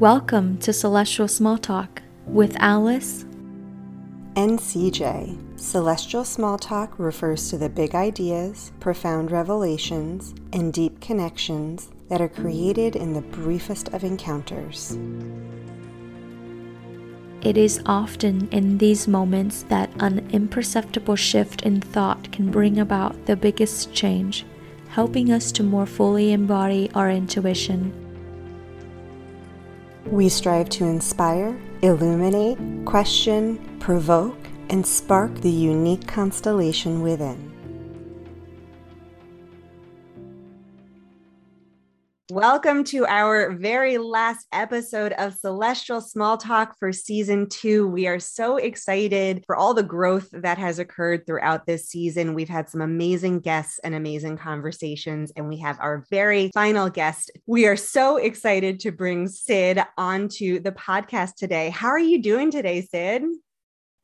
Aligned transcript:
Welcome 0.00 0.56
to 0.60 0.72
Celestial 0.72 1.28
Small 1.28 1.58
Talk 1.58 2.00
with 2.24 2.56
Alice 2.58 3.26
and 4.34 4.58
CJ. 4.58 5.60
Celestial 5.60 6.24
Small 6.24 6.56
Talk 6.56 6.98
refers 6.98 7.50
to 7.50 7.58
the 7.58 7.68
big 7.68 7.94
ideas, 7.94 8.72
profound 8.80 9.30
revelations, 9.30 10.34
and 10.54 10.72
deep 10.72 11.02
connections 11.02 11.90
that 12.08 12.22
are 12.22 12.30
created 12.30 12.96
in 12.96 13.12
the 13.12 13.20
briefest 13.20 13.88
of 13.88 14.02
encounters. 14.02 14.96
It 17.42 17.58
is 17.58 17.82
often 17.84 18.48
in 18.48 18.78
these 18.78 19.06
moments 19.06 19.64
that 19.64 19.90
an 20.00 20.26
imperceptible 20.30 21.16
shift 21.16 21.60
in 21.60 21.82
thought 21.82 22.32
can 22.32 22.50
bring 22.50 22.78
about 22.78 23.26
the 23.26 23.36
biggest 23.36 23.92
change, 23.92 24.46
helping 24.88 25.30
us 25.30 25.52
to 25.52 25.62
more 25.62 25.84
fully 25.84 26.32
embody 26.32 26.90
our 26.94 27.10
intuition 27.10 28.09
we 30.10 30.28
strive 30.28 30.68
to 30.70 30.84
inspire, 30.84 31.56
illuminate, 31.82 32.58
question, 32.84 33.58
provoke, 33.78 34.36
and 34.68 34.84
spark 34.84 35.34
the 35.36 35.50
unique 35.50 36.06
constellation 36.06 37.00
within. 37.00 37.49
Welcome 42.30 42.84
to 42.84 43.04
our 43.06 43.56
very 43.56 43.98
last 43.98 44.46
episode 44.52 45.12
of 45.14 45.34
Celestial 45.34 46.00
Small 46.00 46.36
Talk 46.36 46.78
for 46.78 46.92
season 46.92 47.48
two. 47.48 47.88
We 47.88 48.06
are 48.06 48.20
so 48.20 48.56
excited 48.56 49.42
for 49.48 49.56
all 49.56 49.74
the 49.74 49.82
growth 49.82 50.28
that 50.32 50.56
has 50.56 50.78
occurred 50.78 51.26
throughout 51.26 51.66
this 51.66 51.88
season. 51.88 52.34
We've 52.34 52.48
had 52.48 52.68
some 52.68 52.82
amazing 52.82 53.40
guests 53.40 53.80
and 53.82 53.96
amazing 53.96 54.36
conversations, 54.36 55.32
and 55.34 55.48
we 55.48 55.58
have 55.58 55.76
our 55.80 56.04
very 56.08 56.52
final 56.54 56.88
guest. 56.88 57.32
We 57.48 57.66
are 57.66 57.74
so 57.74 58.16
excited 58.18 58.78
to 58.80 58.92
bring 58.92 59.26
Sid 59.26 59.80
onto 59.98 60.60
the 60.60 60.70
podcast 60.70 61.34
today. 61.34 61.70
How 61.70 61.88
are 61.88 61.98
you 61.98 62.22
doing 62.22 62.52
today, 62.52 62.82
Sid? 62.82 63.24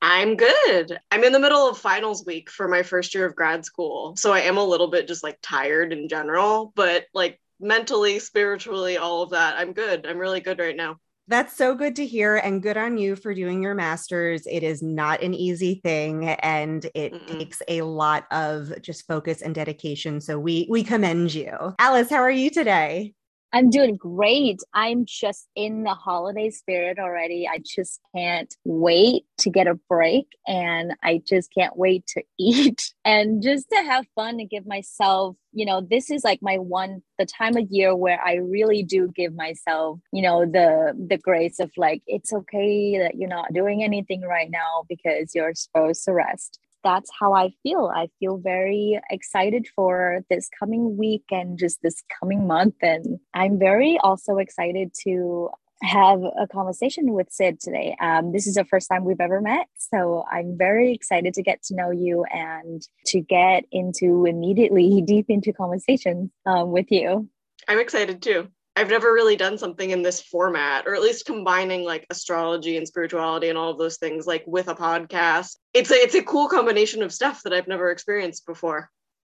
I'm 0.02 0.34
good. 0.34 0.98
I'm 1.12 1.22
in 1.22 1.32
the 1.32 1.38
middle 1.38 1.68
of 1.68 1.78
finals 1.78 2.26
week 2.26 2.50
for 2.50 2.66
my 2.66 2.82
first 2.82 3.14
year 3.14 3.24
of 3.24 3.36
grad 3.36 3.64
school. 3.64 4.16
So 4.16 4.32
I 4.32 4.40
am 4.40 4.56
a 4.56 4.64
little 4.64 4.88
bit 4.88 5.06
just 5.06 5.22
like 5.22 5.38
tired 5.42 5.92
in 5.92 6.08
general, 6.08 6.72
but 6.74 7.06
like 7.14 7.40
mentally, 7.60 8.18
spiritually, 8.18 8.96
all 8.96 9.22
of 9.22 9.30
that. 9.30 9.56
I'm 9.58 9.72
good. 9.72 10.06
I'm 10.06 10.18
really 10.18 10.40
good 10.40 10.58
right 10.58 10.76
now. 10.76 10.98
That's 11.28 11.56
so 11.56 11.74
good 11.74 11.96
to 11.96 12.06
hear 12.06 12.36
and 12.36 12.62
good 12.62 12.76
on 12.76 12.98
you 12.98 13.16
for 13.16 13.34
doing 13.34 13.60
your 13.60 13.74
masters. 13.74 14.46
It 14.46 14.62
is 14.62 14.80
not 14.80 15.22
an 15.22 15.34
easy 15.34 15.80
thing 15.82 16.28
and 16.28 16.84
it 16.94 17.12
Mm-mm. 17.12 17.38
takes 17.38 17.60
a 17.66 17.82
lot 17.82 18.26
of 18.30 18.80
just 18.80 19.06
focus 19.08 19.42
and 19.42 19.52
dedication. 19.52 20.20
So 20.20 20.38
we 20.38 20.68
we 20.70 20.84
commend 20.84 21.34
you. 21.34 21.74
Alice, 21.80 22.10
how 22.10 22.18
are 22.18 22.30
you 22.30 22.48
today? 22.50 23.12
I'm 23.52 23.70
doing 23.70 23.96
great. 23.96 24.60
I'm 24.74 25.06
just 25.06 25.48
in 25.54 25.84
the 25.84 25.94
holiday 25.94 26.50
spirit 26.50 26.98
already. 26.98 27.48
I 27.48 27.58
just 27.64 28.00
can't 28.14 28.54
wait 28.64 29.24
to 29.38 29.50
get 29.50 29.66
a 29.66 29.78
break 29.88 30.26
and 30.46 30.94
I 31.02 31.22
just 31.26 31.52
can't 31.54 31.76
wait 31.76 32.06
to 32.08 32.22
eat 32.38 32.92
and 33.04 33.42
just 33.42 33.70
to 33.70 33.76
have 33.76 34.06
fun 34.14 34.40
and 34.40 34.50
give 34.50 34.66
myself, 34.66 35.36
you 35.52 35.64
know, 35.64 35.80
this 35.80 36.10
is 36.10 36.24
like 36.24 36.40
my 36.42 36.58
one 36.58 37.02
the 37.18 37.26
time 37.26 37.56
of 37.56 37.70
year 37.70 37.94
where 37.94 38.20
I 38.22 38.34
really 38.34 38.82
do 38.82 39.10
give 39.14 39.34
myself, 39.34 40.00
you 40.12 40.22
know, 40.22 40.44
the 40.44 40.92
the 41.08 41.16
grace 41.16 41.60
of 41.60 41.70
like 41.76 42.02
it's 42.06 42.32
okay 42.32 42.98
that 42.98 43.14
you're 43.16 43.28
not 43.28 43.52
doing 43.52 43.82
anything 43.82 44.22
right 44.22 44.50
now 44.50 44.84
because 44.88 45.34
you're 45.34 45.54
supposed 45.54 46.04
to 46.04 46.12
rest 46.12 46.58
that's 46.86 47.10
how 47.18 47.34
I 47.34 47.50
feel. 47.64 47.90
I 47.92 48.06
feel 48.20 48.38
very 48.38 49.00
excited 49.10 49.66
for 49.74 50.20
this 50.30 50.48
coming 50.56 50.96
week 50.96 51.24
and 51.32 51.58
just 51.58 51.82
this 51.82 52.00
coming 52.20 52.46
month. 52.46 52.76
And 52.80 53.18
I'm 53.34 53.58
very 53.58 53.98
also 54.04 54.36
excited 54.36 54.92
to 55.02 55.50
have 55.82 56.20
a 56.22 56.46
conversation 56.46 57.12
with 57.12 57.26
Sid 57.28 57.58
today. 57.58 57.96
Um, 58.00 58.30
this 58.30 58.46
is 58.46 58.54
the 58.54 58.64
first 58.64 58.88
time 58.88 59.04
we've 59.04 59.20
ever 59.20 59.40
met. 59.40 59.66
So 59.76 60.24
I'm 60.30 60.56
very 60.56 60.94
excited 60.94 61.34
to 61.34 61.42
get 61.42 61.60
to 61.64 61.74
know 61.74 61.90
you 61.90 62.24
and 62.32 62.80
to 63.06 63.20
get 63.20 63.64
into 63.72 64.24
immediately 64.24 65.02
deep 65.06 65.26
into 65.28 65.52
conversations 65.52 66.30
um, 66.46 66.70
with 66.70 66.86
you. 66.90 67.28
I'm 67.66 67.80
excited 67.80 68.22
too. 68.22 68.48
I've 68.76 68.90
never 68.90 69.12
really 69.12 69.36
done 69.36 69.56
something 69.56 69.90
in 69.90 70.02
this 70.02 70.20
format, 70.20 70.86
or 70.86 70.94
at 70.94 71.00
least 71.00 71.24
combining 71.24 71.82
like 71.82 72.06
astrology 72.10 72.76
and 72.76 72.86
spirituality 72.86 73.48
and 73.48 73.56
all 73.56 73.70
of 73.70 73.78
those 73.78 73.96
things, 73.96 74.26
like 74.26 74.44
with 74.46 74.68
a 74.68 74.74
podcast. 74.74 75.56
It's 75.72 75.90
a 75.90 75.94
it's 75.94 76.14
a 76.14 76.22
cool 76.22 76.46
combination 76.46 77.02
of 77.02 77.12
stuff 77.12 77.42
that 77.44 77.54
I've 77.54 77.68
never 77.68 77.90
experienced 77.90 78.44
before. 78.46 78.90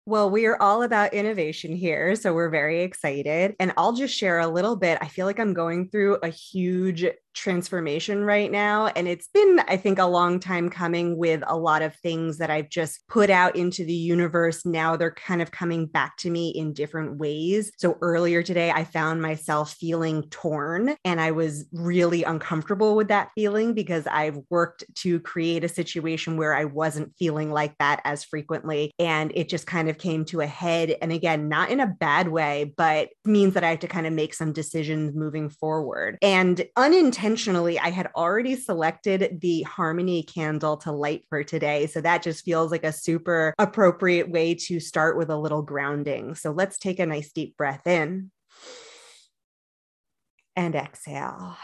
Well, 0.07 0.31
we 0.31 0.47
are 0.47 0.61
all 0.61 0.83
about 0.83 1.13
innovation 1.13 1.77
here. 1.77 2.17
So 2.17 2.33
we're 2.33 2.49
very 2.49 2.83
excited. 2.83 3.55
And 3.61 3.75
I'll 3.77 3.93
just 3.93 4.17
share 4.17 4.39
a 4.39 4.49
little 4.49 4.75
bit. 4.75 4.97
I 5.03 5.07
feel 5.07 5.27
like 5.27 5.39
I'm 5.39 5.53
going 5.53 5.91
through 5.91 6.17
a 6.23 6.29
huge 6.29 7.05
transformation 7.35 8.25
right 8.25 8.51
now. 8.51 8.87
And 8.89 9.07
it's 9.07 9.29
been, 9.29 9.61
I 9.69 9.77
think, 9.77 9.99
a 9.99 10.07
long 10.07 10.41
time 10.41 10.69
coming 10.69 11.17
with 11.17 11.43
a 11.47 11.57
lot 11.57 11.83
of 11.83 11.95
things 11.97 12.39
that 12.39 12.51
I've 12.51 12.69
just 12.69 13.07
put 13.09 13.31
out 13.31 13.57
into 13.57 13.85
the 13.85 13.93
universe. 13.93 14.67
Now 14.67 14.97
they're 14.97 15.13
kind 15.13 15.41
of 15.41 15.51
coming 15.51 15.87
back 15.87 16.17
to 16.19 16.31
me 16.31 16.51
in 16.51 16.73
different 16.73 17.19
ways. 17.19 17.71
So 17.79 17.97
earlier 18.01 18.43
today, 18.43 18.71
I 18.71 18.85
found 18.85 19.23
myself 19.23 19.75
feeling 19.75 20.25
torn 20.31 20.97
and 21.05 21.21
I 21.21 21.31
was 21.31 21.67
really 21.73 22.25
uncomfortable 22.25 22.97
with 22.97 23.09
that 23.09 23.31
feeling 23.35 23.75
because 23.75 24.07
I've 24.07 24.39
worked 24.51 24.85
to 24.97 25.21
create 25.21 25.65
a 25.65 25.69
situation 25.69 26.37
where 26.37 26.55
I 26.55 26.65
wasn't 26.65 27.15
feeling 27.19 27.53
like 27.53 27.77
that 27.79 28.01
as 28.05 28.25
frequently. 28.25 28.91
And 28.99 29.33
it 29.35 29.49
just 29.49 29.67
kind 29.67 29.89
of 29.89 29.99
came 29.99 30.25
to 30.27 30.41
a 30.41 30.47
head. 30.47 30.97
And 31.01 31.13
again, 31.13 31.49
not 31.49 31.71
in 31.71 31.81
a 31.81 31.87
bad 31.87 32.29
way, 32.29 32.75
but 32.77 33.11
means 33.25 33.55
that 33.55 33.65
I 33.65 33.71
have 33.71 33.81
to 33.81 33.89
kind 33.89 34.07
of 34.07 34.13
make 34.13 34.35
some 34.35 34.53
decisions 34.53 35.15
moving 35.15 35.49
forward. 35.49 36.19
And 36.21 36.65
unintentionally, 36.77 37.18
intentionally, 37.19 37.81
I 37.81 37.91
had 37.91 38.11
already 38.15 38.55
selected 38.55 39.41
the 39.41 39.63
Harmony 39.63 40.23
candle 40.23 40.77
to 40.79 40.93
light 40.93 41.25
for 41.29 41.43
today. 41.43 41.89
So 41.89 42.01
that 42.01 42.23
just 42.23 42.45
feels 42.45 42.71
like 42.71 42.85
a 42.85 42.93
super 42.93 43.55
appropriate 43.59 44.31
way 44.31 44.55
to 44.55 44.79
start 44.79 45.17
with 45.19 45.29
a 45.29 45.37
little 45.37 45.63
grounding. 45.63 46.37
So 46.37 46.53
let's 46.53 46.79
take 46.79 47.01
a 47.01 47.07
nice 47.07 47.33
deep 47.33 47.57
breath 47.57 47.89
in 47.89 48.31
and 50.55 50.77
exhale. 50.77 51.57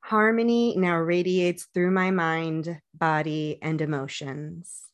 Harmony 0.00 0.74
now 0.78 0.96
radiates 0.96 1.66
through 1.74 1.90
my 1.90 2.10
mind, 2.10 2.80
body, 2.94 3.58
and 3.60 3.78
emotions. 3.82 4.84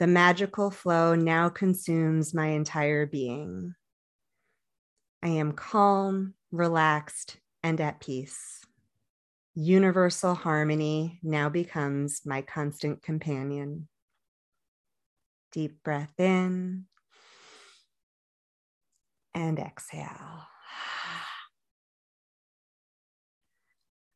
The 0.00 0.06
magical 0.06 0.70
flow 0.70 1.14
now 1.14 1.48
consumes 1.48 2.34
my 2.34 2.48
entire 2.48 3.06
being. 3.06 3.74
I 5.22 5.28
am 5.28 5.52
calm, 5.52 6.34
relaxed, 6.50 7.36
and 7.62 7.80
at 7.80 8.00
peace. 8.00 8.60
Universal 9.54 10.34
harmony 10.34 11.18
now 11.22 11.48
becomes 11.48 12.20
my 12.24 12.42
constant 12.42 13.02
companion. 13.02 13.88
Deep 15.52 15.82
breath 15.82 16.12
in 16.18 16.84
and 19.34 19.58
exhale. 19.58 20.06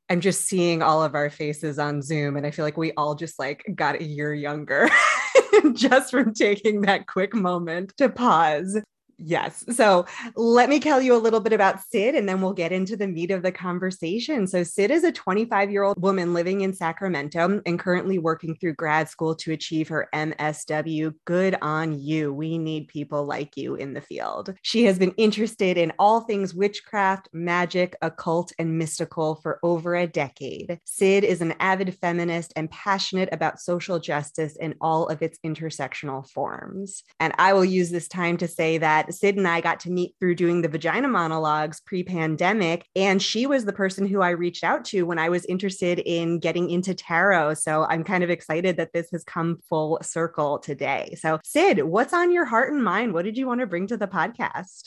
I'm 0.09 0.21
just 0.21 0.45
seeing 0.45 0.83
all 0.83 1.03
of 1.03 1.15
our 1.15 1.31
faces 1.31 1.79
on 1.79 2.03
Zoom, 2.03 2.37
and 2.37 2.47
I 2.47 2.51
feel 2.51 2.65
like 2.65 2.77
we 2.77 2.93
all 2.93 3.15
just 3.15 3.39
like 3.39 3.65
got 3.75 4.01
a 4.01 4.05
year 4.05 4.33
younger 4.35 4.89
just 5.75 6.11
from 6.11 6.35
taking 6.35 6.83
that 6.83 7.07
quick 7.07 7.35
moment 7.35 7.95
to 7.97 8.09
pause. 8.09 8.79
Yes. 9.25 9.65
So 9.71 10.07
let 10.37 10.69
me 10.69 10.81
tell 10.81 11.01
you 11.01 11.15
a 11.15 11.19
little 11.19 11.41
bit 11.41 11.53
about 11.53 11.81
Sid 11.91 12.15
and 12.15 12.29
then 12.29 12.41
we'll 12.41 12.53
get 12.53 12.73
into 12.73 12.97
the 12.97 13.07
meat 13.07 13.31
of 13.31 13.43
the 13.43 13.53
conversation. 13.53 14.47
So, 14.47 14.63
Sid 14.63 14.91
is 14.91 15.05
a 15.05 15.13
25 15.13 15.71
year 15.71 15.83
old 15.83 16.01
woman 16.01 16.35
living 16.35 16.63
in 16.63 16.73
Sacramento 16.73 17.61
and 17.65 17.79
currently 17.79 18.19
working 18.19 18.57
through 18.57 18.75
grad 18.75 19.09
school 19.09 19.35
to 19.37 19.53
achieve 19.53 19.89
her 19.89 20.09
MSW. 20.15 21.15
Good 21.25 21.57
on 21.63 21.99
you. 22.01 22.33
We 22.33 22.59
need 22.59 22.89
people 22.89 23.25
like 23.25 23.57
you 23.57 23.77
in 23.77 23.95
the 23.95 24.01
field. 24.01 24.55
She 24.63 24.85
has 24.85 24.99
been 24.99 25.13
interested 25.17 25.79
in 25.79 25.93
all 25.99 26.23
things 26.23 26.55
witchcraft, 26.55 27.29
magic, 27.33 27.95
occult, 28.03 28.53
and 28.59 28.79
mystical 28.79 29.37
for 29.37 29.61
over 29.63 29.95
a 29.95 30.07
decade. 30.07 30.79
Sid 30.85 31.25
is 31.25 31.41
an 31.41 31.55
avid 31.61 31.97
feminist 32.01 32.53
and 32.57 32.71
passionate 32.71 33.29
about 33.33 33.61
social 33.61 33.99
justice 33.99 34.57
in 34.57 34.75
all 34.81 35.07
of 35.07 35.23
its 35.23 35.39
intersectional 35.45 36.29
forms. 36.29 37.05
And 37.21 37.33
I 37.39 37.53
will 37.53 37.65
use 37.65 37.91
this 37.91 38.09
time 38.09 38.37
to 38.39 38.49
say 38.49 38.79
that 38.79 39.12
Sid 39.13 39.37
and 39.37 39.47
I 39.47 39.61
got 39.61 39.81
to 39.81 39.91
meet 39.91 40.15
through 40.19 40.35
doing 40.35 40.63
the 40.63 40.69
vagina 40.69 41.09
monologues 41.09 41.81
pre 41.81 42.03
pandemic. 42.03 42.87
And 42.97 43.23
she 43.23 43.47
was 43.47 43.65
the 43.65 43.73
person 43.73 44.07
who 44.07 44.21
I 44.21 44.31
reached 44.31 44.65
out 44.65 44.85
to 44.87 45.03
when 45.03 45.19
I 45.19 45.29
was 45.29 45.45
interested 45.47 45.99
in 45.99 46.39
getting 46.39 46.71
into 46.71 46.95
tarot. 46.95 47.55
So 47.55 47.85
I'm 47.85 48.05
kind 48.05 48.25
of 48.25 48.31
excited 48.31 48.77
that 48.77 48.93
this 48.93 49.11
has 49.13 49.25
come 49.25 49.59
full 49.69 49.99
circle 50.03 50.59
today. 50.59 51.17
So, 51.19 51.41
Sid, 51.45 51.83
what's 51.83 52.13
on 52.13 52.33
your 52.33 52.45
heart 52.45 52.73
and 52.73 52.83
mind? 52.83 53.13
What 53.13 53.25
did 53.25 53.37
you 53.37 53.47
want 53.47 53.61
to 53.61 53.67
bring 53.67 53.87
to 53.89 53.97
the 53.97 54.09
podcast? 54.09 54.83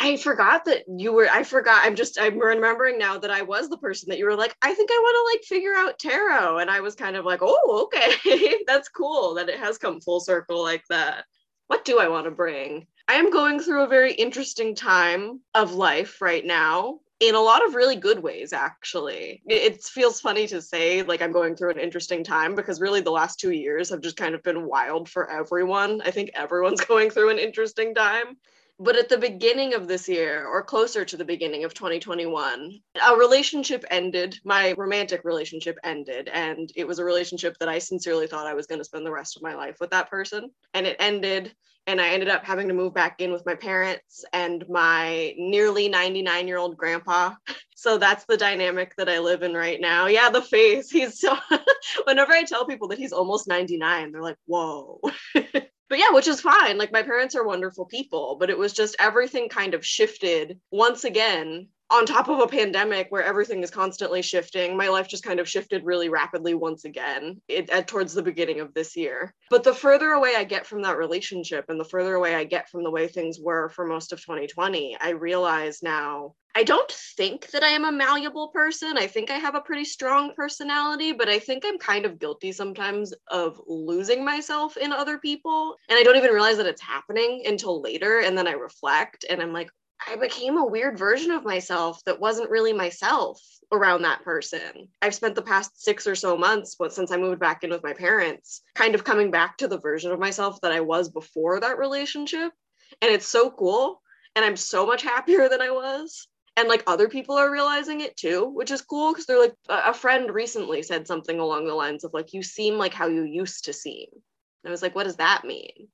I 0.00 0.16
forgot 0.16 0.64
that 0.64 0.84
you 0.88 1.12
were. 1.12 1.28
I 1.30 1.42
forgot. 1.42 1.82
I'm 1.84 1.94
just. 1.94 2.18
I'm 2.18 2.38
remembering 2.38 2.98
now 2.98 3.18
that 3.18 3.30
I 3.30 3.42
was 3.42 3.68
the 3.68 3.76
person 3.76 4.08
that 4.08 4.18
you 4.18 4.24
were 4.24 4.36
like. 4.36 4.56
I 4.62 4.72
think 4.72 4.90
I 4.90 4.98
want 4.98 5.14
to 5.14 5.32
like 5.32 5.44
figure 5.44 5.74
out 5.74 5.98
tarot, 5.98 6.58
and 6.58 6.70
I 6.70 6.80
was 6.80 6.94
kind 6.94 7.14
of 7.14 7.26
like, 7.26 7.40
oh, 7.42 7.88
okay, 7.94 8.54
that's 8.66 8.88
cool 8.88 9.34
that 9.34 9.50
it 9.50 9.58
has 9.58 9.76
come 9.76 10.00
full 10.00 10.20
circle 10.20 10.62
like 10.62 10.82
that. 10.88 11.24
What 11.66 11.84
do 11.84 11.98
I 11.98 12.08
want 12.08 12.24
to 12.26 12.30
bring? 12.30 12.86
I 13.08 13.14
am 13.14 13.30
going 13.30 13.60
through 13.60 13.82
a 13.82 13.88
very 13.88 14.12
interesting 14.12 14.74
time 14.74 15.40
of 15.54 15.74
life 15.74 16.20
right 16.20 16.44
now 16.44 17.00
in 17.20 17.34
a 17.36 17.40
lot 17.40 17.64
of 17.64 17.74
really 17.74 17.96
good 17.96 18.20
ways 18.20 18.52
actually. 18.52 19.42
It 19.46 19.82
feels 19.84 20.20
funny 20.20 20.46
to 20.48 20.60
say 20.60 21.02
like 21.02 21.22
i'm 21.22 21.30
going 21.30 21.54
through 21.54 21.70
an 21.70 21.78
interesting 21.78 22.24
time 22.24 22.56
because 22.56 22.80
really 22.80 23.00
the 23.00 23.12
last 23.12 23.38
two 23.38 23.52
years 23.52 23.90
have 23.90 24.00
just 24.00 24.16
kind 24.16 24.34
of 24.34 24.42
been 24.42 24.66
wild 24.66 25.08
for 25.08 25.30
everyone. 25.30 26.00
I 26.04 26.10
think 26.10 26.30
everyone's 26.34 26.80
going 26.84 27.10
through 27.10 27.30
an 27.30 27.38
interesting 27.38 27.94
time 27.94 28.36
but 28.78 28.96
at 28.96 29.08
the 29.08 29.18
beginning 29.18 29.74
of 29.74 29.86
this 29.86 30.08
year 30.08 30.46
or 30.46 30.62
closer 30.62 31.04
to 31.04 31.16
the 31.16 31.24
beginning 31.24 31.64
of 31.64 31.74
2021 31.74 32.78
a 33.06 33.16
relationship 33.16 33.84
ended 33.90 34.38
my 34.44 34.72
romantic 34.76 35.22
relationship 35.24 35.76
ended 35.84 36.28
and 36.32 36.70
it 36.76 36.86
was 36.86 36.98
a 36.98 37.04
relationship 37.04 37.56
that 37.58 37.68
i 37.68 37.78
sincerely 37.78 38.26
thought 38.26 38.46
i 38.46 38.54
was 38.54 38.66
going 38.66 38.80
to 38.80 38.84
spend 38.84 39.06
the 39.06 39.12
rest 39.12 39.36
of 39.36 39.42
my 39.42 39.54
life 39.54 39.76
with 39.80 39.90
that 39.90 40.10
person 40.10 40.50
and 40.74 40.86
it 40.86 40.96
ended 40.98 41.52
and 41.86 42.00
I 42.00 42.10
ended 42.10 42.28
up 42.28 42.44
having 42.44 42.68
to 42.68 42.74
move 42.74 42.94
back 42.94 43.20
in 43.20 43.32
with 43.32 43.44
my 43.44 43.54
parents 43.54 44.24
and 44.32 44.64
my 44.68 45.34
nearly 45.36 45.88
99 45.88 46.46
year 46.46 46.58
old 46.58 46.76
grandpa. 46.76 47.34
So 47.74 47.98
that's 47.98 48.24
the 48.26 48.36
dynamic 48.36 48.94
that 48.94 49.08
I 49.08 49.18
live 49.18 49.42
in 49.42 49.54
right 49.54 49.80
now. 49.80 50.06
Yeah, 50.06 50.30
the 50.30 50.40
face. 50.40 50.88
He's 50.88 51.18
so, 51.18 51.36
whenever 52.04 52.30
I 52.30 52.44
tell 52.44 52.64
people 52.64 52.86
that 52.86 52.98
he's 52.98 53.12
almost 53.12 53.48
99, 53.48 54.12
they're 54.12 54.22
like, 54.22 54.36
whoa. 54.46 55.00
but 55.92 55.98
yeah, 55.98 56.10
which 56.12 56.26
is 56.26 56.40
fine. 56.40 56.78
Like 56.78 56.90
my 56.90 57.02
parents 57.02 57.34
are 57.34 57.44
wonderful 57.44 57.84
people, 57.84 58.38
but 58.40 58.48
it 58.48 58.56
was 58.56 58.72
just 58.72 58.96
everything 58.98 59.50
kind 59.50 59.74
of 59.74 59.84
shifted 59.84 60.58
once 60.70 61.04
again 61.04 61.68
on 61.92 62.06
top 62.06 62.28
of 62.28 62.40
a 62.40 62.46
pandemic 62.46 63.06
where 63.10 63.22
everything 63.22 63.62
is 63.62 63.70
constantly 63.70 64.22
shifting, 64.22 64.76
my 64.76 64.88
life 64.88 65.08
just 65.08 65.22
kind 65.22 65.38
of 65.38 65.48
shifted 65.48 65.84
really 65.84 66.08
rapidly 66.08 66.54
once 66.54 66.84
again 66.84 67.40
it, 67.48 67.68
at, 67.70 67.86
towards 67.86 68.14
the 68.14 68.22
beginning 68.22 68.60
of 68.60 68.72
this 68.72 68.96
year. 68.96 69.34
But 69.50 69.62
the 69.62 69.74
further 69.74 70.10
away 70.10 70.34
I 70.36 70.44
get 70.44 70.66
from 70.66 70.82
that 70.82 70.96
relationship 70.96 71.66
and 71.68 71.78
the 71.78 71.84
further 71.84 72.14
away 72.14 72.34
I 72.34 72.44
get 72.44 72.70
from 72.70 72.82
the 72.82 72.90
way 72.90 73.08
things 73.08 73.38
were 73.38 73.68
for 73.68 73.86
most 73.86 74.12
of 74.12 74.20
2020, 74.20 74.96
I 75.00 75.10
realize 75.10 75.82
now 75.82 76.34
I 76.54 76.64
don't 76.64 76.90
think 76.90 77.50
that 77.50 77.62
I 77.62 77.68
am 77.68 77.86
a 77.86 77.92
malleable 77.92 78.48
person. 78.48 78.98
I 78.98 79.06
think 79.06 79.30
I 79.30 79.38
have 79.38 79.54
a 79.54 79.60
pretty 79.60 79.84
strong 79.84 80.34
personality, 80.34 81.12
but 81.12 81.28
I 81.28 81.38
think 81.38 81.64
I'm 81.66 81.78
kind 81.78 82.04
of 82.04 82.18
guilty 82.18 82.52
sometimes 82.52 83.14
of 83.28 83.58
losing 83.66 84.22
myself 84.22 84.76
in 84.76 84.92
other 84.92 85.16
people. 85.16 85.76
And 85.88 85.98
I 85.98 86.02
don't 86.02 86.16
even 86.16 86.30
realize 86.30 86.58
that 86.58 86.66
it's 86.66 86.82
happening 86.82 87.44
until 87.46 87.80
later. 87.80 88.20
And 88.20 88.36
then 88.36 88.46
I 88.46 88.52
reflect 88.52 89.24
and 89.30 89.40
I'm 89.40 89.54
like, 89.54 89.70
I 90.08 90.16
became 90.16 90.56
a 90.56 90.66
weird 90.66 90.98
version 90.98 91.30
of 91.30 91.44
myself 91.44 92.02
that 92.04 92.20
wasn't 92.20 92.50
really 92.50 92.72
myself 92.72 93.40
around 93.70 94.02
that 94.02 94.22
person. 94.22 94.88
I've 95.00 95.14
spent 95.14 95.34
the 95.34 95.42
past 95.42 95.82
six 95.82 96.06
or 96.06 96.14
so 96.14 96.36
months, 96.36 96.76
but 96.78 96.92
since 96.92 97.10
I 97.10 97.16
moved 97.16 97.40
back 97.40 97.64
in 97.64 97.70
with 97.70 97.82
my 97.82 97.94
parents, 97.94 98.62
kind 98.74 98.94
of 98.94 99.04
coming 99.04 99.30
back 99.30 99.56
to 99.58 99.68
the 99.68 99.78
version 99.78 100.12
of 100.12 100.18
myself 100.18 100.60
that 100.60 100.72
I 100.72 100.80
was 100.80 101.08
before 101.08 101.60
that 101.60 101.78
relationship. 101.78 102.52
And 103.00 103.10
it's 103.10 103.28
so 103.28 103.50
cool. 103.50 104.02
And 104.36 104.44
I'm 104.44 104.56
so 104.56 104.86
much 104.86 105.02
happier 105.02 105.48
than 105.48 105.62
I 105.62 105.70
was. 105.70 106.28
And 106.56 106.68
like 106.68 106.84
other 106.86 107.08
people 107.08 107.36
are 107.36 107.50
realizing 107.50 108.02
it 108.02 108.16
too, 108.16 108.46
which 108.46 108.70
is 108.70 108.82
cool 108.82 109.12
because 109.12 109.24
they're 109.24 109.40
like, 109.40 109.54
a 109.68 109.94
friend 109.94 110.30
recently 110.30 110.82
said 110.82 111.06
something 111.06 111.40
along 111.40 111.66
the 111.66 111.74
lines 111.74 112.04
of 112.04 112.12
like, 112.12 112.34
you 112.34 112.42
seem 112.42 112.76
like 112.76 112.92
how 112.92 113.06
you 113.08 113.22
used 113.22 113.64
to 113.64 113.72
seem. 113.72 114.08
And 114.12 114.68
I 114.68 114.70
was 114.70 114.82
like, 114.82 114.94
what 114.94 115.04
does 115.04 115.16
that 115.16 115.44
mean? 115.44 115.88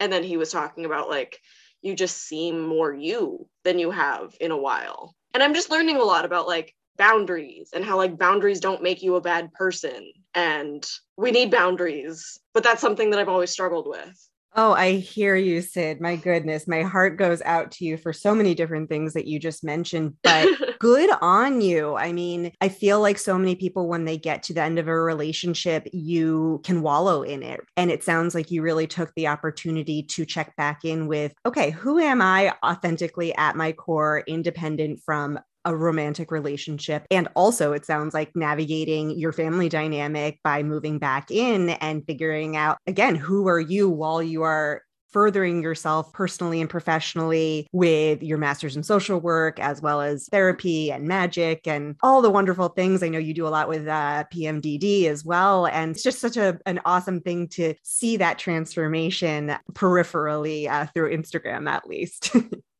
And 0.00 0.12
then 0.12 0.22
he 0.22 0.36
was 0.36 0.52
talking 0.52 0.84
about 0.84 1.08
like, 1.08 1.38
you 1.82 1.94
just 1.94 2.16
seem 2.18 2.60
more 2.60 2.94
you 2.94 3.46
than 3.64 3.78
you 3.78 3.90
have 3.90 4.34
in 4.40 4.50
a 4.50 4.56
while. 4.56 5.14
And 5.34 5.42
I'm 5.42 5.54
just 5.54 5.70
learning 5.70 5.96
a 5.96 6.04
lot 6.04 6.24
about 6.24 6.46
like 6.46 6.74
boundaries 6.96 7.70
and 7.74 7.84
how 7.84 7.96
like 7.96 8.18
boundaries 8.18 8.60
don't 8.60 8.82
make 8.82 9.02
you 9.02 9.16
a 9.16 9.20
bad 9.20 9.52
person. 9.52 10.12
And 10.34 10.86
we 11.16 11.30
need 11.30 11.50
boundaries, 11.50 12.38
but 12.54 12.62
that's 12.62 12.80
something 12.80 13.10
that 13.10 13.18
I've 13.18 13.28
always 13.28 13.50
struggled 13.50 13.86
with. 13.88 14.28
Oh, 14.54 14.74
I 14.74 14.92
hear 14.92 15.34
you, 15.34 15.62
Sid. 15.62 15.98
My 15.98 16.14
goodness, 16.16 16.68
my 16.68 16.82
heart 16.82 17.16
goes 17.16 17.40
out 17.40 17.70
to 17.72 17.86
you 17.86 17.96
for 17.96 18.12
so 18.12 18.34
many 18.34 18.54
different 18.54 18.90
things 18.90 19.14
that 19.14 19.26
you 19.26 19.38
just 19.38 19.64
mentioned, 19.64 20.14
but 20.22 20.46
good 20.78 21.08
on 21.22 21.62
you. 21.62 21.96
I 21.96 22.12
mean, 22.12 22.52
I 22.60 22.68
feel 22.68 23.00
like 23.00 23.18
so 23.18 23.38
many 23.38 23.54
people, 23.56 23.88
when 23.88 24.04
they 24.04 24.18
get 24.18 24.42
to 24.44 24.52
the 24.54 24.60
end 24.62 24.78
of 24.78 24.88
a 24.88 24.94
relationship, 24.94 25.88
you 25.94 26.60
can 26.64 26.82
wallow 26.82 27.22
in 27.22 27.42
it. 27.42 27.60
And 27.78 27.90
it 27.90 28.04
sounds 28.04 28.34
like 28.34 28.50
you 28.50 28.60
really 28.60 28.86
took 28.86 29.10
the 29.16 29.28
opportunity 29.28 30.02
to 30.02 30.26
check 30.26 30.54
back 30.56 30.84
in 30.84 31.06
with, 31.06 31.32
okay, 31.46 31.70
who 31.70 31.98
am 31.98 32.20
I 32.20 32.54
authentically 32.62 33.34
at 33.36 33.56
my 33.56 33.72
core, 33.72 34.22
independent 34.26 35.00
from 35.00 35.38
a 35.64 35.76
romantic 35.76 36.30
relationship. 36.30 37.06
And 37.10 37.28
also, 37.34 37.72
it 37.72 37.84
sounds 37.84 38.14
like 38.14 38.34
navigating 38.34 39.10
your 39.18 39.32
family 39.32 39.68
dynamic 39.68 40.40
by 40.42 40.62
moving 40.62 40.98
back 40.98 41.30
in 41.30 41.70
and 41.70 42.04
figuring 42.06 42.56
out, 42.56 42.78
again, 42.86 43.14
who 43.14 43.48
are 43.48 43.60
you 43.60 43.88
while 43.88 44.22
you 44.22 44.42
are 44.42 44.82
furthering 45.12 45.62
yourself 45.62 46.12
personally 46.12 46.60
and 46.60 46.70
professionally 46.70 47.68
with 47.72 48.22
your 48.22 48.38
master's 48.38 48.76
in 48.76 48.82
social 48.82 49.20
work, 49.20 49.60
as 49.60 49.80
well 49.82 50.00
as 50.00 50.26
therapy 50.32 50.90
and 50.90 51.06
magic 51.06 51.66
and 51.66 51.96
all 52.02 52.22
the 52.22 52.30
wonderful 52.30 52.68
things. 52.68 53.02
I 53.02 53.08
know 53.08 53.18
you 53.18 53.34
do 53.34 53.46
a 53.46 53.50
lot 53.50 53.68
with 53.68 53.86
uh, 53.86 54.24
PMDD 54.32 55.04
as 55.04 55.24
well. 55.24 55.66
And 55.66 55.92
it's 55.92 56.02
just 56.02 56.18
such 56.18 56.36
a, 56.36 56.58
an 56.66 56.80
awesome 56.84 57.20
thing 57.20 57.48
to 57.48 57.74
see 57.82 58.16
that 58.16 58.38
transformation 58.38 59.54
peripherally 59.72 60.68
uh, 60.68 60.86
through 60.86 61.14
Instagram, 61.14 61.68
at 61.68 61.86
least. 61.86 62.34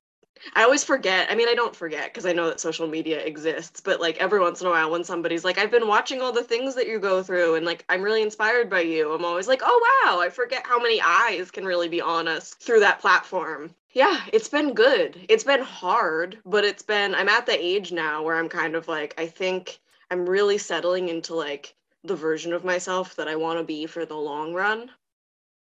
I 0.54 0.64
always 0.64 0.84
forget. 0.84 1.30
I 1.30 1.34
mean, 1.34 1.48
I 1.48 1.54
don't 1.54 1.74
forget 1.74 2.12
because 2.12 2.26
I 2.26 2.32
know 2.32 2.48
that 2.48 2.60
social 2.60 2.86
media 2.86 3.20
exists, 3.20 3.80
but 3.80 4.00
like 4.00 4.18
every 4.18 4.40
once 4.40 4.60
in 4.60 4.66
a 4.66 4.70
while 4.70 4.90
when 4.90 5.04
somebody's 5.04 5.44
like, 5.44 5.58
I've 5.58 5.70
been 5.70 5.88
watching 5.88 6.20
all 6.20 6.32
the 6.32 6.42
things 6.42 6.74
that 6.74 6.88
you 6.88 6.98
go 6.98 7.22
through 7.22 7.54
and 7.54 7.64
like 7.64 7.84
I'm 7.88 8.02
really 8.02 8.22
inspired 8.22 8.68
by 8.68 8.80
you, 8.80 9.12
I'm 9.12 9.24
always 9.24 9.48
like, 9.48 9.62
oh 9.64 10.04
wow, 10.04 10.20
I 10.20 10.30
forget 10.30 10.66
how 10.66 10.78
many 10.80 11.00
eyes 11.00 11.50
can 11.50 11.64
really 11.64 11.88
be 11.88 12.00
on 12.00 12.28
us 12.28 12.54
through 12.54 12.80
that 12.80 13.00
platform. 13.00 13.74
Yeah, 13.92 14.20
it's 14.32 14.48
been 14.48 14.74
good. 14.74 15.24
It's 15.28 15.44
been 15.44 15.62
hard, 15.62 16.38
but 16.44 16.64
it's 16.64 16.82
been, 16.82 17.14
I'm 17.14 17.28
at 17.28 17.46
the 17.46 17.58
age 17.58 17.92
now 17.92 18.22
where 18.22 18.36
I'm 18.36 18.48
kind 18.48 18.74
of 18.74 18.88
like, 18.88 19.14
I 19.18 19.26
think 19.26 19.80
I'm 20.10 20.28
really 20.28 20.58
settling 20.58 21.08
into 21.08 21.34
like 21.34 21.74
the 22.04 22.16
version 22.16 22.52
of 22.52 22.64
myself 22.64 23.14
that 23.16 23.28
I 23.28 23.36
want 23.36 23.58
to 23.58 23.64
be 23.64 23.86
for 23.86 24.04
the 24.04 24.16
long 24.16 24.54
run. 24.54 24.90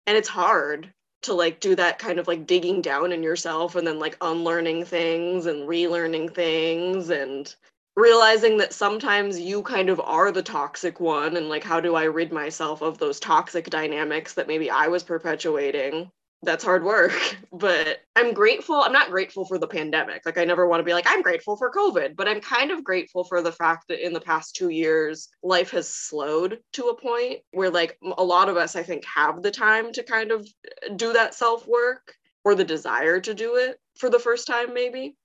And 0.06 0.16
it's 0.16 0.28
hard 0.28 0.92
to 1.22 1.34
like 1.34 1.60
do 1.60 1.74
that 1.76 1.98
kind 1.98 2.18
of 2.18 2.28
like 2.28 2.46
digging 2.46 2.82
down 2.82 3.12
in 3.12 3.22
yourself 3.22 3.76
and 3.76 3.86
then 3.86 3.98
like 3.98 4.16
unlearning 4.20 4.84
things 4.84 5.46
and 5.46 5.68
relearning 5.68 6.32
things 6.34 7.10
and 7.10 7.54
realizing 7.96 8.56
that 8.58 8.72
sometimes 8.72 9.38
you 9.38 9.62
kind 9.62 9.88
of 9.88 10.00
are 10.00 10.32
the 10.32 10.42
toxic 10.42 11.00
one 11.00 11.36
and 11.36 11.48
like 11.48 11.64
how 11.64 11.80
do 11.80 11.94
I 11.94 12.04
rid 12.04 12.32
myself 12.32 12.82
of 12.82 12.98
those 12.98 13.20
toxic 13.20 13.70
dynamics 13.70 14.34
that 14.34 14.48
maybe 14.48 14.70
I 14.70 14.88
was 14.88 15.02
perpetuating 15.02 16.10
that's 16.42 16.64
hard 16.64 16.84
work 16.84 17.12
but 17.52 18.00
i'm 18.16 18.32
grateful 18.32 18.76
i'm 18.76 18.92
not 18.92 19.10
grateful 19.10 19.44
for 19.44 19.58
the 19.58 19.66
pandemic. 19.66 20.22
Like 20.26 20.38
i 20.38 20.44
never 20.44 20.66
want 20.66 20.80
to 20.80 20.84
be 20.84 20.94
like 20.94 21.06
i'm 21.08 21.22
grateful 21.22 21.56
for 21.56 21.70
covid 21.70 22.16
but 22.16 22.28
i'm 22.28 22.40
kind 22.40 22.70
of 22.70 22.84
grateful 22.84 23.24
for 23.24 23.42
the 23.42 23.52
fact 23.52 23.88
that 23.88 24.04
in 24.04 24.12
the 24.12 24.20
past 24.20 24.56
two 24.56 24.68
years 24.70 25.28
life 25.42 25.70
has 25.70 25.88
slowed 25.88 26.58
to 26.72 26.86
a 26.86 27.00
point 27.00 27.40
where 27.52 27.70
like 27.70 27.98
a 28.18 28.24
lot 28.24 28.48
of 28.48 28.56
us 28.56 28.76
i 28.76 28.82
think 28.82 29.04
have 29.04 29.42
the 29.42 29.50
time 29.50 29.92
to 29.92 30.02
kind 30.02 30.30
of 30.30 30.40
uh, 30.66 30.94
do 30.94 31.12
that 31.12 31.34
self 31.34 31.66
work 31.66 32.14
or 32.44 32.54
the 32.54 32.64
desire 32.64 33.20
to 33.20 33.34
do 33.34 33.56
it 33.56 33.78
for 33.96 34.10
the 34.10 34.18
first 34.18 34.46
time 34.46 34.74
maybe. 34.74 35.16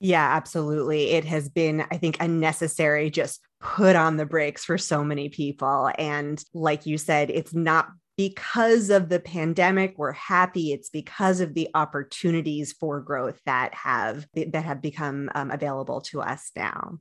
Yeah 0.00 0.34
absolutely. 0.36 1.10
It 1.10 1.24
has 1.24 1.48
been 1.48 1.84
i 1.90 1.96
think 1.96 2.16
unnecessary 2.20 3.10
just 3.10 3.40
put 3.60 3.96
on 3.96 4.16
the 4.16 4.26
brakes 4.26 4.64
for 4.64 4.76
so 4.76 5.02
many 5.02 5.28
people. 5.28 5.90
And 5.98 6.42
like 6.52 6.86
you 6.86 6.98
said 6.98 7.30
it's 7.30 7.54
not 7.54 7.88
because 8.16 8.90
of 8.90 9.08
the 9.08 9.20
pandemic 9.20 9.94
we're 9.96 10.12
happy. 10.12 10.72
It's 10.72 10.90
because 10.90 11.40
of 11.40 11.54
the 11.54 11.68
opportunities 11.74 12.72
for 12.72 13.00
growth 13.00 13.40
that 13.46 13.74
have 13.74 14.26
that 14.34 14.64
have 14.64 14.80
become 14.80 15.30
um, 15.34 15.50
available 15.50 16.00
to 16.02 16.20
us 16.20 16.50
now. 16.54 16.98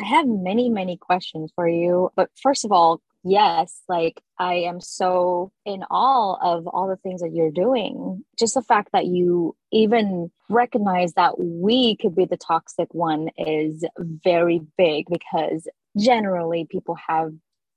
I 0.00 0.04
have 0.04 0.26
many 0.26 0.68
many 0.68 0.96
questions 0.96 1.52
for 1.54 1.68
you 1.68 2.10
but 2.16 2.28
first 2.42 2.64
of 2.64 2.72
all 2.72 3.00
yes 3.22 3.80
like 3.88 4.20
i 4.40 4.54
am 4.54 4.80
so 4.80 5.52
in 5.64 5.84
awe 5.84 6.36
of 6.42 6.66
all 6.66 6.88
the 6.88 6.96
things 6.96 7.20
that 7.20 7.32
you're 7.32 7.50
doing. 7.50 8.24
Just 8.38 8.54
the 8.54 8.62
fact 8.62 8.90
that 8.92 9.06
you 9.06 9.56
even 9.70 10.30
recognize 10.48 11.14
that 11.14 11.38
we 11.38 11.96
could 11.96 12.16
be 12.16 12.24
the 12.24 12.36
toxic 12.36 12.92
one 12.92 13.28
is 13.38 13.84
very 13.98 14.60
big 14.76 15.06
because 15.08 15.68
generally 15.96 16.66
people 16.68 16.96
have 17.08 17.32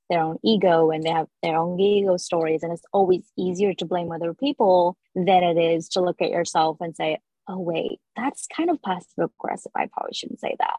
their 0.09 0.21
own 0.21 0.37
ego 0.43 0.91
and 0.91 1.03
they 1.03 1.09
have 1.09 1.27
their 1.43 1.57
own 1.57 1.79
ego 1.79 2.17
stories. 2.17 2.63
And 2.63 2.71
it's 2.71 2.85
always 2.93 3.23
easier 3.37 3.73
to 3.75 3.85
blame 3.85 4.11
other 4.11 4.33
people 4.33 4.97
than 5.15 5.43
it 5.43 5.57
is 5.57 5.89
to 5.89 6.01
look 6.01 6.21
at 6.21 6.31
yourself 6.31 6.77
and 6.79 6.95
say, 6.95 7.19
oh, 7.47 7.59
wait, 7.59 7.99
that's 8.15 8.47
kind 8.47 8.69
of 8.69 8.81
passive 8.81 9.07
aggressive. 9.19 9.71
I 9.75 9.87
probably 9.91 10.13
shouldn't 10.13 10.39
say 10.39 10.55
that. 10.59 10.75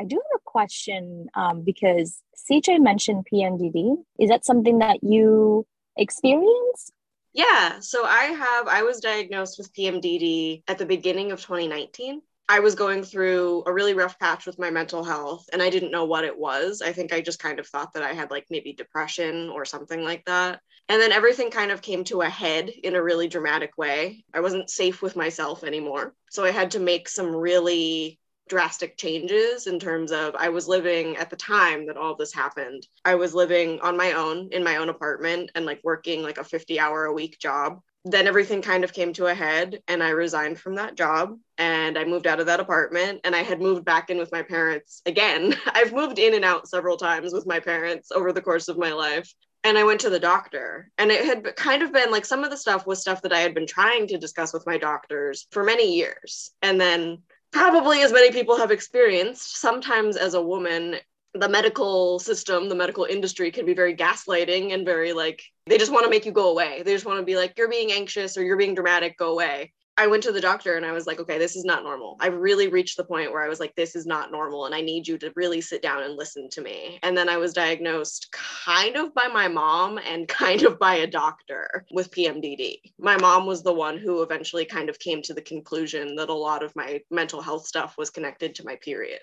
I 0.00 0.04
do 0.04 0.16
have 0.16 0.40
a 0.40 0.44
question 0.44 1.28
um, 1.34 1.62
because 1.62 2.20
CJ 2.50 2.80
mentioned 2.80 3.26
PMDD. 3.32 3.96
Is 4.18 4.30
that 4.30 4.44
something 4.44 4.78
that 4.78 5.02
you 5.02 5.66
experience? 5.96 6.92
Yeah. 7.32 7.80
So 7.80 8.04
I 8.04 8.24
have, 8.24 8.68
I 8.68 8.82
was 8.82 9.00
diagnosed 9.00 9.58
with 9.58 9.72
PMDD 9.72 10.64
at 10.68 10.78
the 10.78 10.86
beginning 10.86 11.32
of 11.32 11.40
2019. 11.40 12.22
I 12.48 12.60
was 12.60 12.74
going 12.74 13.02
through 13.02 13.62
a 13.66 13.72
really 13.72 13.94
rough 13.94 14.18
patch 14.18 14.46
with 14.46 14.58
my 14.58 14.70
mental 14.70 15.04
health 15.04 15.48
and 15.52 15.62
I 15.62 15.70
didn't 15.70 15.90
know 15.90 16.04
what 16.04 16.24
it 16.24 16.38
was. 16.38 16.82
I 16.82 16.92
think 16.92 17.12
I 17.12 17.20
just 17.20 17.38
kind 17.38 17.58
of 17.58 17.66
thought 17.66 17.94
that 17.94 18.02
I 18.02 18.12
had 18.12 18.30
like 18.30 18.46
maybe 18.50 18.72
depression 18.72 19.48
or 19.48 19.64
something 19.64 20.04
like 20.04 20.24
that. 20.26 20.60
And 20.88 21.00
then 21.00 21.12
everything 21.12 21.50
kind 21.50 21.70
of 21.70 21.80
came 21.80 22.04
to 22.04 22.22
a 22.22 22.28
head 22.28 22.68
in 22.68 22.96
a 22.96 23.02
really 23.02 23.28
dramatic 23.28 23.78
way. 23.78 24.24
I 24.34 24.40
wasn't 24.40 24.70
safe 24.70 25.00
with 25.00 25.16
myself 25.16 25.64
anymore. 25.64 26.14
So 26.30 26.44
I 26.44 26.50
had 26.50 26.72
to 26.72 26.80
make 26.80 27.08
some 27.08 27.34
really 27.34 28.18
drastic 28.48 28.98
changes 28.98 29.66
in 29.66 29.78
terms 29.78 30.12
of 30.12 30.34
I 30.34 30.48
was 30.48 30.68
living 30.68 31.16
at 31.16 31.30
the 31.30 31.36
time 31.36 31.86
that 31.86 31.96
all 31.96 32.16
this 32.16 32.34
happened. 32.34 32.86
I 33.04 33.14
was 33.14 33.34
living 33.34 33.80
on 33.80 33.96
my 33.96 34.12
own 34.12 34.50
in 34.52 34.64
my 34.64 34.76
own 34.76 34.88
apartment 34.88 35.50
and 35.54 35.64
like 35.64 35.80
working 35.84 36.22
like 36.22 36.38
a 36.38 36.44
50 36.44 36.78
hour 36.78 37.04
a 37.04 37.12
week 37.12 37.38
job. 37.38 37.80
Then 38.04 38.26
everything 38.26 38.62
kind 38.62 38.82
of 38.82 38.92
came 38.92 39.12
to 39.14 39.26
a 39.26 39.34
head 39.34 39.80
and 39.86 40.02
I 40.02 40.10
resigned 40.10 40.58
from 40.58 40.74
that 40.74 40.96
job 40.96 41.38
and 41.56 41.96
I 41.96 42.04
moved 42.04 42.26
out 42.26 42.40
of 42.40 42.46
that 42.46 42.60
apartment 42.60 43.20
and 43.24 43.34
I 43.34 43.42
had 43.42 43.60
moved 43.60 43.84
back 43.84 44.10
in 44.10 44.18
with 44.18 44.32
my 44.32 44.42
parents 44.42 45.02
again. 45.06 45.54
I've 45.66 45.92
moved 45.92 46.18
in 46.18 46.34
and 46.34 46.44
out 46.44 46.68
several 46.68 46.96
times 46.96 47.32
with 47.32 47.46
my 47.46 47.60
parents 47.60 48.10
over 48.10 48.32
the 48.32 48.42
course 48.42 48.68
of 48.68 48.78
my 48.78 48.92
life 48.92 49.32
and 49.64 49.78
I 49.78 49.84
went 49.84 50.00
to 50.00 50.10
the 50.10 50.18
doctor. 50.18 50.90
And 50.98 51.10
it 51.10 51.24
had 51.24 51.56
kind 51.56 51.82
of 51.82 51.92
been 51.92 52.10
like 52.10 52.24
some 52.24 52.44
of 52.44 52.50
the 52.50 52.56
stuff 52.56 52.86
was 52.86 53.00
stuff 53.00 53.22
that 53.22 53.32
I 53.32 53.40
had 53.40 53.54
been 53.54 53.66
trying 53.66 54.08
to 54.08 54.18
discuss 54.18 54.52
with 54.52 54.66
my 54.66 54.78
doctors 54.78 55.46
for 55.50 55.62
many 55.62 55.96
years. 55.96 56.50
And 56.62 56.80
then 56.80 57.22
probably 57.52 58.02
as 58.02 58.12
many 58.12 58.32
people 58.32 58.56
have 58.56 58.70
experienced, 58.70 59.60
sometimes 59.60 60.16
as 60.16 60.34
a 60.34 60.42
woman, 60.42 60.96
the 61.34 61.48
medical 61.48 62.18
system, 62.18 62.68
the 62.68 62.74
medical 62.74 63.04
industry 63.04 63.50
can 63.50 63.64
be 63.64 63.74
very 63.74 63.96
gaslighting 63.96 64.74
and 64.74 64.84
very 64.84 65.12
like, 65.12 65.42
they 65.66 65.78
just 65.78 65.92
want 65.92 66.04
to 66.04 66.10
make 66.10 66.26
you 66.26 66.32
go 66.32 66.50
away. 66.50 66.82
They 66.82 66.92
just 66.92 67.06
want 67.06 67.18
to 67.18 67.24
be 67.24 67.36
like, 67.36 67.54
you're 67.56 67.70
being 67.70 67.92
anxious 67.92 68.36
or 68.36 68.42
you're 68.42 68.56
being 68.56 68.74
dramatic, 68.74 69.16
go 69.16 69.32
away. 69.32 69.72
I 69.96 70.06
went 70.06 70.22
to 70.22 70.32
the 70.32 70.40
doctor 70.40 70.76
and 70.76 70.86
I 70.86 70.92
was 70.92 71.06
like, 71.06 71.20
okay, 71.20 71.36
this 71.36 71.54
is 71.54 71.64
not 71.64 71.82
normal. 71.82 72.16
I 72.18 72.28
really 72.28 72.68
reached 72.68 72.96
the 72.96 73.04
point 73.04 73.30
where 73.30 73.42
I 73.42 73.48
was 73.48 73.60
like, 73.60 73.74
this 73.74 73.94
is 73.94 74.06
not 74.06 74.32
normal. 74.32 74.64
And 74.64 74.74
I 74.74 74.80
need 74.80 75.06
you 75.06 75.18
to 75.18 75.32
really 75.36 75.60
sit 75.60 75.82
down 75.82 76.02
and 76.02 76.16
listen 76.16 76.48
to 76.50 76.62
me. 76.62 76.98
And 77.02 77.16
then 77.16 77.28
I 77.28 77.36
was 77.36 77.52
diagnosed 77.52 78.32
kind 78.32 78.96
of 78.96 79.14
by 79.14 79.28
my 79.28 79.48
mom 79.48 79.98
and 79.98 80.26
kind 80.42 80.62
of 80.62 80.78
by 80.78 80.96
a 80.96 81.06
doctor 81.06 81.84
with 81.92 82.10
PMDD. 82.10 82.76
My 82.98 83.18
mom 83.18 83.44
was 83.44 83.62
the 83.62 83.72
one 83.72 83.98
who 83.98 84.22
eventually 84.22 84.64
kind 84.64 84.88
of 84.88 84.98
came 84.98 85.20
to 85.22 85.34
the 85.34 85.42
conclusion 85.42 86.16
that 86.16 86.30
a 86.30 86.34
lot 86.34 86.62
of 86.62 86.74
my 86.74 87.00
mental 87.10 87.42
health 87.42 87.66
stuff 87.66 87.96
was 87.98 88.08
connected 88.08 88.54
to 88.54 88.64
my 88.64 88.76
period. 88.76 89.20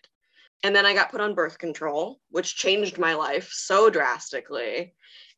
And 0.63 0.75
then 0.75 0.85
I 0.85 0.93
got 0.93 1.11
put 1.11 1.21
on 1.21 1.35
birth 1.35 1.57
control, 1.57 2.19
which 2.31 2.55
changed 2.55 2.97
my 2.97 3.13
life 3.13 3.49
so 3.51 3.89
drastically. 3.89 4.93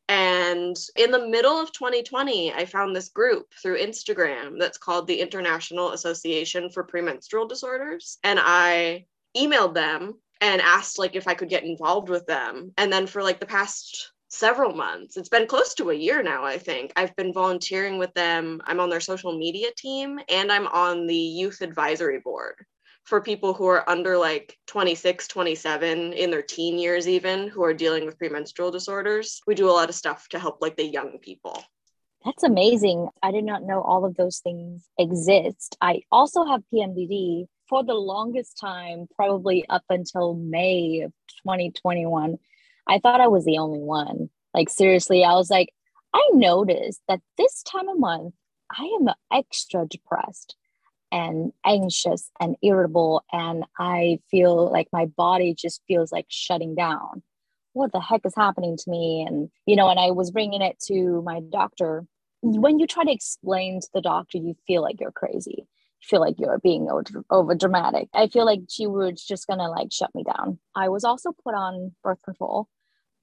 And 0.08 0.76
in 0.96 1.10
the 1.10 1.28
middle 1.28 1.60
of 1.60 1.72
2020, 1.72 2.52
I 2.52 2.64
found 2.64 2.94
this 2.94 3.08
group 3.08 3.46
through 3.62 3.78
Instagram 3.78 4.58
that's 4.58 4.78
called 4.78 5.06
the 5.06 5.20
International 5.20 5.92
Association 5.92 6.70
for 6.70 6.82
Premenstrual 6.82 7.46
Disorders. 7.46 8.18
And 8.24 8.38
I 8.42 9.06
emailed 9.36 9.74
them 9.74 10.14
and 10.40 10.60
asked 10.60 10.98
like 10.98 11.14
if 11.14 11.28
I 11.28 11.34
could 11.34 11.48
get 11.48 11.64
involved 11.64 12.08
with 12.08 12.26
them. 12.26 12.72
And 12.76 12.92
then 12.92 13.06
for 13.06 13.22
like 13.22 13.38
the 13.38 13.46
past 13.46 14.12
several 14.28 14.74
months, 14.74 15.16
it's 15.16 15.28
been 15.28 15.46
close 15.46 15.72
to 15.74 15.90
a 15.90 15.94
year 15.94 16.22
now, 16.22 16.44
I 16.44 16.58
think. 16.58 16.92
I've 16.96 17.14
been 17.14 17.32
volunteering 17.32 17.96
with 17.96 18.12
them. 18.14 18.60
I'm 18.64 18.80
on 18.80 18.90
their 18.90 19.00
social 19.00 19.38
media 19.38 19.68
team 19.76 20.18
and 20.28 20.50
I'm 20.50 20.66
on 20.66 21.06
the 21.06 21.14
youth 21.14 21.60
advisory 21.60 22.18
board 22.18 22.66
for 23.04 23.20
people 23.20 23.52
who 23.52 23.66
are 23.66 23.88
under 23.88 24.16
like 24.16 24.56
26, 24.66 25.28
27, 25.28 26.12
in 26.12 26.30
their 26.30 26.42
teen 26.42 26.78
years, 26.78 27.08
even 27.08 27.48
who 27.48 27.62
are 27.64 27.74
dealing 27.74 28.06
with 28.06 28.18
premenstrual 28.18 28.70
disorders. 28.70 29.40
We 29.46 29.54
do 29.54 29.68
a 29.68 29.72
lot 29.72 29.88
of 29.88 29.94
stuff 29.94 30.28
to 30.30 30.38
help 30.38 30.58
like 30.60 30.76
the 30.76 30.86
young 30.86 31.18
people. 31.20 31.62
That's 32.24 32.44
amazing. 32.44 33.08
I 33.22 33.32
did 33.32 33.44
not 33.44 33.64
know 33.64 33.80
all 33.80 34.04
of 34.04 34.14
those 34.16 34.38
things 34.38 34.88
exist. 34.98 35.76
I 35.80 36.02
also 36.12 36.44
have 36.44 36.62
PMDD 36.72 37.46
for 37.68 37.82
the 37.82 37.94
longest 37.94 38.58
time, 38.58 39.08
probably 39.16 39.64
up 39.68 39.82
until 39.90 40.34
May 40.34 41.00
of 41.00 41.12
2021. 41.44 42.38
I 42.86 42.98
thought 42.98 43.20
I 43.20 43.28
was 43.28 43.44
the 43.44 43.58
only 43.58 43.80
one. 43.80 44.30
Like, 44.54 44.68
seriously, 44.68 45.24
I 45.24 45.34
was 45.34 45.50
like, 45.50 45.72
I 46.14 46.28
noticed 46.34 47.00
that 47.08 47.20
this 47.38 47.62
time 47.62 47.88
of 47.88 47.98
month, 47.98 48.34
I 48.70 48.84
am 49.00 49.08
extra 49.32 49.86
depressed 49.86 50.56
and 51.12 51.52
anxious 51.64 52.30
and 52.40 52.56
irritable 52.62 53.22
and 53.32 53.64
i 53.78 54.18
feel 54.30 54.72
like 54.72 54.88
my 54.92 55.06
body 55.06 55.54
just 55.54 55.82
feels 55.86 56.10
like 56.10 56.26
shutting 56.28 56.74
down. 56.74 57.22
What 57.74 57.92
the 57.92 58.00
heck 58.00 58.26
is 58.26 58.34
happening 58.36 58.76
to 58.76 58.90
me? 58.90 59.24
And 59.26 59.50
you 59.66 59.76
know 59.76 59.88
and 59.88 60.00
i 60.00 60.10
was 60.10 60.30
bringing 60.30 60.62
it 60.62 60.78
to 60.88 61.22
my 61.22 61.40
doctor. 61.50 62.04
When 62.42 62.78
you 62.80 62.86
try 62.86 63.04
to 63.04 63.12
explain 63.12 63.80
to 63.80 63.88
the 63.94 64.00
doctor 64.00 64.38
you 64.38 64.56
feel 64.66 64.82
like 64.82 65.00
you're 65.00 65.12
crazy. 65.12 65.58
You 65.58 65.66
feel 66.08 66.20
like 66.20 66.34
you're 66.38 66.58
being 66.58 66.88
over, 67.30 67.54
dramatic. 67.54 68.08
I 68.12 68.26
feel 68.26 68.44
like 68.44 68.62
she 68.68 68.88
was 68.88 69.24
just 69.24 69.46
gonna 69.46 69.70
like 69.70 69.92
shut 69.92 70.10
me 70.14 70.24
down. 70.24 70.58
I 70.74 70.88
was 70.88 71.04
also 71.04 71.30
put 71.44 71.54
on 71.54 71.92
birth 72.02 72.22
control. 72.24 72.68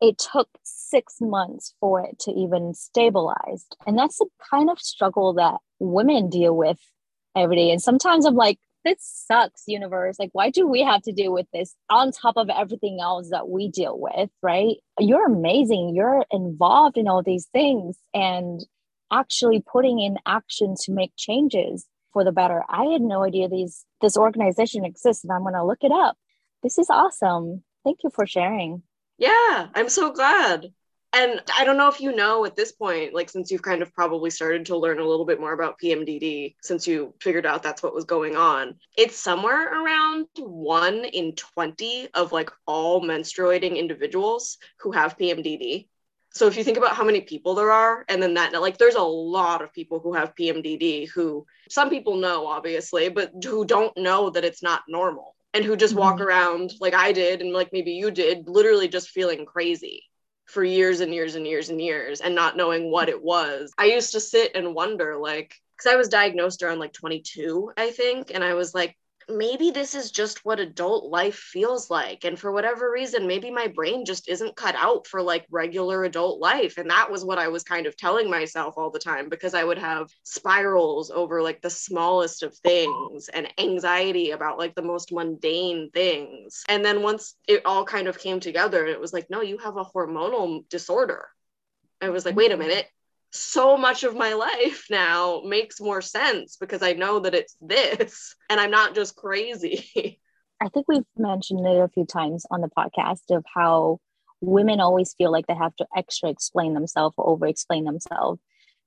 It 0.01 0.17
took 0.17 0.47
six 0.63 1.17
months 1.19 1.73
for 1.81 1.99
it 2.01 2.19
to 2.19 2.31
even 2.31 2.73
stabilize. 2.73 3.65
And 3.85 3.97
that's 3.97 4.17
the 4.17 4.27
kind 4.49 4.69
of 4.69 4.79
struggle 4.79 5.33
that 5.33 5.57
women 5.79 6.29
deal 6.29 6.55
with 6.55 6.79
every 7.39 7.55
day. 7.55 7.71
And 7.71 7.81
sometimes 7.81 8.25
I'm 8.25 8.35
like, 8.35 8.59
this 8.85 8.97
sucks, 9.27 9.63
universe. 9.67 10.17
Like, 10.19 10.29
why 10.33 10.49
do 10.49 10.67
we 10.67 10.81
have 10.81 11.01
to 11.03 11.11
deal 11.11 11.33
with 11.33 11.47
this 11.53 11.75
on 11.89 12.11
top 12.11 12.37
of 12.37 12.49
everything 12.49 12.99
else 13.01 13.29
that 13.31 13.49
we 13.49 13.69
deal 13.69 13.99
with? 13.99 14.29
Right. 14.41 14.77
You're 14.99 15.27
amazing. 15.27 15.93
You're 15.95 16.25
involved 16.31 16.97
in 16.97 17.07
all 17.07 17.21
these 17.21 17.47
things 17.51 17.97
and 18.13 18.61
actually 19.11 19.63
putting 19.71 19.99
in 19.99 20.17
action 20.25 20.75
to 20.83 20.93
make 20.93 21.11
changes 21.17 21.85
for 22.13 22.23
the 22.23 22.31
better. 22.31 22.63
I 22.69 22.85
had 22.85 23.01
no 23.01 23.23
idea 23.23 23.49
these 23.49 23.85
this 24.01 24.17
organization 24.17 24.85
exists 24.85 25.23
and 25.23 25.33
I'm 25.33 25.43
gonna 25.43 25.65
look 25.65 25.83
it 25.83 25.91
up. 25.91 26.17
This 26.63 26.77
is 26.77 26.89
awesome. 26.89 27.63
Thank 27.83 27.99
you 28.03 28.09
for 28.09 28.25
sharing. 28.25 28.83
Yeah, 29.17 29.67
I'm 29.75 29.89
so 29.89 30.11
glad 30.11 30.71
and 31.11 31.41
I 31.57 31.63
don't 31.63 31.77
know 31.77 31.87
if 31.87 31.99
you 31.99 32.15
know 32.15 32.45
at 32.45 32.55
this 32.55 32.71
point, 32.71 33.15
like 33.15 33.29
since 33.29 33.49
you've 33.49 33.63
kind 33.63 33.81
of 33.81 33.93
probably 33.93 34.29
started 34.29 34.67
to 34.67 34.77
learn 34.77 34.99
a 34.99 35.07
little 35.07 35.25
bit 35.25 35.39
more 35.39 35.53
about 35.53 35.79
PMDD, 35.79 36.55
since 36.61 36.87
you 36.87 37.13
figured 37.19 37.47
out 37.47 37.63
that's 37.63 37.81
what 37.81 37.95
was 37.95 38.05
going 38.05 38.35
on, 38.35 38.75
it's 38.95 39.17
somewhere 39.17 39.83
around 39.83 40.27
one 40.37 41.05
in 41.05 41.33
20 41.33 42.09
of 42.13 42.31
like 42.31 42.51
all 42.67 43.01
menstruating 43.01 43.75
individuals 43.75 44.57
who 44.79 44.91
have 44.91 45.17
PMDD. 45.17 45.87
So 46.31 46.45
if 46.45 46.55
you 46.55 46.63
think 46.63 46.77
about 46.77 46.95
how 46.95 47.03
many 47.03 47.21
people 47.21 47.55
there 47.55 47.71
are, 47.71 48.05
and 48.07 48.21
then 48.21 48.35
that, 48.35 48.53
like, 48.61 48.77
there's 48.77 48.93
a 48.93 49.01
lot 49.01 49.63
of 49.63 49.73
people 49.73 49.99
who 49.99 50.13
have 50.13 50.35
PMDD 50.35 51.09
who 51.09 51.47
some 51.71 51.89
people 51.89 52.17
know, 52.17 52.45
obviously, 52.45 53.09
but 53.09 53.31
who 53.43 53.65
don't 53.65 53.97
know 53.97 54.29
that 54.29 54.45
it's 54.45 54.61
not 54.61 54.83
normal 54.87 55.35
and 55.55 55.65
who 55.65 55.75
just 55.75 55.95
mm-hmm. 55.95 56.01
walk 56.01 56.21
around 56.21 56.73
like 56.79 56.93
I 56.93 57.13
did 57.13 57.41
and 57.41 57.51
like 57.51 57.73
maybe 57.73 57.93
you 57.93 58.11
did, 58.11 58.47
literally 58.47 58.87
just 58.87 59.09
feeling 59.09 59.43
crazy 59.43 60.03
for 60.49 60.63
years 60.63 60.99
and 60.99 61.13
years 61.13 61.35
and 61.35 61.45
years 61.45 61.69
and 61.69 61.79
years 61.79 62.21
and 62.21 62.33
not 62.33 62.57
knowing 62.57 62.91
what 62.91 63.07
it 63.07 63.21
was. 63.21 63.71
I 63.77 63.85
used 63.85 64.13
to 64.13 64.19
sit 64.19 64.55
and 64.55 64.73
wonder, 64.73 65.15
like, 65.15 65.53
because 65.77 65.93
I 65.93 65.95
was 65.95 66.09
diagnosed 66.09 66.63
around 66.63 66.79
like 66.79 66.91
22, 66.91 67.71
I 67.77 67.91
think. 67.91 68.31
And 68.33 68.43
I 68.43 68.55
was 68.55 68.73
like, 68.73 68.97
maybe 69.29 69.71
this 69.71 69.95
is 69.95 70.11
just 70.11 70.43
what 70.45 70.59
adult 70.59 71.05
life 71.05 71.35
feels 71.35 71.89
like. 71.89 72.23
And 72.23 72.37
for 72.37 72.51
whatever 72.51 72.91
reason, 72.91 73.27
maybe 73.27 73.51
my 73.51 73.67
brain 73.67 74.05
just 74.05 74.27
isn't 74.29 74.55
cut 74.55 74.75
out 74.75 75.07
for 75.07 75.21
like 75.21 75.45
regular 75.49 76.03
adult 76.03 76.39
life. 76.39 76.77
And 76.77 76.89
that 76.89 77.11
was 77.11 77.23
what 77.23 77.39
I 77.39 77.47
was 77.47 77.63
kind 77.63 77.85
of 77.85 77.95
telling 77.95 78.29
myself 78.29 78.75
all 78.77 78.89
the 78.89 78.99
time 78.99 79.29
because 79.29 79.53
I 79.53 79.63
would 79.63 79.77
have 79.77 80.09
spirals 80.23 81.11
over 81.11 81.41
like 81.41 81.61
the 81.61 81.69
smallest 81.69 82.43
of 82.43 82.55
things 82.57 83.29
and 83.29 83.47
anxiety 83.57 84.31
about 84.31 84.57
like 84.57 84.75
the 84.75 84.81
most 84.81 85.11
mundane 85.11 85.89
things. 85.91 86.63
And 86.67 86.83
then 86.83 87.01
once 87.01 87.35
it 87.47 87.65
all 87.65 87.85
kind 87.85 88.07
of 88.07 88.19
came 88.19 88.39
together, 88.39 88.85
it 88.85 88.99
was 88.99 89.13
like, 89.13 89.29
no, 89.29 89.41
you 89.41 89.57
have 89.59 89.77
a 89.77 89.85
hormonal 89.85 90.67
disorder. 90.69 91.27
I 92.01 92.09
was 92.09 92.25
like, 92.25 92.35
wait 92.35 92.51
a 92.51 92.55
mm-hmm. 92.55 92.67
minute, 92.67 92.87
so 93.31 93.77
much 93.77 94.03
of 94.03 94.15
my 94.15 94.33
life 94.33 94.85
now 94.89 95.41
makes 95.45 95.79
more 95.79 96.01
sense 96.01 96.57
because 96.57 96.81
I 96.81 96.93
know 96.93 97.19
that 97.19 97.35
it's 97.35 97.55
this 97.61 98.35
and 98.49 98.59
I'm 98.59 98.71
not 98.71 98.95
just 98.95 99.15
crazy. 99.15 100.19
I 100.61 100.67
think 100.69 100.87
we've 100.89 101.03
mentioned 101.17 101.65
it 101.65 101.79
a 101.79 101.87
few 101.87 102.05
times 102.05 102.45
on 102.51 102.61
the 102.61 102.69
podcast 102.69 103.21
of 103.29 103.45
how 103.53 103.99
women 104.41 104.79
always 104.79 105.13
feel 105.17 105.31
like 105.31 105.47
they 105.47 105.55
have 105.55 105.75
to 105.77 105.85
extra 105.95 106.29
explain 106.29 106.73
themselves 106.73 107.15
or 107.17 107.29
over 107.29 107.47
explain 107.47 107.85
themselves 107.85 108.41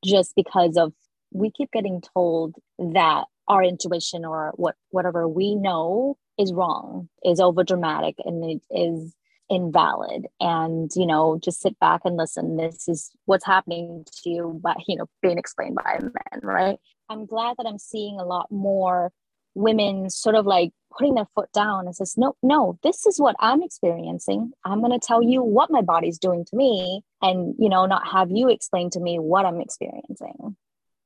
just 0.05 0.35
because 0.35 0.77
of 0.77 0.93
we 1.31 1.51
keep 1.51 1.71
getting 1.73 2.03
told 2.15 2.57
that 2.79 3.25
our 3.49 3.63
intuition 3.63 4.25
or 4.25 4.53
what 4.57 4.77
whatever 4.91 5.27
we 5.27 5.55
know 5.55 6.17
is 6.39 6.53
wrong 6.53 7.09
is 7.25 7.41
over 7.41 7.65
dramatic 7.65 8.17
and 8.25 8.45
it 8.45 8.63
is 8.71 9.15
invalid 9.53 10.27
and 10.41 10.91
you 10.97 11.07
know 11.07 11.39
just 11.43 11.61
sit 11.61 11.79
back 11.79 12.01
and 12.05 12.17
listen. 12.17 12.57
This 12.57 12.89
is 12.89 13.11
what's 13.27 13.45
happening 13.45 14.05
to 14.23 14.31
you 14.31 14.61
but 14.63 14.77
you 14.89 14.97
know 14.97 15.07
being 15.21 15.39
explained 15.39 15.77
by 15.77 15.99
men 16.01 16.41
right? 16.43 16.79
I'm 17.09 17.27
glad 17.27 17.57
that 17.59 17.67
i'm 17.67 17.79
seeing 17.79 18.19
a 18.19 18.25
lot 18.25 18.51
more 18.51 19.13
women 19.55 20.09
sort 20.09 20.35
of 20.35 20.47
like 20.47 20.73
putting 20.97 21.15
their 21.15 21.29
foot 21.35 21.53
down 21.53 21.87
and 21.87 21.95
says 21.95 22.15
no 22.17 22.35
no 22.43 22.79
this 22.83 23.05
is 23.07 23.21
what 23.21 23.37
i'm 23.39 23.63
experiencing. 23.63 24.53
I'm 24.65 24.81
going 24.81 24.99
to 24.99 25.07
tell 25.07 25.23
you 25.23 25.43
what 25.43 25.71
my 25.71 25.83
body's 25.83 26.19
doing 26.19 26.45
to 26.47 26.57
me 26.57 27.03
and 27.21 27.55
you 27.59 27.69
know 27.69 27.85
not 27.87 28.07
have 28.09 28.31
you 28.31 28.49
explain 28.49 28.89
to 28.91 29.01
me 29.01 29.19
what 29.19 29.45
i'm 29.45 29.61
experiencing. 29.61 30.57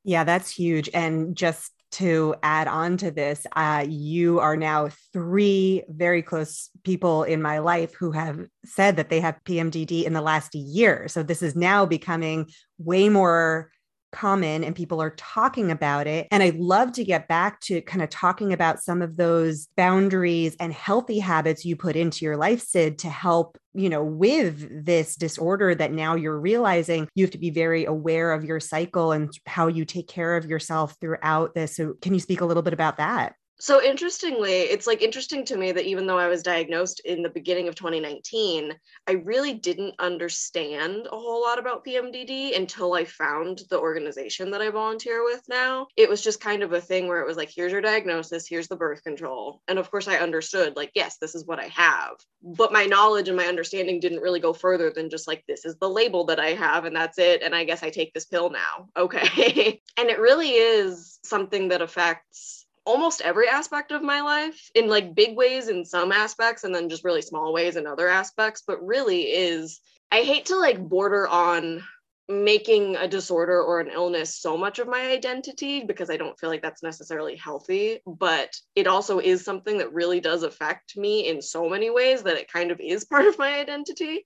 Yeah 0.04 0.22
that's 0.24 0.50
huge. 0.50 0.88
And 0.94 1.36
just 1.36 1.72
to 1.96 2.34
add 2.42 2.68
on 2.68 2.98
to 2.98 3.10
this, 3.10 3.46
uh, 3.56 3.84
you 3.88 4.38
are 4.40 4.56
now 4.56 4.88
three 5.12 5.82
very 5.88 6.22
close 6.22 6.68
people 6.84 7.22
in 7.22 7.40
my 7.40 7.58
life 7.58 7.94
who 7.94 8.12
have 8.12 8.46
said 8.64 8.96
that 8.96 9.08
they 9.08 9.20
have 9.20 9.40
PMDD 9.44 10.04
in 10.04 10.12
the 10.12 10.20
last 10.20 10.54
year. 10.54 11.08
So 11.08 11.22
this 11.22 11.42
is 11.42 11.56
now 11.56 11.86
becoming 11.86 12.50
way 12.78 13.08
more 13.08 13.70
common 14.16 14.64
and 14.64 14.74
people 14.74 15.00
are 15.00 15.14
talking 15.16 15.70
about 15.70 16.06
it. 16.06 16.26
And 16.30 16.42
I'd 16.42 16.56
love 16.56 16.92
to 16.92 17.04
get 17.04 17.28
back 17.28 17.60
to 17.60 17.80
kind 17.82 18.02
of 18.02 18.08
talking 18.08 18.52
about 18.52 18.82
some 18.82 19.02
of 19.02 19.16
those 19.16 19.68
boundaries 19.76 20.56
and 20.58 20.72
healthy 20.72 21.18
habits 21.18 21.64
you 21.64 21.76
put 21.76 21.96
into 21.96 22.24
your 22.24 22.36
life, 22.36 22.62
Sid, 22.62 22.98
to 23.00 23.10
help, 23.10 23.58
you 23.74 23.88
know, 23.88 24.02
with 24.02 24.84
this 24.84 25.16
disorder 25.16 25.74
that 25.74 25.92
now 25.92 26.14
you're 26.14 26.40
realizing 26.40 27.08
you 27.14 27.24
have 27.24 27.32
to 27.32 27.38
be 27.38 27.50
very 27.50 27.84
aware 27.84 28.32
of 28.32 28.44
your 28.44 28.58
cycle 28.60 29.12
and 29.12 29.30
how 29.46 29.66
you 29.66 29.84
take 29.84 30.08
care 30.08 30.36
of 30.36 30.46
yourself 30.46 30.96
throughout 31.00 31.54
this. 31.54 31.76
So, 31.76 31.94
can 32.00 32.14
you 32.14 32.20
speak 32.20 32.40
a 32.40 32.46
little 32.46 32.62
bit 32.62 32.72
about 32.72 32.96
that? 32.96 33.34
So 33.58 33.82
interestingly, 33.82 34.52
it's 34.52 34.86
like 34.86 35.00
interesting 35.00 35.44
to 35.46 35.56
me 35.56 35.72
that 35.72 35.86
even 35.86 36.06
though 36.06 36.18
I 36.18 36.28
was 36.28 36.42
diagnosed 36.42 37.00
in 37.06 37.22
the 37.22 37.30
beginning 37.30 37.68
of 37.68 37.74
2019, 37.74 38.74
I 39.06 39.12
really 39.12 39.54
didn't 39.54 39.94
understand 39.98 41.06
a 41.06 41.16
whole 41.16 41.40
lot 41.40 41.58
about 41.58 41.84
PMDD 41.84 42.54
until 42.54 42.92
I 42.92 43.04
found 43.04 43.62
the 43.70 43.78
organization 43.78 44.50
that 44.50 44.60
I 44.60 44.68
volunteer 44.68 45.24
with 45.24 45.42
now. 45.48 45.86
It 45.96 46.08
was 46.08 46.22
just 46.22 46.38
kind 46.40 46.62
of 46.62 46.74
a 46.74 46.80
thing 46.82 47.08
where 47.08 47.22
it 47.22 47.26
was 47.26 47.38
like, 47.38 47.50
here's 47.54 47.72
your 47.72 47.80
diagnosis, 47.80 48.46
here's 48.46 48.68
the 48.68 48.76
birth 48.76 49.02
control. 49.02 49.62
And 49.68 49.78
of 49.78 49.90
course, 49.90 50.06
I 50.06 50.16
understood, 50.16 50.76
like, 50.76 50.90
yes, 50.94 51.16
this 51.16 51.34
is 51.34 51.46
what 51.46 51.58
I 51.58 51.68
have. 51.68 52.16
But 52.42 52.74
my 52.74 52.84
knowledge 52.84 53.28
and 53.28 53.38
my 53.38 53.46
understanding 53.46 54.00
didn't 54.00 54.20
really 54.20 54.40
go 54.40 54.52
further 54.52 54.90
than 54.90 55.08
just 55.08 55.26
like, 55.26 55.44
this 55.48 55.64
is 55.64 55.76
the 55.76 55.88
label 55.88 56.26
that 56.26 56.38
I 56.38 56.50
have, 56.50 56.84
and 56.84 56.94
that's 56.94 57.18
it. 57.18 57.42
And 57.42 57.54
I 57.54 57.64
guess 57.64 57.82
I 57.82 57.88
take 57.88 58.12
this 58.12 58.26
pill 58.26 58.50
now. 58.50 58.88
Okay. 59.06 59.80
and 59.96 60.08
it 60.08 60.18
really 60.18 60.50
is 60.50 61.20
something 61.22 61.68
that 61.68 61.80
affects 61.80 62.65
almost 62.86 63.20
every 63.20 63.48
aspect 63.48 63.90
of 63.90 64.02
my 64.02 64.20
life 64.20 64.70
in 64.74 64.88
like 64.88 65.14
big 65.14 65.36
ways 65.36 65.68
in 65.68 65.84
some 65.84 66.12
aspects 66.12 66.64
and 66.64 66.74
then 66.74 66.88
just 66.88 67.04
really 67.04 67.20
small 67.20 67.52
ways 67.52 67.76
in 67.76 67.86
other 67.86 68.08
aspects 68.08 68.62
but 68.66 68.84
really 68.86 69.22
is 69.22 69.80
i 70.12 70.20
hate 70.22 70.46
to 70.46 70.56
like 70.56 70.80
border 70.80 71.26
on 71.26 71.82
making 72.28 72.96
a 72.96 73.06
disorder 73.06 73.60
or 73.60 73.80
an 73.80 73.88
illness 73.88 74.36
so 74.36 74.56
much 74.56 74.78
of 74.78 74.88
my 74.88 75.10
identity 75.10 75.84
because 75.84 76.10
i 76.10 76.16
don't 76.16 76.38
feel 76.38 76.48
like 76.48 76.62
that's 76.62 76.82
necessarily 76.82 77.36
healthy 77.36 78.00
but 78.06 78.56
it 78.76 78.86
also 78.86 79.18
is 79.18 79.44
something 79.44 79.78
that 79.78 79.92
really 79.92 80.20
does 80.20 80.44
affect 80.44 80.96
me 80.96 81.28
in 81.28 81.42
so 81.42 81.68
many 81.68 81.90
ways 81.90 82.22
that 82.22 82.36
it 82.36 82.50
kind 82.50 82.70
of 82.70 82.80
is 82.80 83.04
part 83.10 83.26
of 83.26 83.38
my 83.38 83.58
identity. 83.58 84.24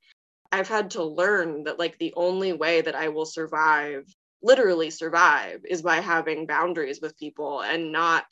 I've 0.53 0.69
had 0.69 0.91
to 0.93 1.05
learn 1.05 1.65
that 1.65 1.79
like 1.79 1.97
the 1.99 2.13
only 2.17 2.53
way 2.53 2.81
that 2.81 2.97
i 2.97 3.09
will 3.09 3.27
survive 3.27 4.05
literally 4.43 4.91
survive 4.91 5.61
is 5.69 5.83
by 5.83 5.97
having 5.97 6.47
boundaries 6.47 7.01
with 7.01 7.19
people 7.19 7.63
and 7.63 7.93
not 7.93 8.25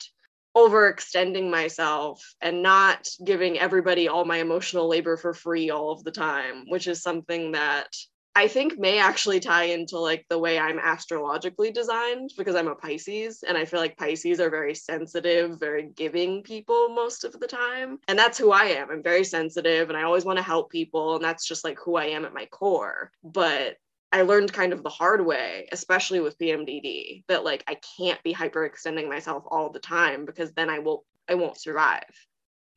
overextending 0.59 1.49
myself 1.49 2.21
and 2.41 2.61
not 2.61 3.07
giving 3.23 3.57
everybody 3.57 4.07
all 4.07 4.25
my 4.25 4.37
emotional 4.37 4.89
labor 4.89 5.15
for 5.15 5.33
free 5.33 5.69
all 5.69 5.91
of 5.91 6.03
the 6.03 6.11
time, 6.11 6.65
which 6.67 6.87
is 6.87 7.01
something 7.01 7.53
that 7.53 7.87
I 8.35 8.47
think 8.47 8.77
may 8.77 8.99
actually 8.99 9.39
tie 9.39 9.65
into 9.65 9.97
like 9.97 10.25
the 10.29 10.37
way 10.37 10.59
I'm 10.59 10.79
astrologically 10.79 11.71
designed 11.71 12.31
because 12.37 12.55
I'm 12.55 12.67
a 12.67 12.75
Pisces 12.75 13.43
and 13.47 13.57
I 13.57 13.65
feel 13.65 13.79
like 13.79 13.97
Pisces 13.97 14.39
are 14.39 14.49
very 14.49 14.75
sensitive, 14.75 15.59
very 15.59 15.89
giving 15.95 16.43
people 16.43 16.89
most 16.89 17.23
of 17.23 17.39
the 17.39 17.47
time. 17.47 17.99
And 18.07 18.19
that's 18.19 18.37
who 18.37 18.51
I 18.51 18.65
am. 18.65 18.91
I'm 18.91 19.03
very 19.03 19.23
sensitive 19.23 19.89
and 19.89 19.97
I 19.97 20.03
always 20.03 20.25
want 20.25 20.37
to 20.37 20.43
help 20.43 20.69
people 20.69 21.15
and 21.15 21.23
that's 21.23 21.47
just 21.47 21.63
like 21.63 21.79
who 21.79 21.95
I 21.95 22.05
am 22.05 22.25
at 22.25 22.33
my 22.33 22.45
core. 22.45 23.11
But 23.23 23.77
I 24.11 24.23
learned 24.23 24.53
kind 24.53 24.73
of 24.73 24.83
the 24.83 24.89
hard 24.89 25.25
way, 25.25 25.67
especially 25.71 26.19
with 26.19 26.37
PMDD, 26.39 27.23
that 27.27 27.43
like 27.43 27.63
I 27.67 27.77
can't 27.97 28.21
be 28.23 28.33
hyperextending 28.33 29.07
myself 29.07 29.43
all 29.49 29.71
the 29.71 29.79
time 29.79 30.25
because 30.25 30.51
then 30.53 30.69
I 30.69 30.79
will 30.79 31.05
I 31.29 31.35
won't 31.35 31.59
survive. 31.59 32.09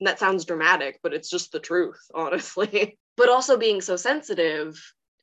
And 0.00 0.06
that 0.06 0.18
sounds 0.18 0.44
dramatic, 0.44 1.00
but 1.02 1.14
it's 1.14 1.30
just 1.30 1.52
the 1.52 1.60
truth, 1.60 2.00
honestly. 2.14 2.98
but 3.16 3.28
also 3.28 3.56
being 3.56 3.80
so 3.80 3.96
sensitive, 3.96 4.80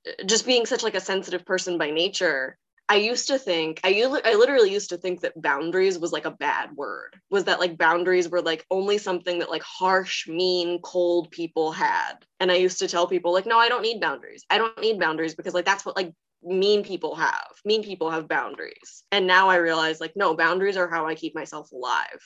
uh, 0.07 0.23
just 0.25 0.45
being 0.45 0.65
such 0.65 0.83
like 0.83 0.95
a 0.95 1.01
sensitive 1.01 1.45
person 1.45 1.77
by 1.77 1.91
nature, 1.91 2.57
I 2.89 2.96
used 2.96 3.27
to 3.27 3.38
think 3.38 3.79
I 3.84 4.01
I 4.25 4.34
literally 4.34 4.71
used 4.71 4.89
to 4.89 4.97
think 4.97 5.21
that 5.21 5.39
boundaries 5.39 5.99
was 5.99 6.12
like 6.12 6.25
a 6.25 6.32
bad 6.32 6.75
word. 6.75 7.15
Was 7.30 7.43
that 7.43 7.60
like 7.60 7.78
boundaries 7.78 8.28
were 8.28 8.41
like 8.41 8.65
only 8.71 8.97
something 8.97 9.38
that 9.39 9.52
like 9.52 9.62
harsh, 9.62 10.28
mean, 10.28 10.80
cold 10.82 11.30
people 11.30 11.71
had. 11.71 12.15
And 12.39 12.52
I 12.52 12.56
used 12.56 12.80
to 12.80 12.88
tell 12.88 13.08
people 13.08 13.32
like 13.32 13.45
no, 13.45 13.60
I 13.60 13.69
don't 13.69 13.84
need 13.84 14.02
boundaries. 14.02 14.43
I 14.49 14.58
don't 14.58 14.82
need 14.82 14.99
boundaries 14.99 15.36
because 15.36 15.54
like 15.54 15.65
that's 15.65 15.86
what 15.86 15.95
like 15.95 16.12
mean 16.41 16.84
people 16.84 17.15
have. 17.15 17.47
Mean 17.63 17.84
people 17.84 18.10
have 18.10 18.28
boundaries. 18.28 19.04
And 19.12 19.28
now 19.28 19.49
I 19.49 19.58
realize 19.58 20.02
like 20.02 20.15
no, 20.15 20.36
boundaries 20.36 20.75
are 20.75 20.89
how 20.89 21.06
I 21.06 21.13
keep 21.13 21.36
myself 21.36 21.71
alive 21.71 22.19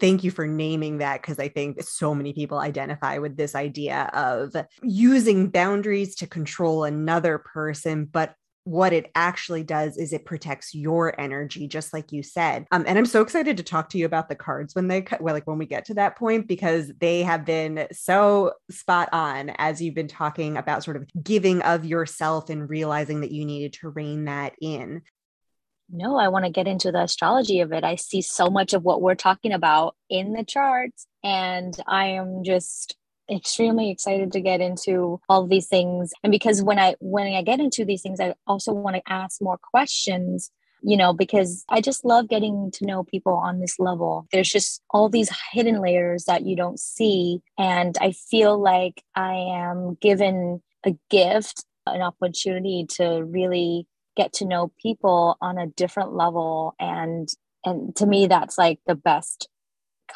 thank 0.00 0.24
you 0.24 0.30
for 0.30 0.46
naming 0.46 0.98
that 0.98 1.22
because 1.22 1.38
I 1.38 1.48
think 1.48 1.80
so 1.82 2.14
many 2.14 2.32
people 2.32 2.58
identify 2.58 3.18
with 3.18 3.36
this 3.36 3.54
idea 3.54 4.10
of 4.12 4.52
using 4.82 5.50
boundaries 5.50 6.16
to 6.16 6.26
control 6.26 6.84
another 6.84 7.38
person, 7.38 8.04
but 8.04 8.34
what 8.64 8.94
it 8.94 9.10
actually 9.14 9.62
does 9.62 9.98
is 9.98 10.12
it 10.12 10.24
protects 10.24 10.74
your 10.74 11.18
energy 11.20 11.68
just 11.68 11.92
like 11.92 12.12
you 12.12 12.22
said. 12.22 12.66
Um, 12.72 12.84
and 12.86 12.98
i'm 12.98 13.06
so 13.06 13.20
excited 13.20 13.58
to 13.58 13.62
talk 13.62 13.90
to 13.90 13.98
you 13.98 14.06
about 14.06 14.28
the 14.28 14.34
cards 14.34 14.74
when 14.74 14.88
they 14.88 15.04
well 15.20 15.34
like 15.34 15.46
when 15.46 15.58
we 15.58 15.66
get 15.66 15.84
to 15.86 15.94
that 15.94 16.16
point 16.16 16.48
because 16.48 16.90
they 16.98 17.22
have 17.22 17.44
been 17.44 17.86
so 17.92 18.52
spot 18.70 19.10
on 19.12 19.50
as 19.58 19.80
you've 19.80 19.94
been 19.94 20.08
talking 20.08 20.56
about 20.56 20.82
sort 20.82 20.96
of 20.96 21.06
giving 21.22 21.60
of 21.62 21.84
yourself 21.84 22.48
and 22.48 22.68
realizing 22.68 23.20
that 23.20 23.32
you 23.32 23.44
needed 23.44 23.74
to 23.74 23.90
rein 23.90 24.24
that 24.24 24.54
in. 24.60 25.02
No 25.90 26.16
i 26.16 26.28
want 26.28 26.46
to 26.46 26.50
get 26.50 26.66
into 26.66 26.90
the 26.90 27.02
astrology 27.02 27.60
of 27.60 27.72
it. 27.72 27.84
I 27.84 27.96
see 27.96 28.22
so 28.22 28.48
much 28.48 28.72
of 28.72 28.82
what 28.82 29.02
we're 29.02 29.14
talking 29.14 29.52
about 29.52 29.94
in 30.08 30.32
the 30.32 30.44
charts 30.44 31.06
and 31.22 31.74
i 31.86 32.06
am 32.06 32.44
just 32.44 32.96
extremely 33.30 33.90
excited 33.90 34.32
to 34.32 34.40
get 34.40 34.60
into 34.60 35.20
all 35.28 35.46
these 35.46 35.66
things. 35.66 36.12
And 36.22 36.30
because 36.30 36.62
when 36.62 36.78
i 36.78 36.94
when 37.00 37.32
i 37.32 37.42
get 37.42 37.60
into 37.60 37.84
these 37.84 38.02
things 38.02 38.20
i 38.20 38.34
also 38.46 38.72
want 38.72 38.96
to 38.96 39.02
ask 39.06 39.40
more 39.40 39.58
questions 39.58 40.50
you 40.82 40.96
know 40.96 41.14
because 41.14 41.64
i 41.70 41.80
just 41.80 42.04
love 42.04 42.28
getting 42.28 42.70
to 42.72 42.84
know 42.84 43.04
people 43.04 43.34
on 43.34 43.60
this 43.60 43.78
level. 43.78 44.26
There's 44.32 44.50
just 44.50 44.82
all 44.90 45.08
these 45.08 45.30
hidden 45.52 45.80
layers 45.80 46.24
that 46.24 46.44
you 46.44 46.56
don't 46.56 46.78
see. 46.78 47.40
And 47.58 47.96
i 48.00 48.12
feel 48.12 48.60
like 48.60 49.02
i 49.14 49.32
am 49.34 49.96
given 50.00 50.62
a 50.84 50.94
gift 51.10 51.64
an 51.86 52.02
opportunity 52.02 52.86
to 52.88 53.22
really 53.24 53.86
get 54.16 54.32
to 54.32 54.46
know 54.46 54.72
people 54.80 55.36
on 55.40 55.58
a 55.58 55.66
different 55.66 56.14
level. 56.14 56.74
And 56.78 57.28
and 57.64 57.94
to 57.96 58.06
me 58.06 58.26
that's 58.26 58.58
like 58.58 58.80
the 58.86 58.94
best 58.94 59.48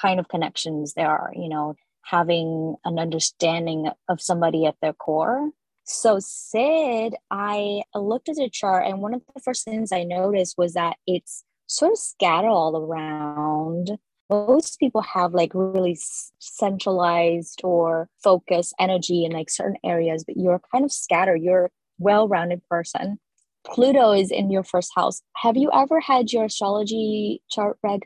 kind 0.01 0.21
of 0.21 0.29
connections 0.29 0.93
there 0.95 1.09
are 1.09 1.33
you 1.35 1.49
know 1.49 1.75
having 2.11 2.77
an 2.85 2.99
understanding 2.99 3.91
of 4.09 4.21
somebody 4.21 4.67
at 4.67 4.77
their 4.81 4.93
core. 4.93 5.51
So, 5.85 6.19
Sid, 6.21 7.15
I 7.31 7.83
looked 7.95 8.29
at 8.29 8.37
the 8.37 8.51
chart, 8.51 8.87
and 8.87 9.01
one 9.01 9.15
of 9.15 9.23
the 9.35 9.41
first 9.41 9.65
things 9.65 9.91
I 9.91 10.05
noticed 10.05 10.57
was 10.59 10.75
that 10.75 10.97
it's 11.07 11.45
sort 11.67 11.93
of 11.93 11.99
scattered 11.99 12.49
all 12.49 12.77
around. 12.77 13.99
Most 14.31 14.79
people 14.79 15.01
have 15.01 15.33
like 15.33 15.53
really 15.55 15.99
centralized 16.39 17.63
or 17.65 18.09
focused 18.23 18.75
energy 18.79 19.25
in 19.25 19.33
like 19.33 19.49
certain 19.49 19.79
areas, 19.85 20.25
but 20.25 20.37
you're 20.37 20.61
kind 20.71 20.85
of 20.85 20.93
scattered. 20.93 21.41
You're 21.41 21.71
well 21.99 22.29
rounded 22.29 22.63
person. 22.69 23.19
Pluto 23.65 24.13
is 24.13 24.31
in 24.31 24.51
your 24.51 24.65
first 24.65 24.93
house. 24.95 25.23
Have 25.37 25.57
you 25.57 25.71
ever 25.73 26.01
had 26.01 26.33
your 26.33 26.45
astrology 26.45 27.43
chart 27.51 27.79
read? 27.83 28.01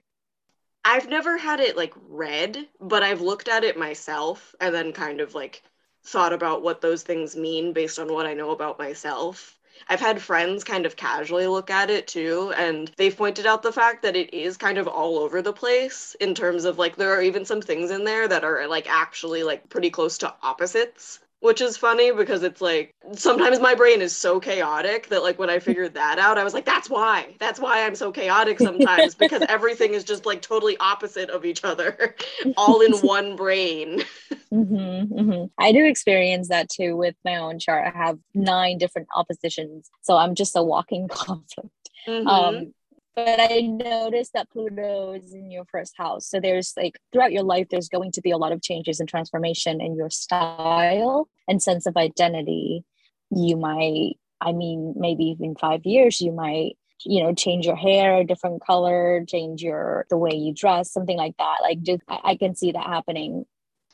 I've 0.84 1.08
never 1.08 1.36
had 1.38 1.58
it 1.60 1.76
like 1.76 1.92
read, 2.08 2.68
but 2.80 3.02
I've 3.02 3.20
looked 3.20 3.48
at 3.48 3.64
it 3.64 3.76
myself 3.76 4.54
and 4.60 4.72
then 4.74 4.92
kind 4.92 5.20
of 5.20 5.34
like 5.34 5.62
thought 6.04 6.32
about 6.32 6.62
what 6.62 6.80
those 6.80 7.02
things 7.02 7.34
mean 7.34 7.72
based 7.72 7.98
on 7.98 8.12
what 8.12 8.26
I 8.26 8.34
know 8.34 8.50
about 8.50 8.78
myself. 8.78 9.58
I've 9.88 10.00
had 10.00 10.22
friends 10.22 10.62
kind 10.64 10.86
of 10.86 10.94
casually 10.96 11.46
look 11.48 11.70
at 11.70 11.90
it 11.90 12.06
too, 12.06 12.52
and 12.56 12.92
they've 12.96 13.16
pointed 13.16 13.46
out 13.46 13.62
the 13.62 13.72
fact 13.72 14.02
that 14.02 14.16
it 14.16 14.32
is 14.34 14.56
kind 14.56 14.78
of 14.78 14.86
all 14.86 15.18
over 15.18 15.42
the 15.42 15.52
place 15.52 16.14
in 16.20 16.34
terms 16.34 16.64
of 16.64 16.78
like 16.78 16.96
there 16.96 17.12
are 17.12 17.22
even 17.22 17.44
some 17.44 17.62
things 17.62 17.90
in 17.90 18.04
there 18.04 18.28
that 18.28 18.44
are 18.44 18.68
like 18.68 18.88
actually 18.88 19.42
like 19.42 19.68
pretty 19.68 19.90
close 19.90 20.18
to 20.18 20.34
opposites 20.42 21.20
which 21.42 21.60
is 21.60 21.76
funny 21.76 22.12
because 22.12 22.44
it's 22.44 22.60
like 22.60 22.94
sometimes 23.14 23.58
my 23.58 23.74
brain 23.74 24.00
is 24.00 24.16
so 24.16 24.38
chaotic 24.38 25.08
that 25.08 25.24
like 25.24 25.40
when 25.40 25.50
I 25.50 25.58
figured 25.58 25.94
that 25.94 26.18
out, 26.18 26.38
I 26.38 26.44
was 26.44 26.54
like, 26.54 26.64
that's 26.64 26.88
why. 26.88 27.34
That's 27.40 27.58
why 27.58 27.84
I'm 27.84 27.96
so 27.96 28.12
chaotic 28.12 28.58
sometimes 28.60 29.16
because 29.16 29.42
everything 29.48 29.92
is 29.94 30.04
just 30.04 30.24
like 30.24 30.40
totally 30.40 30.76
opposite 30.78 31.30
of 31.30 31.44
each 31.44 31.64
other, 31.64 32.14
all 32.56 32.80
in 32.80 32.92
one 32.98 33.34
brain. 33.34 34.04
Mm-hmm, 34.52 35.18
mm-hmm. 35.18 35.44
I 35.58 35.72
do 35.72 35.84
experience 35.84 36.48
that 36.48 36.68
too 36.70 36.96
with 36.96 37.16
my 37.24 37.36
own 37.36 37.58
chart. 37.58 37.92
I 37.92 37.98
have 37.98 38.18
nine 38.34 38.78
different 38.78 39.08
oppositions, 39.14 39.90
so 40.02 40.16
I'm 40.16 40.36
just 40.36 40.54
a 40.54 40.62
walking 40.62 41.08
conflict. 41.08 41.70
Mm-hmm. 42.06 42.26
Um, 42.28 42.74
but 43.14 43.40
I 43.40 43.60
noticed 43.60 44.32
that 44.32 44.50
Pluto 44.50 45.12
is 45.12 45.34
in 45.34 45.50
your 45.50 45.64
first 45.66 45.94
house. 45.96 46.26
So 46.26 46.40
there's 46.40 46.72
like 46.76 46.98
throughout 47.12 47.32
your 47.32 47.42
life, 47.42 47.66
there's 47.70 47.88
going 47.88 48.12
to 48.12 48.20
be 48.20 48.30
a 48.30 48.38
lot 48.38 48.52
of 48.52 48.62
changes 48.62 49.00
and 49.00 49.08
transformation 49.08 49.80
in 49.80 49.94
your 49.94 50.10
style 50.10 51.28
and 51.46 51.62
sense 51.62 51.86
of 51.86 51.96
identity. 51.96 52.84
You 53.30 53.56
might, 53.56 54.14
I 54.40 54.52
mean, 54.52 54.94
maybe 54.96 55.24
even 55.24 55.54
five 55.56 55.84
years, 55.84 56.20
you 56.20 56.32
might 56.32 56.76
you 57.04 57.20
know 57.20 57.34
change 57.34 57.66
your 57.66 57.74
hair 57.74 58.18
a 58.18 58.24
different 58.24 58.64
color 58.64 59.24
change 59.26 59.60
your 59.60 60.06
the 60.08 60.16
way 60.16 60.30
you 60.32 60.54
dress 60.54 60.92
something 60.92 61.16
like 61.16 61.36
that 61.36 61.56
like 61.60 61.82
just 61.82 62.00
I, 62.06 62.20
I 62.22 62.36
can 62.36 62.54
see 62.54 62.70
that 62.70 62.86
happening 62.86 63.44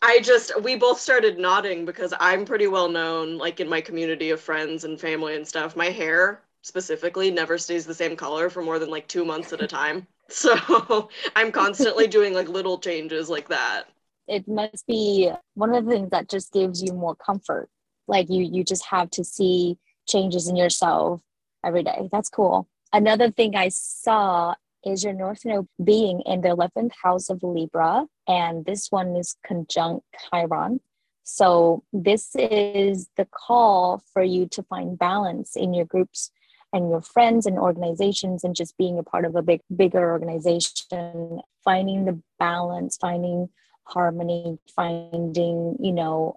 I 0.00 0.20
just 0.20 0.62
we 0.62 0.76
both 0.76 1.00
started 1.00 1.38
nodding 1.38 1.84
because 1.84 2.14
I'm 2.20 2.44
pretty 2.44 2.68
well 2.68 2.88
known 2.88 3.36
like 3.36 3.60
in 3.60 3.68
my 3.68 3.80
community 3.80 4.30
of 4.30 4.40
friends 4.40 4.84
and 4.84 5.00
family 5.00 5.34
and 5.34 5.46
stuff. 5.46 5.74
My 5.74 5.86
hair 5.86 6.42
specifically 6.68 7.30
never 7.30 7.58
stays 7.58 7.84
the 7.84 7.94
same 7.94 8.14
color 8.14 8.48
for 8.48 8.62
more 8.62 8.78
than 8.78 8.90
like 8.90 9.08
2 9.08 9.24
months 9.24 9.52
at 9.52 9.62
a 9.62 9.66
time. 9.66 10.06
So 10.30 11.08
I'm 11.34 11.50
constantly 11.50 12.06
doing 12.06 12.34
like 12.34 12.50
little 12.50 12.76
changes 12.76 13.30
like 13.30 13.48
that. 13.48 13.84
It 14.26 14.46
must 14.46 14.86
be 14.86 15.32
one 15.54 15.74
of 15.74 15.86
the 15.86 15.90
things 15.90 16.10
that 16.10 16.28
just 16.28 16.52
gives 16.52 16.82
you 16.82 16.92
more 16.92 17.16
comfort. 17.16 17.70
Like 18.06 18.28
you 18.28 18.42
you 18.44 18.62
just 18.62 18.84
have 18.84 19.08
to 19.12 19.24
see 19.24 19.78
changes 20.06 20.46
in 20.46 20.54
yourself 20.54 21.22
every 21.64 21.82
day. 21.82 22.10
That's 22.12 22.28
cool. 22.28 22.68
Another 22.92 23.30
thing 23.30 23.56
I 23.56 23.70
saw 23.70 24.54
is 24.84 25.04
your 25.04 25.12
North 25.12 25.44
Node 25.44 25.68
being 25.82 26.20
in 26.22 26.40
the 26.40 26.48
11th 26.48 26.92
house 27.02 27.30
of 27.30 27.42
Libra, 27.42 28.06
and 28.26 28.64
this 28.64 28.90
one 28.90 29.16
is 29.16 29.36
conjunct 29.46 30.04
Chiron. 30.30 30.80
So, 31.24 31.84
this 31.92 32.34
is 32.34 33.08
the 33.16 33.26
call 33.26 34.02
for 34.12 34.22
you 34.22 34.46
to 34.48 34.62
find 34.62 34.98
balance 34.98 35.56
in 35.56 35.74
your 35.74 35.84
groups 35.84 36.30
and 36.72 36.90
your 36.90 37.00
friends 37.00 37.46
and 37.46 37.58
organizations 37.58 38.44
and 38.44 38.54
just 38.54 38.76
being 38.76 38.98
a 38.98 39.02
part 39.02 39.24
of 39.24 39.34
a 39.36 39.42
big 39.42 39.60
bigger 39.74 40.10
organization 40.10 41.40
finding 41.64 42.04
the 42.04 42.20
balance 42.38 42.96
finding 42.96 43.48
harmony 43.84 44.58
finding 44.74 45.76
you 45.80 45.92
know 45.92 46.36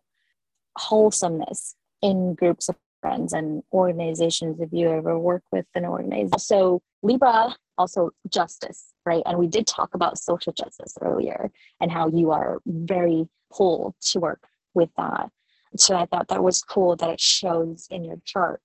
wholesomeness 0.78 1.76
in 2.02 2.34
groups 2.34 2.70
of 2.70 2.76
friends 3.02 3.34
and 3.34 3.63
organizations 3.74 4.60
if 4.60 4.70
you 4.72 4.88
ever 4.89 5.17
work 5.17 5.44
with 5.52 5.65
an 5.76 5.86
organization. 5.86 6.38
So 6.39 6.82
libra 7.02 7.56
also 7.78 8.12
justice 8.30 8.91
right? 9.06 9.24
And 9.26 9.38
we 9.38 9.48
did 9.48 9.67
talk 9.67 9.94
about 9.94 10.17
social 10.17 10.54
justice 10.54 10.98
earlier 11.02 11.52
and 11.80 11.91
how 11.91 12.10
you 12.10 12.32
are 12.32 12.60
very 12.65 13.28
pulled 13.52 13.96
to 14.12 14.20
work 14.20 14.44
with 14.74 14.89
that. 14.98 15.30
So 15.78 15.96
i 15.96 16.06
thought 16.06 16.28
that 16.28 16.44
was 16.44 16.62
cool 16.62 16.96
that 16.98 17.10
it 17.10 17.20
shows 17.20 17.88
in 17.89 18.04
your 18.04 18.17
chart 18.26 18.62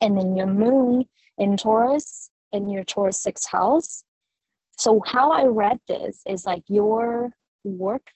and 0.00 0.16
then 0.16 0.36
your 0.36 0.46
moon 0.46 1.04
in 1.38 1.56
Taurus 1.56 2.30
in 2.52 2.68
your 2.68 2.84
Taurus 2.84 3.22
sixth 3.22 3.48
house. 3.50 4.04
So 4.78 5.02
how 5.06 5.30
I 5.30 5.44
read 5.44 5.78
this 5.88 6.22
is 6.26 6.44
like 6.44 6.62
your 6.68 7.30
work 7.64 8.10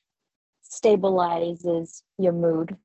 stabilizes 0.65 2.03
your 2.19 2.33
mood 2.33 2.77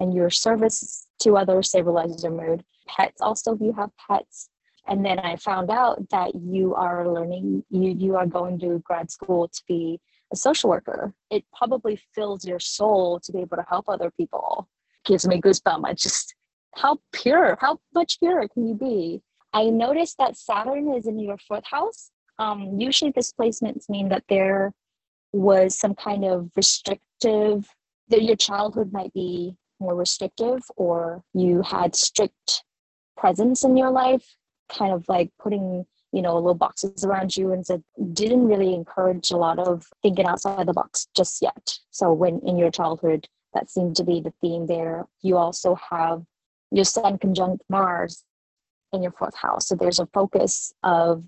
and 0.00 0.14
your 0.14 0.30
service 0.30 1.06
to 1.20 1.36
others 1.36 1.70
stabilizes 1.72 2.22
your 2.22 2.32
mood. 2.32 2.64
Pets 2.86 3.20
also 3.20 3.54
if 3.54 3.60
you 3.60 3.72
have 3.72 3.90
pets. 4.08 4.48
And 4.86 5.04
then 5.04 5.18
I 5.18 5.36
found 5.36 5.70
out 5.70 6.08
that 6.10 6.34
you 6.34 6.74
are 6.74 7.06
learning 7.06 7.62
you 7.70 7.90
you 7.90 8.16
are 8.16 8.26
going 8.26 8.58
to 8.60 8.82
grad 8.84 9.10
school 9.10 9.48
to 9.48 9.62
be 9.68 10.00
a 10.32 10.36
social 10.36 10.70
worker. 10.70 11.12
It 11.30 11.44
probably 11.56 12.00
fills 12.14 12.44
your 12.44 12.60
soul 12.60 13.20
to 13.20 13.32
be 13.32 13.40
able 13.40 13.58
to 13.58 13.66
help 13.68 13.88
other 13.88 14.10
people. 14.16 14.68
Gives 15.04 15.26
me 15.26 15.40
goosebumps. 15.40 15.84
I 15.84 15.92
just 15.92 16.34
how 16.76 16.98
pure, 17.12 17.56
how 17.60 17.78
much 17.94 18.18
purer 18.20 18.48
can 18.48 18.66
you 18.66 18.74
be? 18.74 19.22
I 19.52 19.64
noticed 19.70 20.18
that 20.18 20.36
Saturn 20.36 20.92
is 20.94 21.06
in 21.06 21.18
your 21.18 21.38
fourth 21.38 21.64
house. 21.64 22.10
Um, 22.38 22.78
usually, 22.78 23.10
displacements 23.10 23.88
mean 23.88 24.08
that 24.10 24.24
there 24.28 24.72
was 25.32 25.78
some 25.78 25.94
kind 25.94 26.24
of 26.24 26.50
restrictive, 26.54 27.68
that 28.08 28.22
your 28.22 28.36
childhood 28.36 28.92
might 28.92 29.12
be 29.12 29.56
more 29.80 29.94
restrictive, 29.94 30.60
or 30.76 31.22
you 31.34 31.62
had 31.62 31.96
strict 31.96 32.64
presence 33.16 33.64
in 33.64 33.76
your 33.76 33.90
life, 33.90 34.36
kind 34.68 34.92
of 34.92 35.04
like 35.08 35.30
putting 35.38 35.84
you 36.12 36.22
know 36.22 36.34
little 36.36 36.54
boxes 36.54 37.04
around 37.04 37.36
you 37.36 37.52
and 37.52 37.66
said 37.66 37.82
didn't 38.12 38.46
really 38.46 38.74
encourage 38.74 39.30
a 39.30 39.36
lot 39.36 39.58
of 39.58 39.86
thinking 40.02 40.26
outside 40.26 40.66
the 40.66 40.72
box 40.72 41.08
just 41.14 41.42
yet 41.42 41.78
so 41.90 42.12
when 42.12 42.40
in 42.46 42.56
your 42.56 42.70
childhood 42.70 43.28
that 43.54 43.70
seemed 43.70 43.94
to 43.96 44.04
be 44.04 44.20
the 44.20 44.32
theme 44.40 44.66
there 44.66 45.06
you 45.22 45.36
also 45.36 45.76
have 45.90 46.22
your 46.70 46.84
sun 46.84 47.18
conjunct 47.18 47.62
Mars 47.68 48.24
in 48.92 49.02
your 49.02 49.12
fourth 49.12 49.36
house. 49.36 49.68
So 49.68 49.74
there's 49.74 49.98
a 49.98 50.06
focus 50.06 50.72
of 50.82 51.24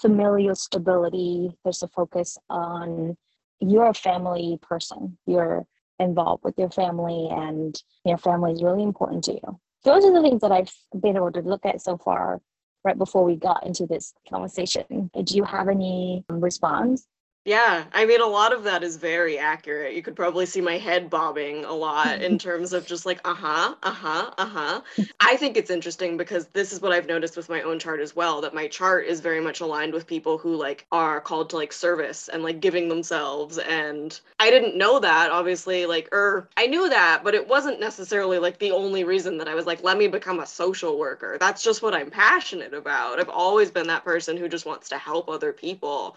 familial 0.00 0.54
stability. 0.54 1.56
There's 1.64 1.82
a 1.82 1.88
focus 1.88 2.38
on 2.48 3.16
you're 3.60 3.88
a 3.88 3.94
family 3.94 4.58
person. 4.62 5.18
You're 5.26 5.66
involved 5.98 6.44
with 6.44 6.56
your 6.58 6.70
family, 6.70 7.28
and 7.30 7.80
your 8.04 8.18
family 8.18 8.52
is 8.52 8.62
really 8.62 8.84
important 8.84 9.24
to 9.24 9.32
you. 9.32 9.60
Those 9.84 10.04
are 10.04 10.12
the 10.12 10.22
things 10.22 10.40
that 10.42 10.52
I've 10.52 10.72
been 11.00 11.16
able 11.16 11.32
to 11.32 11.40
look 11.40 11.66
at 11.66 11.80
so 11.80 11.96
far. 11.96 12.40
Right 12.84 12.96
before 12.96 13.24
we 13.24 13.34
got 13.34 13.66
into 13.66 13.86
this 13.86 14.14
conversation, 14.30 15.10
do 15.24 15.36
you 15.36 15.42
have 15.42 15.68
any 15.68 16.24
response? 16.28 17.06
Yeah, 17.44 17.86
I 17.94 18.04
mean, 18.04 18.20
a 18.20 18.26
lot 18.26 18.52
of 18.52 18.64
that 18.64 18.82
is 18.82 18.96
very 18.98 19.38
accurate. 19.38 19.94
You 19.94 20.02
could 20.02 20.14
probably 20.14 20.44
see 20.44 20.60
my 20.60 20.76
head 20.76 21.08
bobbing 21.08 21.64
a 21.64 21.72
lot 21.72 22.20
in 22.20 22.38
terms 22.38 22.74
of 22.74 22.84
just 22.84 23.06
like, 23.06 23.20
uh 23.26 23.32
huh, 23.34 23.74
uh 23.82 23.90
huh, 23.90 24.34
uh 24.36 24.46
huh. 24.46 24.80
I 25.20 25.36
think 25.36 25.56
it's 25.56 25.70
interesting 25.70 26.18
because 26.18 26.48
this 26.48 26.72
is 26.74 26.82
what 26.82 26.92
I've 26.92 27.06
noticed 27.06 27.38
with 27.38 27.48
my 27.48 27.62
own 27.62 27.78
chart 27.78 28.00
as 28.00 28.14
well 28.14 28.42
that 28.42 28.52
my 28.52 28.68
chart 28.68 29.06
is 29.06 29.20
very 29.20 29.40
much 29.40 29.60
aligned 29.60 29.94
with 29.94 30.06
people 30.06 30.36
who 30.36 30.56
like 30.56 30.84
are 30.92 31.22
called 31.22 31.48
to 31.50 31.56
like 31.56 31.72
service 31.72 32.28
and 32.28 32.42
like 32.42 32.60
giving 32.60 32.88
themselves. 32.88 33.56
And 33.56 34.20
I 34.38 34.50
didn't 34.50 34.76
know 34.76 34.98
that, 34.98 35.30
obviously, 35.30 35.86
like, 35.86 36.10
er, 36.12 36.50
I 36.58 36.66
knew 36.66 36.90
that, 36.90 37.22
but 37.24 37.34
it 37.34 37.48
wasn't 37.48 37.80
necessarily 37.80 38.38
like 38.38 38.58
the 38.58 38.72
only 38.72 39.04
reason 39.04 39.38
that 39.38 39.48
I 39.48 39.54
was 39.54 39.64
like, 39.64 39.82
let 39.82 39.96
me 39.96 40.06
become 40.06 40.40
a 40.40 40.46
social 40.46 40.98
worker. 40.98 41.38
That's 41.40 41.62
just 41.62 41.80
what 41.82 41.94
I'm 41.94 42.10
passionate 42.10 42.74
about. 42.74 43.18
I've 43.20 43.30
always 43.30 43.70
been 43.70 43.86
that 43.86 44.04
person 44.04 44.36
who 44.36 44.48
just 44.50 44.66
wants 44.66 44.90
to 44.90 44.98
help 44.98 45.30
other 45.30 45.52
people 45.54 46.14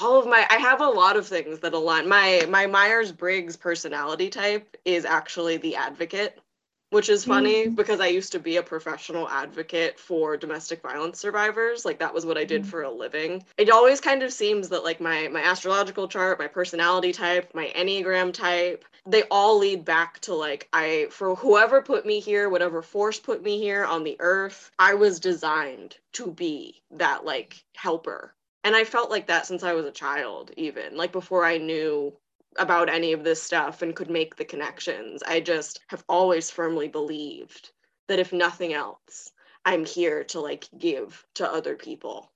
all 0.00 0.18
of 0.18 0.26
my 0.26 0.46
I 0.50 0.56
have 0.56 0.80
a 0.80 0.88
lot 0.88 1.16
of 1.16 1.26
things 1.26 1.60
that 1.60 1.72
align. 1.72 2.08
My 2.08 2.46
my 2.48 2.66
Myers-Briggs 2.66 3.56
personality 3.56 4.28
type 4.28 4.76
is 4.84 5.04
actually 5.04 5.56
the 5.56 5.76
advocate, 5.76 6.38
which 6.90 7.08
is 7.08 7.24
funny 7.24 7.66
mm-hmm. 7.66 7.74
because 7.74 8.00
I 8.00 8.08
used 8.08 8.32
to 8.32 8.38
be 8.38 8.56
a 8.56 8.62
professional 8.62 9.28
advocate 9.28 9.98
for 9.98 10.36
domestic 10.36 10.82
violence 10.82 11.18
survivors. 11.18 11.84
Like 11.84 11.98
that 12.00 12.14
was 12.14 12.26
what 12.26 12.38
I 12.38 12.44
did 12.44 12.62
mm-hmm. 12.62 12.70
for 12.70 12.82
a 12.82 12.90
living. 12.90 13.44
It 13.56 13.70
always 13.70 14.00
kind 14.00 14.22
of 14.22 14.32
seems 14.32 14.68
that 14.68 14.84
like 14.84 15.00
my 15.00 15.28
my 15.28 15.42
astrological 15.42 16.08
chart, 16.08 16.38
my 16.38 16.48
personality 16.48 17.12
type, 17.12 17.54
my 17.54 17.72
enneagram 17.76 18.32
type, 18.32 18.84
they 19.06 19.22
all 19.30 19.58
lead 19.58 19.84
back 19.84 20.20
to 20.20 20.34
like 20.34 20.68
I 20.72 21.06
for 21.10 21.34
whoever 21.36 21.80
put 21.80 22.04
me 22.04 22.20
here, 22.20 22.48
whatever 22.48 22.82
force 22.82 23.18
put 23.18 23.42
me 23.42 23.58
here 23.58 23.84
on 23.84 24.04
the 24.04 24.16
earth, 24.20 24.70
I 24.78 24.94
was 24.94 25.20
designed 25.20 25.96
to 26.14 26.30
be 26.30 26.82
that 26.90 27.24
like 27.24 27.64
helper 27.74 28.35
and 28.66 28.74
I 28.74 28.82
felt 28.82 29.12
like 29.12 29.28
that 29.28 29.46
since 29.46 29.62
I 29.62 29.74
was 29.74 29.86
a 29.86 29.92
child, 29.92 30.50
even 30.56 30.96
like 30.96 31.12
before 31.12 31.44
I 31.44 31.56
knew 31.56 32.12
about 32.58 32.88
any 32.88 33.12
of 33.12 33.22
this 33.22 33.40
stuff 33.40 33.80
and 33.80 33.94
could 33.94 34.10
make 34.10 34.34
the 34.34 34.44
connections. 34.44 35.22
I 35.22 35.38
just 35.38 35.78
have 35.86 36.02
always 36.08 36.50
firmly 36.50 36.88
believed 36.88 37.70
that 38.08 38.18
if 38.18 38.32
nothing 38.32 38.72
else, 38.72 39.30
I'm 39.64 39.86
here 39.86 40.24
to 40.24 40.40
like 40.40 40.68
give 40.76 41.24
to 41.34 41.48
other 41.48 41.76
people. 41.76 42.32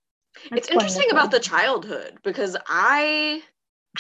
That's 0.51 0.69
it's 0.69 0.71
interesting 0.71 1.09
wonderful. 1.11 1.19
about 1.19 1.31
the 1.33 1.41
childhood 1.41 2.19
because 2.23 2.57
I 2.69 3.43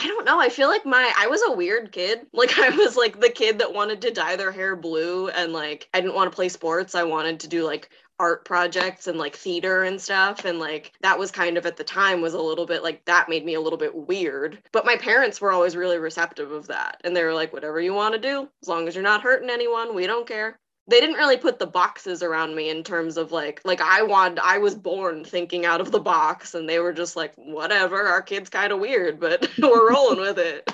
I 0.00 0.06
don't 0.06 0.24
know. 0.24 0.38
I 0.38 0.50
feel 0.50 0.68
like 0.68 0.86
my 0.86 1.12
I 1.18 1.26
was 1.26 1.42
a 1.44 1.52
weird 1.52 1.90
kid. 1.90 2.20
Like 2.32 2.56
I 2.60 2.70
was 2.70 2.96
like 2.96 3.18
the 3.18 3.28
kid 3.28 3.58
that 3.58 3.74
wanted 3.74 4.02
to 4.02 4.12
dye 4.12 4.36
their 4.36 4.52
hair 4.52 4.76
blue 4.76 5.30
and 5.30 5.52
like 5.52 5.88
I 5.92 6.00
didn't 6.00 6.14
want 6.14 6.30
to 6.30 6.36
play 6.36 6.48
sports. 6.48 6.94
I 6.94 7.02
wanted 7.02 7.40
to 7.40 7.48
do 7.48 7.64
like 7.64 7.90
art 8.20 8.44
projects 8.44 9.06
and 9.06 9.18
like 9.18 9.34
theater 9.34 9.82
and 9.82 9.98
stuff 9.98 10.44
and 10.44 10.58
like 10.58 10.92
that 11.00 11.18
was 11.18 11.30
kind 11.30 11.56
of 11.56 11.64
at 11.64 11.78
the 11.78 11.82
time 11.82 12.20
was 12.20 12.34
a 12.34 12.40
little 12.40 12.66
bit 12.66 12.82
like 12.82 13.02
that 13.06 13.30
made 13.30 13.46
me 13.46 13.54
a 13.54 13.60
little 13.60 13.78
bit 13.78 13.94
weird. 13.94 14.58
But 14.72 14.84
my 14.84 14.96
parents 14.96 15.40
were 15.40 15.50
always 15.50 15.74
really 15.74 15.96
receptive 15.96 16.52
of 16.52 16.66
that 16.66 17.00
and 17.02 17.16
they 17.16 17.24
were 17.24 17.32
like 17.32 17.54
whatever 17.54 17.80
you 17.80 17.94
want 17.94 18.12
to 18.14 18.20
do 18.20 18.46
as 18.60 18.68
long 18.68 18.86
as 18.86 18.94
you're 18.94 19.02
not 19.02 19.22
hurting 19.22 19.48
anyone 19.48 19.94
we 19.94 20.06
don't 20.06 20.28
care. 20.28 20.58
They 20.86 21.00
didn't 21.00 21.16
really 21.16 21.38
put 21.38 21.58
the 21.58 21.66
boxes 21.66 22.22
around 22.22 22.54
me 22.54 22.68
in 22.68 22.84
terms 22.84 23.16
of 23.16 23.32
like 23.32 23.62
like 23.64 23.80
I 23.80 24.02
wanted 24.02 24.40
I 24.40 24.58
was 24.58 24.74
born 24.74 25.24
thinking 25.24 25.64
out 25.64 25.80
of 25.80 25.90
the 25.90 25.98
box 25.98 26.54
and 26.54 26.68
they 26.68 26.78
were 26.78 26.92
just 26.92 27.16
like 27.16 27.32
whatever 27.36 28.06
our 28.06 28.20
kid's 28.20 28.50
kind 28.50 28.70
of 28.70 28.80
weird 28.80 29.18
but 29.18 29.50
we're 29.58 29.90
rolling 29.90 30.20
with 30.20 30.38
it. 30.38 30.70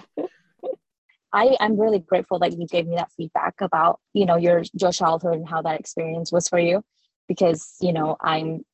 I, 1.33 1.57
I'm 1.61 1.79
really 1.79 2.01
grateful 2.01 2.41
that 2.41 2.59
you 2.59 2.67
gave 2.67 2.87
me 2.87 2.97
that 2.97 3.13
feedback 3.13 3.61
about, 3.61 4.01
you 4.15 4.27
know, 4.27 4.37
your 4.37 4.65
your 4.73 4.91
childhood 4.91 5.35
and 5.35 5.49
how 5.49 5.63
that 5.63 5.79
experience 5.79 6.33
was 6.33 6.49
for 6.49 6.59
you 6.59 6.83
because 7.29 7.77
you 7.81 7.93
know 7.93 8.17
i'm 8.21 8.65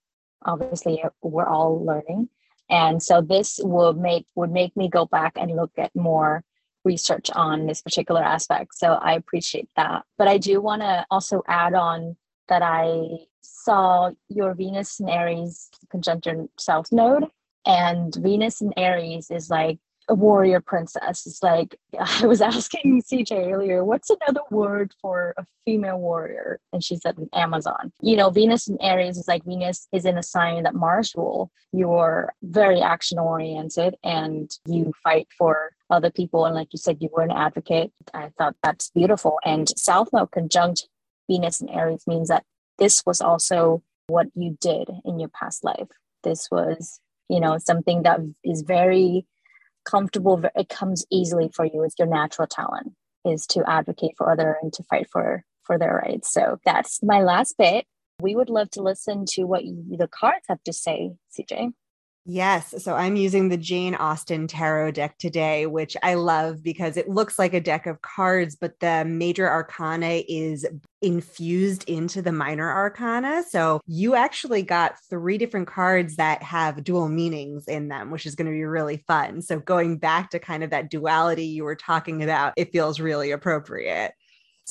obviously 0.45 1.03
we're 1.23 1.47
all 1.47 1.85
learning. 1.85 2.29
And 2.71 3.03
so 3.03 3.21
this 3.21 3.61
would 3.63 3.99
make 3.99 4.27
would 4.35 4.51
make 4.51 4.77
me 4.77 4.89
go 4.89 5.07
back 5.07 5.35
and 5.37 5.55
look 5.55 5.73
at 5.77 5.95
more 5.95 6.45
research 6.85 7.31
on 7.31 7.67
this 7.67 7.83
particular 7.83 8.23
aspect. 8.23 8.75
So 8.75 8.95
i 8.95 9.15
appreciate 9.15 9.69
that. 9.77 10.05
But 10.19 10.29
i 10.29 10.39
do 10.39 10.61
want 10.61 10.83
to 10.83 11.07
also 11.11 11.43
add 11.49 11.75
on 11.75 12.17
that 12.49 12.63
i 12.63 13.09
saw 13.43 14.11
your 14.29 14.55
venus 14.55 15.01
and 15.01 15.11
aries 15.11 15.71
conjunct 15.91 16.61
south 16.61 16.91
node 16.93 17.25
and 17.67 18.15
venus 18.17 18.61
and 18.61 18.73
aries 18.77 19.31
is 19.31 19.49
like 19.51 19.79
a 20.13 20.15
warrior 20.15 20.61
princess. 20.61 21.27
It's 21.27 21.43
like 21.43 21.75
I 21.99 22.27
was 22.27 22.41
asking 22.41 23.03
CJ 23.03 23.53
earlier, 23.53 23.83
what's 23.83 24.11
another 24.11 24.43
word 24.51 24.93
for 25.01 25.35
a 25.39 25.47
female 25.65 25.99
warrior? 25.99 26.61
And 26.73 26.85
she 26.85 26.97
said 26.97 27.17
an 27.17 27.31
Amazon. 27.33 27.93
You 28.01 28.17
know, 28.17 28.31
Venus 28.31 28.69
in 28.69 28.81
Aries 28.81 29.17
is 29.17 29.27
like 29.27 29.45
Venus 29.45 29.89
is 29.91 30.05
in 30.05 30.19
a 30.19 30.23
sign 30.23 30.63
that 30.65 30.75
Mars 30.75 31.15
rule. 31.17 31.51
You're 31.73 32.35
very 32.43 32.81
action 32.83 33.19
oriented 33.19 33.97
and 34.05 34.51
you 34.67 34.93
fight 35.03 35.29
for 35.37 35.73
other 35.89 36.11
people. 36.11 36.45
And 36.45 36.55
like 36.55 36.69
you 36.73 36.79
said, 36.79 36.99
you 37.01 37.09
were 37.11 37.23
an 37.23 37.31
advocate. 37.31 37.91
I 38.13 38.31
thought 38.37 38.57
that's 38.63 38.91
beautiful. 38.91 39.39
And 39.45 39.69
South 39.79 40.09
Node 40.13 40.31
conjunct 40.31 40.89
Venus 41.31 41.63
in 41.63 41.71
Aries 41.71 42.07
means 42.07 42.29
that 42.29 42.45
this 42.79 43.03
was 43.07 43.23
also 43.23 43.83
what 44.09 44.27
you 44.35 44.59
did 44.61 44.91
in 45.05 45.19
your 45.19 45.31
past 45.31 45.65
life. 45.65 45.89
This 46.23 46.49
was, 46.51 47.01
you 47.29 47.41
know, 47.41 47.57
something 47.59 48.03
that 48.03 48.21
is 48.45 48.63
very 48.63 49.27
comfortable 49.85 50.43
it 50.55 50.69
comes 50.69 51.05
easily 51.11 51.51
for 51.55 51.65
you 51.65 51.83
it's 51.83 51.99
your 51.99 52.09
natural 52.09 52.47
talent 52.47 52.93
is 53.25 53.47
to 53.47 53.69
advocate 53.69 54.13
for 54.17 54.31
other 54.31 54.57
and 54.63 54.73
to 54.73 54.83
fight 54.85 55.09
for 55.11 55.45
for 55.65 55.79
their 55.79 56.03
rights. 56.05 56.33
So 56.33 56.59
that's 56.65 57.03
my 57.03 57.23
last 57.23 57.57
bit. 57.57 57.87
We 58.21 58.35
would 58.35 58.51
love 58.51 58.71
to 58.71 58.83
listen 58.83 59.25
to 59.31 59.45
what 59.45 59.65
you, 59.65 59.85
the 59.97 60.09
cards 60.09 60.45
have 60.49 60.63
to 60.65 60.73
say 60.73 61.13
cj 61.37 61.73
Yes. 62.25 62.73
So 62.79 62.95
I'm 62.95 63.17
using 63.17 63.49
the 63.49 63.57
Jane 63.57 63.97
Austen 63.97 64.47
tarot 64.47 64.93
deck 64.93 65.19
today, 65.19 65.67
which 65.67 65.97
I 66.05 66.15
love 66.15 66.63
because 66.63 66.97
it 66.97 67.09
looks 67.09 67.37
like 67.37 67.53
a 67.53 67.61
deck 67.61 67.87
of 67.87 68.01
cards, 68.01 68.55
but 68.55 68.79
the 68.79 69.05
major 69.05 69.49
arcana 69.49 70.23
is 70.29 70.65
infused 71.01 71.89
into 71.89 72.23
the 72.23 72.31
minor 72.31 72.71
arcana. 72.71 73.43
So 73.51 73.81
you 73.89 74.15
actually 74.15 74.63
got 74.63 74.95
three 75.11 75.37
different 75.37 75.67
cards 75.67 76.15
that 76.15 76.45
have 76.45 76.85
dual 76.85 77.09
meanings 77.09 77.67
in 77.67 77.89
them, 77.89 78.13
which 78.13 78.25
is 78.25 78.37
going 78.37 78.47
to 78.47 78.53
be 78.53 78.63
really 78.63 78.99
fun. 79.09 79.43
So 79.43 79.59
going 79.59 79.99
back 79.99 80.31
to 80.31 80.39
kind 80.39 80.63
of 80.63 80.71
that 80.71 80.91
duality 80.91 81.47
you 81.47 81.65
were 81.65 81.75
talking 81.75 82.23
about, 82.23 82.53
it 82.57 82.71
feels 82.71 83.01
really 83.01 83.33
appropriate. 83.33 84.13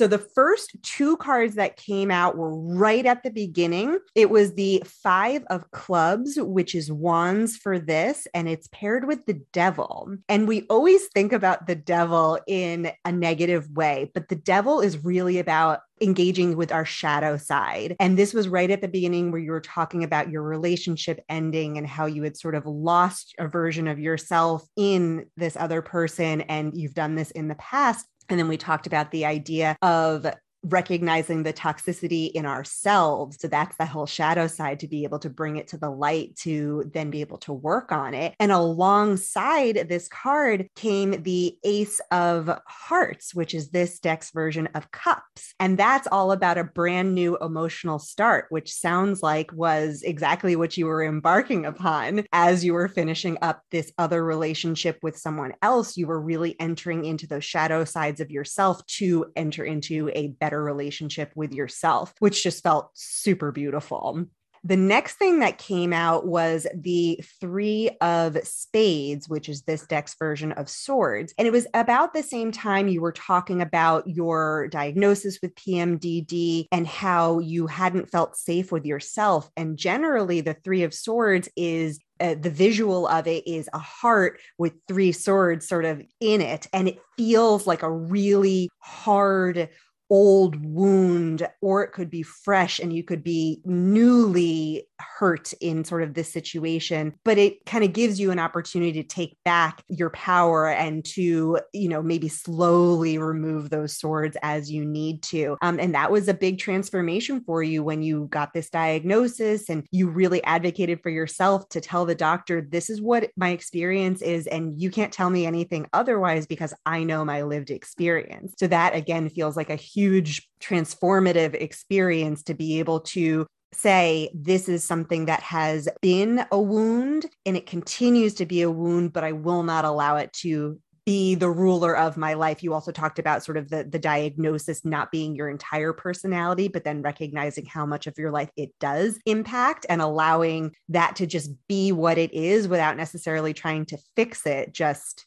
So 0.01 0.07
the 0.07 0.17
first 0.17 0.75
two 0.81 1.15
cards 1.17 1.53
that 1.53 1.77
came 1.77 2.09
out 2.09 2.35
were 2.35 2.57
right 2.57 3.05
at 3.05 3.21
the 3.21 3.29
beginning. 3.29 3.99
It 4.15 4.31
was 4.31 4.55
the 4.55 4.81
Five 4.83 5.43
of 5.51 5.69
Clubs, 5.69 6.39
which 6.41 6.73
is 6.73 6.91
wands 6.91 7.55
for 7.55 7.77
this, 7.77 8.25
and 8.33 8.49
it's 8.49 8.67
paired 8.71 9.05
with 9.05 9.27
the 9.27 9.39
devil. 9.53 10.15
And 10.27 10.47
we 10.47 10.65
always 10.71 11.05
think 11.09 11.33
about 11.33 11.67
the 11.67 11.75
devil 11.75 12.39
in 12.47 12.91
a 13.05 13.11
negative 13.11 13.69
way, 13.69 14.09
but 14.15 14.27
the 14.27 14.35
devil 14.35 14.81
is 14.81 15.03
really 15.03 15.37
about 15.37 15.81
engaging 16.01 16.57
with 16.57 16.71
our 16.71 16.83
shadow 16.83 17.37
side. 17.37 17.95
And 17.99 18.17
this 18.17 18.33
was 18.33 18.47
right 18.47 18.71
at 18.71 18.81
the 18.81 18.87
beginning 18.87 19.31
where 19.31 19.39
you 19.39 19.51
were 19.51 19.61
talking 19.61 20.03
about 20.03 20.31
your 20.31 20.41
relationship 20.41 21.23
ending 21.29 21.77
and 21.77 21.85
how 21.85 22.07
you 22.07 22.23
had 22.23 22.35
sort 22.35 22.55
of 22.55 22.65
lost 22.65 23.35
a 23.37 23.47
version 23.47 23.87
of 23.87 23.99
yourself 23.99 24.65
in 24.75 25.27
this 25.37 25.55
other 25.55 25.83
person. 25.83 26.41
And 26.41 26.75
you've 26.75 26.95
done 26.95 27.13
this 27.13 27.29
in 27.29 27.47
the 27.47 27.55
past. 27.55 28.07
And 28.29 28.39
then 28.39 28.47
we 28.47 28.57
talked 28.57 28.87
about 28.87 29.11
the 29.11 29.25
idea 29.25 29.77
of 29.81 30.25
recognizing 30.63 31.43
the 31.43 31.53
toxicity 31.53 32.31
in 32.31 32.45
ourselves. 32.45 33.37
So 33.39 33.47
that's 33.47 33.77
the 33.77 33.85
whole 33.85 34.05
shadow 34.05 34.47
side 34.47 34.79
to 34.81 34.87
be 34.87 35.03
able 35.03 35.19
to 35.19 35.29
bring 35.29 35.57
it 35.57 35.67
to 35.69 35.77
the 35.77 35.89
light 35.89 36.35
to 36.37 36.89
then 36.93 37.09
be 37.09 37.21
able 37.21 37.39
to 37.39 37.53
work 37.53 37.91
on 37.91 38.13
it. 38.13 38.35
And 38.39 38.51
alongside 38.51 39.87
this 39.89 40.07
card 40.07 40.67
came 40.75 41.23
the 41.23 41.57
Ace 41.63 41.99
of 42.11 42.49
Hearts, 42.67 43.33
which 43.33 43.53
is 43.53 43.69
this 43.69 43.99
deck's 43.99 44.31
version 44.31 44.67
of 44.75 44.91
Cups. 44.91 45.53
And 45.59 45.77
that's 45.77 46.07
all 46.11 46.31
about 46.31 46.57
a 46.57 46.63
brand 46.63 47.15
new 47.15 47.37
emotional 47.37 47.99
start, 47.99 48.45
which 48.49 48.71
sounds 48.73 49.23
like 49.23 49.51
was 49.53 50.03
exactly 50.03 50.55
what 50.55 50.77
you 50.77 50.85
were 50.85 51.03
embarking 51.03 51.65
upon 51.65 52.25
as 52.33 52.63
you 52.63 52.73
were 52.73 52.87
finishing 52.87 53.37
up 53.41 53.63
this 53.71 53.91
other 53.97 54.23
relationship 54.23 54.99
with 55.01 55.17
someone 55.17 55.53
else. 55.61 55.97
You 55.97 56.07
were 56.07 56.21
really 56.21 56.55
entering 56.59 57.05
into 57.05 57.25
those 57.25 57.43
shadow 57.43 57.83
sides 57.83 58.19
of 58.21 58.29
yourself 58.29 58.85
to 58.97 59.25
enter 59.35 59.63
into 59.63 60.11
a 60.13 60.27
better 60.27 60.50
better 60.51 60.63
relationship 60.63 61.31
with 61.33 61.53
yourself, 61.53 62.13
which 62.19 62.43
just 62.43 62.61
felt 62.61 62.89
super 62.93 63.51
beautiful. 63.51 64.25
The 64.63 64.77
next 64.77 65.15
thing 65.15 65.39
that 65.39 65.57
came 65.57 65.91
out 65.91 66.27
was 66.27 66.67
the 66.75 67.19
Three 67.39 67.89
of 67.99 68.37
Spades, 68.43 69.27
which 69.27 69.49
is 69.49 69.63
this 69.63 69.87
deck's 69.87 70.15
version 70.19 70.51
of 70.51 70.69
Swords. 70.69 71.33
And 71.39 71.47
it 71.47 71.51
was 71.51 71.65
about 71.73 72.13
the 72.13 72.21
same 72.21 72.51
time 72.51 72.87
you 72.87 73.01
were 73.01 73.11
talking 73.11 73.61
about 73.61 74.07
your 74.07 74.67
diagnosis 74.67 75.39
with 75.41 75.55
PMDD 75.55 76.67
and 76.71 76.85
how 76.85 77.39
you 77.39 77.65
hadn't 77.65 78.11
felt 78.11 78.37
safe 78.37 78.71
with 78.71 78.85
yourself. 78.85 79.49
And 79.57 79.77
generally, 79.77 80.41
the 80.41 80.53
Three 80.53 80.83
of 80.83 80.93
Swords 80.93 81.49
is 81.55 81.99
uh, 82.19 82.35
the 82.39 82.51
visual 82.51 83.07
of 83.07 83.25
it 83.25 83.47
is 83.47 83.67
a 83.73 83.79
heart 83.79 84.39
with 84.59 84.73
three 84.87 85.11
swords 85.11 85.67
sort 85.67 85.85
of 85.85 86.03
in 86.19 86.39
it. 86.39 86.67
And 86.71 86.87
it 86.87 86.99
feels 87.17 87.65
like 87.65 87.81
a 87.81 87.91
really 87.91 88.69
hard, 88.77 89.69
old 90.11 90.61
wound 90.61 91.47
or 91.61 91.83
it 91.83 91.93
could 91.93 92.09
be 92.09 92.21
fresh 92.21 92.79
and 92.79 92.91
you 92.91 93.01
could 93.01 93.23
be 93.23 93.61
newly 93.63 94.85
hurt 94.99 95.53
in 95.61 95.85
sort 95.85 96.03
of 96.03 96.13
this 96.13 96.31
situation. 96.31 97.13
But 97.23 97.37
it 97.37 97.65
kind 97.65 97.83
of 97.83 97.93
gives 97.93 98.19
you 98.19 98.29
an 98.29 98.37
opportunity 98.37 99.01
to 99.01 99.07
take 99.07 99.37
back 99.45 99.83
your 99.87 100.09
power 100.09 100.67
and 100.67 101.03
to 101.05 101.59
you 101.73 101.89
know 101.89 102.03
maybe 102.03 102.27
slowly 102.27 103.17
remove 103.17 103.69
those 103.69 103.97
swords 103.97 104.35
as 104.43 104.69
you 104.69 104.85
need 104.85 105.23
to. 105.23 105.57
Um, 105.61 105.79
and 105.79 105.95
that 105.95 106.11
was 106.11 106.27
a 106.27 106.33
big 106.33 106.59
transformation 106.59 107.41
for 107.45 107.63
you 107.63 107.81
when 107.81 108.03
you 108.03 108.27
got 108.31 108.53
this 108.53 108.69
diagnosis 108.69 109.69
and 109.69 109.87
you 109.91 110.09
really 110.09 110.43
advocated 110.43 111.01
for 111.01 111.09
yourself 111.09 111.69
to 111.69 111.79
tell 111.79 112.05
the 112.05 112.15
doctor 112.15 112.61
this 112.61 112.89
is 112.89 113.01
what 113.01 113.31
my 113.37 113.49
experience 113.49 114.21
is 114.21 114.45
and 114.47 114.79
you 114.81 114.91
can't 114.91 115.13
tell 115.13 115.29
me 115.29 115.45
anything 115.45 115.87
otherwise 115.93 116.45
because 116.45 116.73
i 116.85 117.03
know 117.03 117.23
my 117.23 117.43
lived 117.43 117.71
experience. 117.71 118.53
So 118.57 118.67
that 118.67 118.93
again 118.93 119.29
feels 119.29 119.55
like 119.55 119.69
a 119.69 119.75
huge 119.75 120.00
huge 120.01 120.49
transformative 120.59 121.53
experience 121.53 122.41
to 122.41 122.55
be 122.55 122.79
able 122.79 123.01
to 123.01 123.45
say 123.71 124.31
this 124.33 124.67
is 124.67 124.83
something 124.83 125.27
that 125.27 125.43
has 125.43 125.87
been 126.01 126.43
a 126.51 126.59
wound 126.59 127.27
and 127.45 127.55
it 127.55 127.67
continues 127.67 128.33
to 128.33 128.47
be 128.47 128.63
a 128.63 128.71
wound 128.71 129.13
but 129.13 129.23
i 129.23 129.31
will 129.31 129.61
not 129.61 129.85
allow 129.85 130.15
it 130.15 130.33
to 130.33 130.79
be 131.05 131.35
the 131.35 131.49
ruler 131.49 131.97
of 131.97 132.15
my 132.15 132.35
life. 132.35 132.61
You 132.61 132.75
also 132.75 132.91
talked 132.91 133.17
about 133.17 133.43
sort 133.43 133.57
of 133.57 133.69
the 133.69 133.83
the 133.83 133.97
diagnosis 133.97 134.85
not 134.85 135.11
being 135.11 135.35
your 135.35 135.49
entire 135.49 135.93
personality 135.93 136.67
but 136.67 136.83
then 136.83 137.01
recognizing 137.01 137.65
how 137.65 137.87
much 137.87 138.05
of 138.05 138.17
your 138.19 138.29
life 138.29 138.51
it 138.55 138.69
does 138.79 139.19
impact 139.25 139.85
and 139.89 139.99
allowing 139.99 140.75
that 140.89 141.15
to 141.15 141.25
just 141.25 141.49
be 141.67 141.91
what 141.91 142.19
it 142.19 142.31
is 142.33 142.67
without 142.67 142.97
necessarily 142.97 143.53
trying 143.53 143.85
to 143.87 143.97
fix 144.15 144.45
it 144.45 144.73
just 144.73 145.25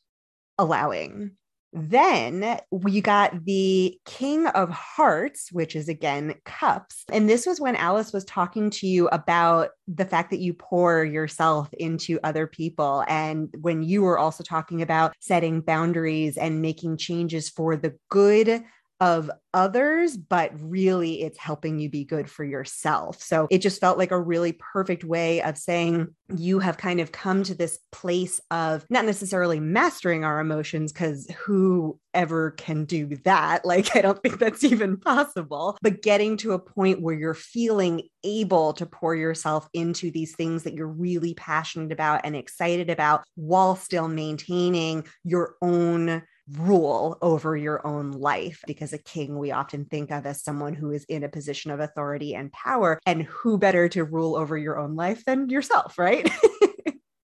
allowing 0.58 1.32
then 1.74 2.60
we 2.70 3.00
got 3.00 3.44
the 3.44 3.98
King 4.06 4.46
of 4.46 4.70
Hearts, 4.70 5.50
which 5.50 5.74
is 5.74 5.88
again 5.88 6.36
cups. 6.44 7.04
And 7.10 7.28
this 7.28 7.46
was 7.46 7.60
when 7.60 7.74
Alice 7.74 8.12
was 8.12 8.24
talking 8.24 8.70
to 8.70 8.86
you 8.86 9.08
about 9.08 9.70
the 9.88 10.04
fact 10.04 10.30
that 10.30 10.38
you 10.38 10.54
pour 10.54 11.04
yourself 11.04 11.68
into 11.74 12.20
other 12.22 12.46
people. 12.46 13.04
And 13.08 13.52
when 13.60 13.82
you 13.82 14.02
were 14.02 14.18
also 14.18 14.44
talking 14.44 14.82
about 14.82 15.14
setting 15.18 15.60
boundaries 15.60 16.36
and 16.36 16.62
making 16.62 16.98
changes 16.98 17.50
for 17.50 17.76
the 17.76 17.94
good 18.08 18.62
of 19.00 19.30
others, 19.52 20.16
but 20.16 20.50
really 20.60 21.22
it's 21.22 21.38
helping 21.38 21.78
you 21.78 21.88
be 21.88 22.04
good 22.04 22.30
for 22.30 22.44
yourself. 22.44 23.22
So 23.22 23.46
it 23.50 23.58
just 23.58 23.80
felt 23.80 23.98
like 23.98 24.10
a 24.10 24.20
really 24.20 24.52
perfect 24.52 25.04
way 25.04 25.42
of 25.42 25.58
saying 25.58 26.08
you 26.34 26.58
have 26.60 26.76
kind 26.76 27.00
of 27.00 27.12
come 27.12 27.42
to 27.44 27.54
this 27.54 27.78
place 27.92 28.40
of 28.50 28.84
not 28.90 29.04
necessarily 29.04 29.60
mastering 29.60 30.24
our 30.24 30.40
emotions, 30.40 30.92
because 30.92 31.28
who 31.44 31.98
ever 32.12 32.52
can 32.52 32.84
do 32.84 33.16
that? 33.24 33.62
Like, 33.74 33.96
I 33.96 34.02
don't 34.02 34.22
think 34.22 34.38
that's 34.38 34.62
even 34.62 34.98
possible, 34.98 35.76
but 35.82 36.00
getting 36.00 36.36
to 36.38 36.52
a 36.52 36.58
point 36.60 37.02
where 37.02 37.14
you're 37.14 37.34
feeling 37.34 38.02
able 38.22 38.72
to 38.74 38.86
pour 38.86 39.16
yourself 39.16 39.68
into 39.74 40.12
these 40.12 40.36
things 40.36 40.62
that 40.62 40.74
you're 40.74 40.86
really 40.86 41.34
passionate 41.34 41.90
about 41.90 42.20
and 42.24 42.36
excited 42.36 42.88
about 42.88 43.24
while 43.34 43.74
still 43.74 44.06
maintaining 44.06 45.04
your 45.24 45.56
own 45.60 46.22
rule 46.52 47.16
over 47.22 47.56
your 47.56 47.86
own 47.86 48.12
life 48.12 48.62
because 48.66 48.92
a 48.92 48.98
king 48.98 49.38
we 49.38 49.50
often 49.50 49.84
think 49.86 50.10
of 50.10 50.26
as 50.26 50.42
someone 50.42 50.74
who 50.74 50.90
is 50.90 51.04
in 51.04 51.24
a 51.24 51.28
position 51.28 51.70
of 51.70 51.80
authority 51.80 52.34
and 52.34 52.52
power 52.52 52.98
and 53.06 53.22
who 53.22 53.56
better 53.56 53.88
to 53.88 54.04
rule 54.04 54.36
over 54.36 54.56
your 54.58 54.78
own 54.78 54.94
life 54.94 55.24
than 55.24 55.48
yourself 55.48 55.98
right 55.98 56.30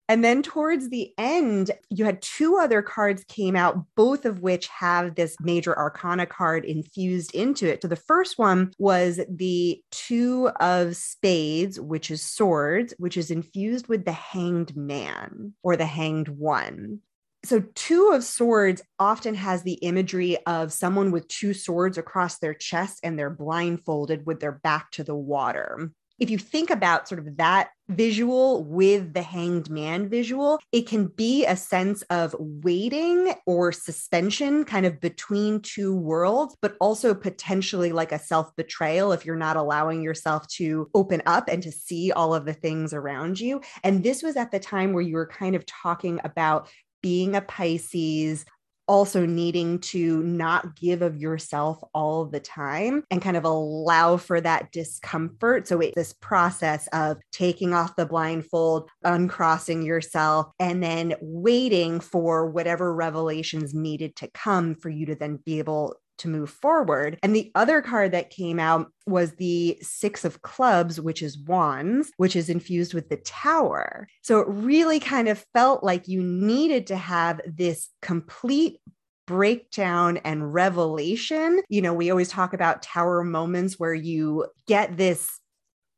And 0.08 0.24
then 0.24 0.42
towards 0.42 0.88
the 0.88 1.12
end, 1.18 1.70
you 1.90 2.06
had 2.06 2.22
two 2.22 2.56
other 2.56 2.80
cards 2.80 3.24
came 3.24 3.54
out, 3.54 3.84
both 3.94 4.24
of 4.24 4.40
which 4.40 4.66
have 4.68 5.14
this 5.14 5.36
major 5.40 5.76
arcana 5.76 6.24
card 6.24 6.64
infused 6.64 7.34
into 7.34 7.70
it. 7.70 7.82
So 7.82 7.88
the 7.88 7.96
first 7.96 8.38
one 8.38 8.72
was 8.78 9.20
the 9.28 9.82
Two 9.90 10.48
of 10.60 10.96
Spades, 10.96 11.78
which 11.78 12.10
is 12.10 12.22
swords, 12.22 12.94
which 12.96 13.18
is 13.18 13.30
infused 13.30 13.88
with 13.88 14.06
the 14.06 14.12
Hanged 14.12 14.74
Man 14.74 15.52
or 15.62 15.76
the 15.76 15.86
Hanged 15.86 16.28
One 16.28 17.00
so 17.48 17.64
two 17.74 18.10
of 18.12 18.22
swords 18.22 18.82
often 18.98 19.34
has 19.34 19.62
the 19.62 19.74
imagery 19.74 20.36
of 20.46 20.72
someone 20.72 21.10
with 21.10 21.26
two 21.28 21.54
swords 21.54 21.96
across 21.96 22.38
their 22.38 22.54
chest 22.54 23.00
and 23.02 23.18
they're 23.18 23.30
blindfolded 23.30 24.26
with 24.26 24.40
their 24.40 24.52
back 24.52 24.90
to 24.92 25.02
the 25.02 25.14
water 25.14 25.90
if 26.18 26.30
you 26.30 26.38
think 26.38 26.70
about 26.70 27.08
sort 27.08 27.20
of 27.20 27.36
that 27.36 27.70
visual 27.88 28.64
with 28.64 29.14
the 29.14 29.22
hanged 29.22 29.70
man 29.70 30.08
visual, 30.08 30.58
it 30.72 30.86
can 30.86 31.06
be 31.06 31.46
a 31.46 31.56
sense 31.56 32.02
of 32.02 32.34
waiting 32.38 33.32
or 33.46 33.72
suspension 33.72 34.64
kind 34.64 34.84
of 34.84 35.00
between 35.00 35.60
two 35.60 35.96
worlds, 35.96 36.56
but 36.60 36.76
also 36.80 37.14
potentially 37.14 37.92
like 37.92 38.12
a 38.12 38.18
self 38.18 38.54
betrayal 38.56 39.12
if 39.12 39.24
you're 39.24 39.36
not 39.36 39.56
allowing 39.56 40.02
yourself 40.02 40.46
to 40.48 40.90
open 40.94 41.22
up 41.24 41.48
and 41.48 41.62
to 41.62 41.72
see 41.72 42.12
all 42.12 42.34
of 42.34 42.44
the 42.44 42.52
things 42.52 42.92
around 42.92 43.40
you. 43.40 43.60
And 43.84 44.02
this 44.02 44.22
was 44.22 44.36
at 44.36 44.50
the 44.50 44.60
time 44.60 44.92
where 44.92 45.02
you 45.02 45.14
were 45.14 45.26
kind 45.26 45.54
of 45.54 45.64
talking 45.66 46.20
about 46.24 46.68
being 47.02 47.36
a 47.36 47.40
Pisces, 47.40 48.44
also 48.88 49.26
needing 49.26 49.78
to 49.78 50.22
not 50.22 50.74
give 50.74 51.02
of 51.02 51.16
yourself 51.18 51.78
all 51.92 52.24
the 52.24 52.40
time 52.40 53.04
and 53.10 53.20
kind 53.20 53.36
of 53.36 53.44
allow 53.44 54.16
for 54.16 54.40
that 54.40 54.72
discomfort. 54.72 55.68
So 55.68 55.80
it's 55.80 55.94
this 55.94 56.14
process 56.14 56.88
of 56.94 57.18
taking 57.30 57.74
off 57.74 57.96
the 57.96 58.06
blindfold, 58.06 58.88
uncrossing 59.04 59.82
yourself, 59.82 60.46
and 60.58 60.82
then 60.82 61.14
waiting 61.20 62.00
for 62.00 62.50
whatever 62.50 62.94
revelations 62.94 63.74
needed 63.74 64.16
to 64.16 64.30
come 64.32 64.74
for 64.74 64.88
you 64.88 65.06
to 65.06 65.14
then 65.14 65.38
be 65.44 65.58
able 65.58 65.94
to 66.18 66.28
move 66.28 66.50
forward. 66.50 67.18
And 67.22 67.34
the 67.34 67.50
other 67.54 67.82
card 67.82 68.12
that 68.12 68.30
came 68.30 68.60
out 68.60 68.90
was 69.06 69.32
the 69.32 69.78
Six 69.82 70.24
of 70.24 70.42
Clubs, 70.42 71.00
which 71.00 71.22
is 71.22 71.38
Wands, 71.38 72.12
which 72.16 72.36
is 72.36 72.48
infused 72.48 72.94
with 72.94 73.08
the 73.08 73.16
Tower. 73.18 74.08
So 74.22 74.40
it 74.40 74.48
really 74.48 75.00
kind 75.00 75.28
of 75.28 75.44
felt 75.52 75.82
like 75.82 76.08
you 76.08 76.22
needed 76.22 76.86
to 76.88 76.96
have 76.96 77.40
this 77.46 77.88
complete 78.02 78.80
breakdown 79.26 80.16
and 80.18 80.54
revelation. 80.54 81.60
You 81.68 81.82
know, 81.82 81.92
we 81.92 82.10
always 82.10 82.30
talk 82.30 82.54
about 82.54 82.82
tower 82.82 83.22
moments 83.22 83.78
where 83.78 83.94
you 83.94 84.46
get 84.66 84.96
this 84.96 85.38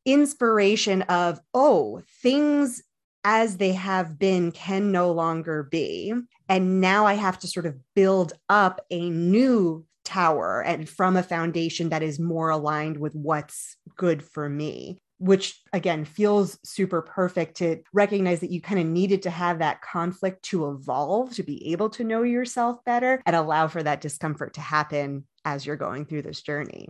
inspiration 0.04 1.02
of, 1.02 1.40
oh, 1.54 2.02
things 2.22 2.82
as 3.22 3.58
they 3.58 3.72
have 3.72 4.18
been 4.18 4.50
can 4.50 4.90
no 4.90 5.12
longer 5.12 5.62
be. 5.62 6.12
And 6.48 6.80
now 6.80 7.06
I 7.06 7.14
have 7.14 7.38
to 7.40 7.46
sort 7.46 7.66
of 7.66 7.76
build 7.94 8.32
up 8.48 8.80
a 8.90 9.10
new 9.10 9.86
tower 10.10 10.62
and 10.62 10.88
from 10.88 11.16
a 11.16 11.22
foundation 11.22 11.90
that 11.90 12.02
is 12.02 12.18
more 12.18 12.50
aligned 12.50 12.96
with 12.96 13.14
what's 13.14 13.76
good 13.96 14.22
for 14.22 14.48
me 14.48 14.98
which 15.18 15.60
again 15.74 16.06
feels 16.06 16.58
super 16.64 17.02
perfect 17.02 17.58
to 17.58 17.82
recognize 17.92 18.40
that 18.40 18.50
you 18.50 18.60
kind 18.60 18.80
of 18.80 18.86
needed 18.86 19.22
to 19.22 19.30
have 19.30 19.58
that 19.58 19.82
conflict 19.82 20.42
to 20.42 20.70
evolve 20.70 21.32
to 21.34 21.42
be 21.42 21.72
able 21.72 21.90
to 21.90 22.04
know 22.04 22.22
yourself 22.22 22.82
better 22.86 23.22
and 23.26 23.36
allow 23.36 23.68
for 23.68 23.82
that 23.82 24.00
discomfort 24.00 24.54
to 24.54 24.62
happen 24.62 25.26
as 25.44 25.64
you're 25.66 25.76
going 25.76 26.06
through 26.06 26.22
this 26.22 26.40
journey. 26.40 26.88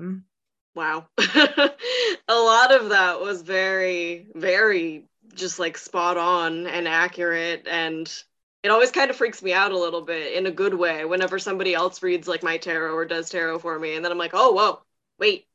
Wow. 0.76 1.08
a 1.18 1.72
lot 2.28 2.72
of 2.72 2.90
that 2.90 3.20
was 3.20 3.42
very, 3.42 4.28
very 4.34 5.06
just 5.34 5.58
like 5.58 5.76
spot 5.76 6.16
on 6.16 6.66
and 6.66 6.86
accurate 6.86 7.66
and 7.68 8.12
it 8.62 8.70
always 8.70 8.90
kind 8.90 9.10
of 9.10 9.16
freaks 9.16 9.42
me 9.42 9.52
out 9.52 9.72
a 9.72 9.78
little 9.78 10.02
bit 10.02 10.34
in 10.34 10.46
a 10.46 10.50
good 10.50 10.74
way 10.74 11.04
whenever 11.04 11.38
somebody 11.38 11.74
else 11.74 12.02
reads 12.02 12.28
like 12.28 12.42
my 12.42 12.56
tarot 12.56 12.94
or 12.94 13.04
does 13.04 13.30
tarot 13.30 13.58
for 13.58 13.78
me 13.78 13.94
and 13.94 14.04
then 14.04 14.12
i'm 14.12 14.18
like 14.18 14.32
oh 14.34 14.52
whoa 14.52 14.80
wait 15.18 15.46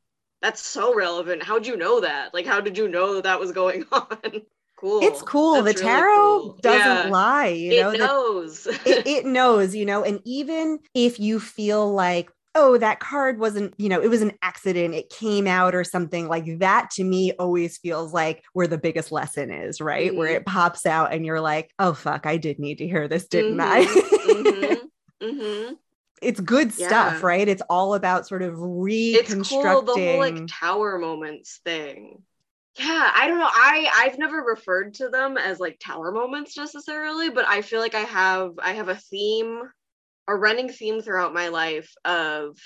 that's 0.42 0.60
so 0.64 0.94
relevant. 0.94 1.42
How'd 1.42 1.66
you 1.66 1.76
know 1.76 2.00
that? 2.00 2.34
Like 2.34 2.46
how 2.46 2.60
did 2.60 2.76
you 2.76 2.88
know 2.88 3.14
that 3.14 3.24
that 3.24 3.40
was 3.40 3.52
going 3.52 3.84
on? 3.92 4.42
Cool. 4.76 5.00
It's 5.02 5.22
cool. 5.22 5.62
That's 5.62 5.80
the 5.80 5.86
tarot 5.86 6.04
really 6.04 6.42
cool. 6.42 6.58
doesn't 6.62 7.06
yeah. 7.06 7.10
lie 7.10 7.48
you 7.48 7.80
know 7.80 7.90
it 7.90 7.98
knows. 7.98 8.66
it, 8.66 8.80
it 9.06 9.26
knows 9.26 9.74
you 9.74 9.86
know 9.86 10.04
and 10.04 10.20
even 10.24 10.78
if 10.94 11.18
you 11.18 11.40
feel 11.40 11.92
like 11.92 12.30
oh, 12.56 12.78
that 12.78 13.00
card 13.00 13.38
wasn't, 13.38 13.74
you 13.76 13.90
know, 13.90 14.00
it 14.00 14.08
was 14.08 14.22
an 14.22 14.32
accident, 14.40 14.94
it 14.94 15.10
came 15.10 15.46
out 15.46 15.74
or 15.74 15.84
something 15.84 16.26
like 16.26 16.58
that 16.58 16.90
to 16.90 17.04
me 17.04 17.32
always 17.32 17.76
feels 17.76 18.14
like 18.14 18.42
where 18.54 18.66
the 18.66 18.78
biggest 18.78 19.12
lesson 19.12 19.50
is, 19.50 19.78
right? 19.78 20.08
Mm-hmm. 20.08 20.18
Where 20.18 20.30
it 20.30 20.46
pops 20.46 20.86
out 20.86 21.12
and 21.12 21.26
you're 21.26 21.40
like, 21.40 21.70
oh, 21.78 21.92
fuck, 21.92 22.24
I 22.24 22.38
did 22.38 22.58
need 22.58 22.78
to 22.78 22.86
hear 22.86 23.08
this, 23.08 23.28
didn't 23.28 23.58
mm-hmm. 23.58 23.60
I? 23.60 23.84
mm-hmm. 25.22 25.24
mm-hmm. 25.24 25.74
It's 26.22 26.40
good 26.40 26.72
yeah. 26.78 26.86
stuff, 26.86 27.22
right? 27.22 27.46
It's 27.46 27.62
all 27.68 27.92
about 27.92 28.26
sort 28.26 28.40
of 28.40 28.54
reconstructing. 28.56 29.40
It's 29.40 29.50
cool, 29.50 29.82
the 29.82 29.92
whole 29.92 30.18
like 30.18 30.46
tower 30.48 30.98
moments 30.98 31.60
thing. 31.62 32.22
Yeah, 32.78 33.12
I 33.14 33.26
don't 33.26 33.38
know. 33.38 33.50
I 33.50 33.90
I've 33.94 34.18
never 34.18 34.38
referred 34.38 34.94
to 34.94 35.10
them 35.10 35.36
as 35.36 35.60
like 35.60 35.78
tower 35.78 36.12
moments 36.12 36.56
necessarily, 36.56 37.28
but 37.28 37.46
I 37.46 37.60
feel 37.60 37.80
like 37.80 37.94
I 37.94 38.00
have 38.00 38.52
I 38.58 38.72
have 38.72 38.88
a 38.88 38.96
theme 38.96 39.60
a 40.28 40.36
running 40.36 40.68
theme 40.68 41.00
throughout 41.00 41.34
my 41.34 41.48
life 41.48 41.92
of 42.04 42.58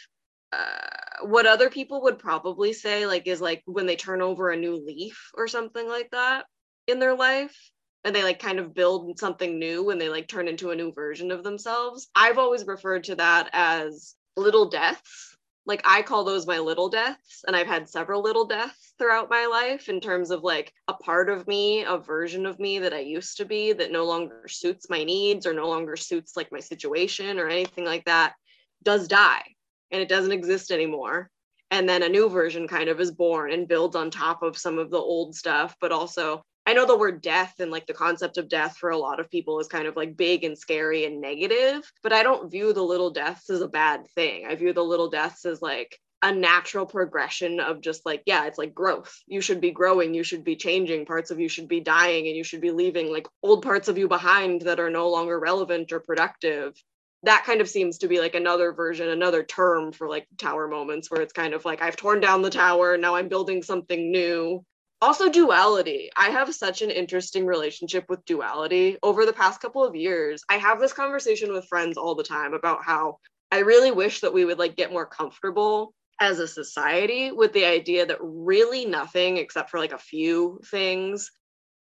uh, 0.53 1.25
what 1.25 1.47
other 1.47 1.71
people 1.71 2.03
would 2.03 2.19
probably 2.19 2.73
say 2.73 3.07
like 3.07 3.27
is 3.27 3.41
like 3.41 3.63
when 3.67 3.87
they 3.87 3.97
turn 3.97 4.23
over 4.23 4.51
a 4.51 4.57
new 4.57 4.77
leaf 4.85 5.31
or 5.35 5.47
something 5.47 5.89
like 5.89 6.11
that 6.11 6.45
in 6.87 6.99
their 6.99 7.15
life 7.15 7.57
and 8.05 8.15
they 8.15 8.23
like 8.23 8.39
kind 8.39 8.59
of 8.59 8.75
build 8.75 9.19
something 9.19 9.59
new 9.59 9.85
when 9.85 9.99
they 9.99 10.09
like 10.09 10.27
turn 10.27 10.49
into 10.49 10.71
a 10.71 10.77
new 10.77 10.93
version 10.93 11.31
of 11.31 11.45
themselves. 11.45 12.09
I've 12.15 12.39
always 12.39 12.67
referred 12.67 13.05
to 13.05 13.17
that 13.17 13.51
as 13.53 14.15
little 14.37 14.71
deaths 14.71 15.30
like 15.67 15.83
I 15.85 16.03
call 16.03 16.25
those 16.25 16.47
my 16.47 16.59
little 16.59 16.89
deaths. 16.89 17.45
And 17.47 17.55
I've 17.55 17.67
had 17.67 17.89
several 17.89 18.23
little 18.23 18.47
deaths 18.47 18.95
throughout 18.99 19.31
my 19.31 19.47
life 19.47 19.89
in 19.89 20.01
terms 20.01 20.31
of 20.31 20.43
like 20.43 20.73
a 20.89 20.95
part 20.95 21.29
of 21.29 21.47
me, 21.47 21.85
a 21.85 21.99
version 21.99 22.47
of 22.47 22.59
me 22.59 22.79
that 22.79 22.95
I 22.95 23.01
used 23.01 23.37
to 23.37 23.45
be 23.45 23.73
that 23.73 23.93
no 23.93 24.05
longer 24.05 24.49
suits 24.49 24.91
my 24.91 25.05
needs 25.05 25.47
or 25.47 25.53
no 25.53 25.69
longer 25.69 25.97
suits 25.97 26.37
like 26.37 26.51
my 26.51 26.61
situation 26.61 27.39
or 27.39 27.49
anything 27.49 27.85
like 27.85 28.05
that 28.07 28.35
does 28.83 29.07
die 29.07 29.45
and 29.91 30.01
it 30.01 30.09
doesn't 30.09 30.33
exist 30.33 30.71
anymore. 30.71 31.31
And 31.71 31.89
then 31.89 32.03
a 32.03 32.09
new 32.09 32.29
version 32.29 32.67
kind 32.67 32.89
of 32.89 33.01
is 33.01 33.13
born 33.13 33.53
and 33.53 33.69
builds 33.69 33.95
on 33.95 34.11
top 34.11 34.43
of 34.43 34.59
some 34.59 34.79
of 34.79 34.91
the 34.91 34.99
old 34.99 35.37
stuff, 35.37 35.77
but 35.81 35.93
also 35.93 36.43
I 36.71 36.73
know 36.73 36.87
the 36.87 36.97
word 36.97 37.21
death 37.21 37.55
and 37.59 37.73
like 37.73 37.89
the 37.89 37.95
concept 37.95 38.39
of 38.39 38.49
death 38.49 38.77
for 38.77 38.91
a 38.91 38.97
lot 38.97 39.19
of 39.19 39.29
people 39.29 39.59
is 39.59 39.67
kind 39.67 39.89
of 39.89 39.97
like 39.97 40.17
big 40.17 40.45
and 40.45 40.57
scary 40.57 41.05
and 41.05 41.21
negative, 41.21 41.83
but 42.01 42.13
I 42.13 42.23
don't 42.23 42.49
view 42.49 42.73
the 42.73 42.81
little 42.81 43.11
deaths 43.11 43.51
as 43.51 43.61
a 43.61 43.67
bad 43.67 44.07
thing. 44.15 44.47
I 44.49 44.55
view 44.55 44.73
the 44.73 44.85
little 44.85 45.11
deaths 45.11 45.45
as 45.45 45.61
like 45.61 45.99
a 46.23 46.31
natural 46.33 46.87
progression 46.87 47.59
of 47.59 47.81
just 47.81 48.07
like, 48.07 48.23
yeah, 48.25 48.47
it's 48.47 48.57
like 48.57 48.73
growth. 48.73 49.13
You 49.27 49.41
should 49.41 49.61
be 49.61 49.73
growing, 49.73 50.15
you 50.15 50.23
should 50.23 50.45
be 50.45 50.55
changing, 50.55 51.07
parts 51.07 51.33
of 51.33 51.41
you 51.41 51.49
should 51.49 51.67
be 51.67 51.81
dying, 51.81 52.29
and 52.29 52.37
you 52.37 52.45
should 52.45 52.61
be 52.61 52.71
leaving 52.71 53.11
like 53.11 53.27
old 53.43 53.65
parts 53.65 53.89
of 53.89 53.99
you 53.99 54.07
behind 54.07 54.61
that 54.61 54.79
are 54.79 54.91
no 54.91 55.11
longer 55.11 55.41
relevant 55.41 55.91
or 55.91 55.99
productive. 55.99 56.81
That 57.25 57.43
kind 57.45 57.61
of 57.61 57.69
seems 57.69 57.99
to 57.99 58.07
be 58.07 58.21
like 58.21 58.37
another 58.37 58.73
version, 58.73 59.09
another 59.09 59.43
term 59.43 59.91
for 59.91 60.09
like 60.09 60.29
tower 60.39 60.69
moments 60.69 61.11
where 61.11 61.21
it's 61.21 61.33
kind 61.33 61.53
of 61.53 61.65
like, 61.65 61.83
I've 61.83 61.97
torn 61.97 62.21
down 62.21 62.43
the 62.43 62.49
tower, 62.49 62.97
now 62.97 63.17
I'm 63.17 63.29
building 63.29 63.65
something 63.65 64.13
new 64.13 64.65
also 65.01 65.29
duality. 65.29 66.11
I 66.17 66.31
have 66.31 66.55
such 66.55 66.83
an 66.83 66.91
interesting 66.91 67.47
relationship 67.47 68.05
with 68.09 68.25
duality. 68.25 68.99
Over 69.03 69.25
the 69.27 69.33
past 69.33 69.61
couple 69.61 69.85
of 69.85 69.95
years 69.95 70.43
i 70.49 70.57
have 70.57 70.81
this 70.81 70.93
conversation 70.93 71.53
with 71.53 71.67
friends 71.67 71.97
all 71.97 72.15
the 72.15 72.23
time 72.23 72.55
about 72.55 72.85
how 72.85 73.19
i 73.51 73.59
really 73.59 73.91
wish 73.91 74.21
that 74.21 74.33
we 74.33 74.45
would 74.45 74.59
like 74.59 74.77
get 74.77 74.93
more 74.93 75.07
comfortable 75.07 75.95
as 76.21 76.39
a 76.39 76.49
society 76.49 77.33
with 77.33 77.53
the 77.53 77.65
idea 77.65 78.07
that 78.07 78.19
really 78.21 78.85
nothing 78.85 79.37
except 79.37 79.71
for 79.71 79.79
like 79.79 79.93
a 79.93 79.99
few 79.99 80.61
things 80.67 81.31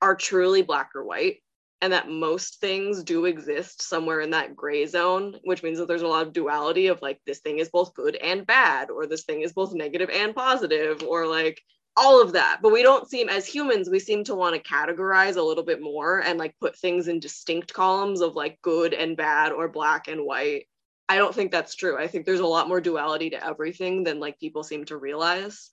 are 0.02 0.16
truly 0.16 0.62
black 0.62 0.92
or 0.96 1.04
white 1.04 1.38
and 1.82 1.94
that 1.94 2.10
most 2.10 2.60
things 2.60 3.04
do 3.04 3.26
exist 3.26 3.82
somewhere 3.82 4.22
in 4.22 4.32
that 4.32 4.56
gray 4.56 4.86
zone 4.86 5.36
which 5.44 5.64
means 5.64 5.78
that 5.78 5.88
there's 5.88 6.02
a 6.02 6.08
lot 6.08 6.26
of 6.26 6.34
duality 6.34 6.88
of 6.88 7.02
like 7.02 7.20
this 7.26 7.40
thing 7.40 7.60
is 7.60 7.70
both 7.70 7.94
good 7.94 8.16
and 8.16 8.46
bad 8.46 8.90
or 8.90 9.08
this 9.08 9.24
thing 9.24 9.42
is 9.42 9.54
both 9.54 9.74
negative 9.74 10.10
and 10.10 10.36
positive 10.36 11.04
or 11.04 11.28
like 11.28 11.62
all 12.00 12.22
of 12.22 12.32
that 12.32 12.60
but 12.62 12.72
we 12.72 12.82
don't 12.82 13.10
seem 13.10 13.28
as 13.28 13.46
humans 13.46 13.90
we 13.90 14.00
seem 14.00 14.24
to 14.24 14.34
want 14.34 14.56
to 14.56 14.70
categorize 14.70 15.36
a 15.36 15.42
little 15.42 15.64
bit 15.64 15.82
more 15.82 16.22
and 16.22 16.40
like 16.40 16.56
put 16.62 16.78
things 16.78 17.10
in 17.10 17.20
distinct 17.20 17.74
columns 17.74 18.22
of 18.22 18.36
like 18.36 18.58
good 18.62 18.94
and 18.94 19.18
bad 19.18 19.52
or 19.52 19.68
black 19.68 20.08
and 20.08 20.26
white. 20.26 20.66
I 21.10 21.18
don't 21.18 21.36
think 21.36 21.52
that's 21.52 21.76
true. 21.76 21.98
I 21.98 22.08
think 22.08 22.26
there's 22.26 22.40
a 22.40 22.46
lot 22.46 22.68
more 22.68 22.80
duality 22.80 23.32
to 23.32 23.46
everything 23.46 24.04
than 24.04 24.20
like 24.20 24.40
people 24.40 24.64
seem 24.64 24.86
to 24.86 24.98
realize. 24.98 25.72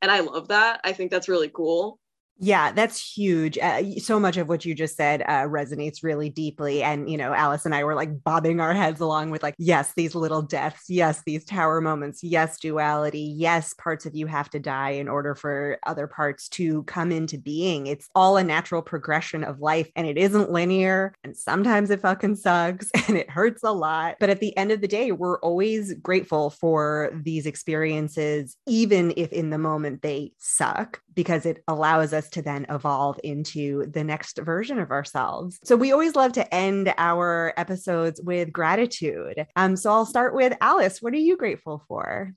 And 0.00 0.10
i 0.10 0.20
love 0.20 0.48
that. 0.48 0.80
I 0.84 0.92
think 0.92 1.10
that's 1.10 1.28
really 1.28 1.50
cool 1.52 1.98
yeah, 2.38 2.70
that's 2.72 3.16
huge. 3.16 3.56
Uh, 3.56 3.82
so 3.98 4.20
much 4.20 4.36
of 4.36 4.48
what 4.48 4.64
you 4.64 4.74
just 4.74 4.96
said 4.96 5.22
uh, 5.22 5.44
resonates 5.44 6.02
really 6.02 6.28
deeply. 6.28 6.82
And, 6.82 7.08
you 7.08 7.16
know, 7.16 7.32
Alice 7.32 7.64
and 7.64 7.74
I 7.74 7.84
were 7.84 7.94
like 7.94 8.22
bobbing 8.22 8.60
our 8.60 8.74
heads 8.74 9.00
along 9.00 9.30
with, 9.30 9.42
like, 9.42 9.54
yes, 9.58 9.92
these 9.96 10.14
little 10.14 10.42
deaths. 10.42 10.84
Yes, 10.88 11.22
these 11.24 11.44
tower 11.44 11.80
moments. 11.80 12.22
Yes, 12.22 12.58
duality. 12.58 13.34
Yes, 13.36 13.72
parts 13.74 14.04
of 14.04 14.14
you 14.14 14.26
have 14.26 14.50
to 14.50 14.58
die 14.58 14.90
in 14.90 15.08
order 15.08 15.34
for 15.34 15.78
other 15.86 16.06
parts 16.06 16.48
to 16.50 16.82
come 16.84 17.10
into 17.10 17.38
being. 17.38 17.86
It's 17.86 18.08
all 18.14 18.36
a 18.36 18.44
natural 18.44 18.82
progression 18.82 19.42
of 19.42 19.60
life 19.60 19.90
and 19.96 20.06
it 20.06 20.18
isn't 20.18 20.50
linear. 20.50 21.14
And 21.24 21.34
sometimes 21.34 21.90
it 21.90 22.00
fucking 22.00 22.36
sucks 22.36 22.90
and 23.08 23.16
it 23.16 23.30
hurts 23.30 23.62
a 23.62 23.72
lot. 23.72 24.16
But 24.20 24.28
at 24.30 24.40
the 24.40 24.54
end 24.58 24.72
of 24.72 24.82
the 24.82 24.88
day, 24.88 25.10
we're 25.10 25.40
always 25.40 25.94
grateful 25.94 26.50
for 26.50 27.10
these 27.14 27.46
experiences, 27.46 28.56
even 28.66 29.14
if 29.16 29.32
in 29.32 29.48
the 29.48 29.58
moment 29.58 30.02
they 30.02 30.32
suck, 30.38 31.00
because 31.16 31.46
it 31.46 31.64
allows 31.66 32.12
us 32.12 32.28
to 32.30 32.42
then 32.42 32.66
evolve 32.68 33.18
into 33.24 33.86
the 33.86 34.04
next 34.04 34.38
version 34.38 34.78
of 34.78 34.90
ourselves. 34.92 35.58
So 35.64 35.74
we 35.74 35.90
always 35.90 36.14
love 36.14 36.34
to 36.34 36.54
end 36.54 36.94
our 36.96 37.52
episodes 37.56 38.20
with 38.22 38.52
gratitude. 38.52 39.46
Um, 39.56 39.76
so 39.76 39.90
I'll 39.90 40.06
start 40.06 40.34
with 40.34 40.56
Alice. 40.60 41.02
What 41.02 41.14
are 41.14 41.18
you 41.18 41.36
grateful 41.36 41.82
for? 41.88 42.32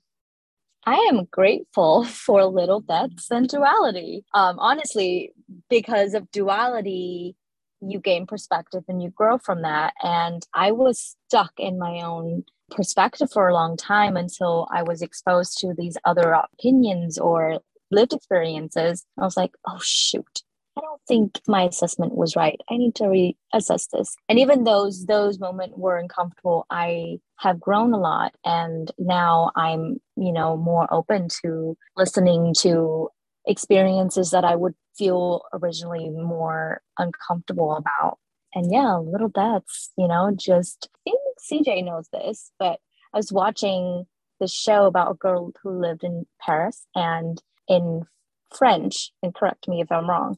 I 0.84 0.94
am 1.12 1.28
grateful 1.30 2.04
for 2.04 2.44
little 2.46 2.80
deaths 2.80 3.30
and 3.30 3.46
duality. 3.46 4.24
Um, 4.34 4.58
honestly, 4.58 5.32
because 5.68 6.14
of 6.14 6.30
duality, 6.30 7.36
you 7.82 8.00
gain 8.00 8.26
perspective 8.26 8.84
and 8.88 9.02
you 9.02 9.10
grow 9.10 9.38
from 9.38 9.62
that. 9.62 9.92
And 10.02 10.44
I 10.54 10.72
was 10.72 11.16
stuck 11.28 11.52
in 11.58 11.78
my 11.78 12.00
own 12.02 12.44
perspective 12.70 13.30
for 13.32 13.48
a 13.48 13.54
long 13.54 13.76
time 13.76 14.16
until 14.16 14.68
I 14.72 14.82
was 14.82 15.02
exposed 15.02 15.58
to 15.58 15.74
these 15.76 15.96
other 16.04 16.32
opinions 16.32 17.18
or 17.18 17.60
lived 17.90 18.12
experiences. 18.12 19.04
I 19.18 19.24
was 19.24 19.36
like, 19.36 19.52
oh, 19.66 19.80
shoot. 19.82 20.42
I 20.78 20.82
don't 20.82 21.00
think 21.08 21.40
my 21.48 21.64
assessment 21.64 22.14
was 22.14 22.36
right. 22.36 22.60
I 22.70 22.76
need 22.76 22.94
to 22.96 23.04
reassess 23.04 23.88
this. 23.90 24.14
And 24.28 24.38
even 24.38 24.64
those 24.64 25.04
those 25.06 25.38
moments 25.38 25.74
were 25.76 25.98
uncomfortable, 25.98 26.64
I 26.70 27.18
have 27.38 27.60
grown 27.60 27.92
a 27.92 27.98
lot 27.98 28.34
and 28.44 28.90
now 28.98 29.50
I'm, 29.56 30.00
you 30.16 30.32
know, 30.32 30.56
more 30.56 30.92
open 30.92 31.28
to 31.42 31.76
listening 31.96 32.54
to 32.60 33.08
experiences 33.46 34.30
that 34.30 34.44
I 34.44 34.54
would 34.54 34.74
feel 34.96 35.42
originally 35.52 36.08
more 36.08 36.82
uncomfortable 36.98 37.74
about. 37.74 38.18
And 38.54 38.72
yeah, 38.72 38.96
little 38.96 39.28
deaths, 39.28 39.90
you 39.98 40.06
know, 40.06 40.32
just 40.36 40.88
I 41.06 41.10
think 41.10 41.66
CJ 41.66 41.84
knows 41.84 42.08
this, 42.12 42.52
but 42.58 42.78
I 43.12 43.16
was 43.16 43.32
watching 43.32 44.06
this 44.38 44.52
show 44.52 44.86
about 44.86 45.10
a 45.10 45.14
girl 45.14 45.52
who 45.62 45.80
lived 45.80 46.04
in 46.04 46.26
Paris 46.40 46.86
and 46.94 47.40
in 47.70 48.06
French, 48.54 49.12
and 49.22 49.34
correct 49.34 49.68
me 49.68 49.80
if 49.80 49.90
I'm 49.90 50.10
wrong, 50.10 50.36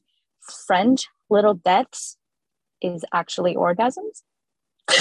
French 0.67 1.07
little 1.31 1.55
deaths 1.55 2.17
is 2.81 3.05
actually 3.13 3.57
orgasms. 3.57 4.23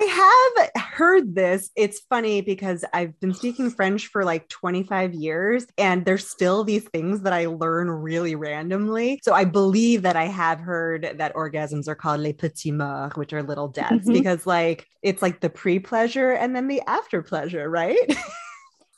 I 0.00 0.62
have 0.74 0.84
heard 0.84 1.34
this. 1.34 1.70
It's 1.76 2.00
funny 2.08 2.40
because 2.40 2.84
I've 2.94 3.18
been 3.20 3.34
speaking 3.34 3.70
French 3.70 4.06
for 4.06 4.24
like 4.24 4.48
25 4.48 5.12
years 5.12 5.66
and 5.76 6.04
there's 6.04 6.26
still 6.26 6.64
these 6.64 6.84
things 6.84 7.22
that 7.22 7.32
I 7.32 7.46
learn 7.46 7.90
really 7.90 8.36
randomly. 8.36 9.20
So 9.22 9.34
I 9.34 9.44
believe 9.44 10.02
that 10.02 10.16
I 10.16 10.26
have 10.26 10.60
heard 10.60 11.14
that 11.16 11.34
orgasms 11.34 11.88
are 11.88 11.94
called 11.94 12.20
les 12.20 12.32
petits 12.32 12.66
morts, 12.66 13.16
which 13.16 13.32
are 13.32 13.42
little 13.42 13.68
deaths, 13.68 14.04
mm-hmm. 14.04 14.12
because 14.12 14.46
like 14.46 14.86
it's 15.02 15.20
like 15.20 15.40
the 15.40 15.50
pre 15.50 15.78
pleasure 15.78 16.30
and 16.30 16.54
then 16.54 16.68
the 16.68 16.82
after 16.86 17.22
pleasure, 17.22 17.68
right? 17.68 17.98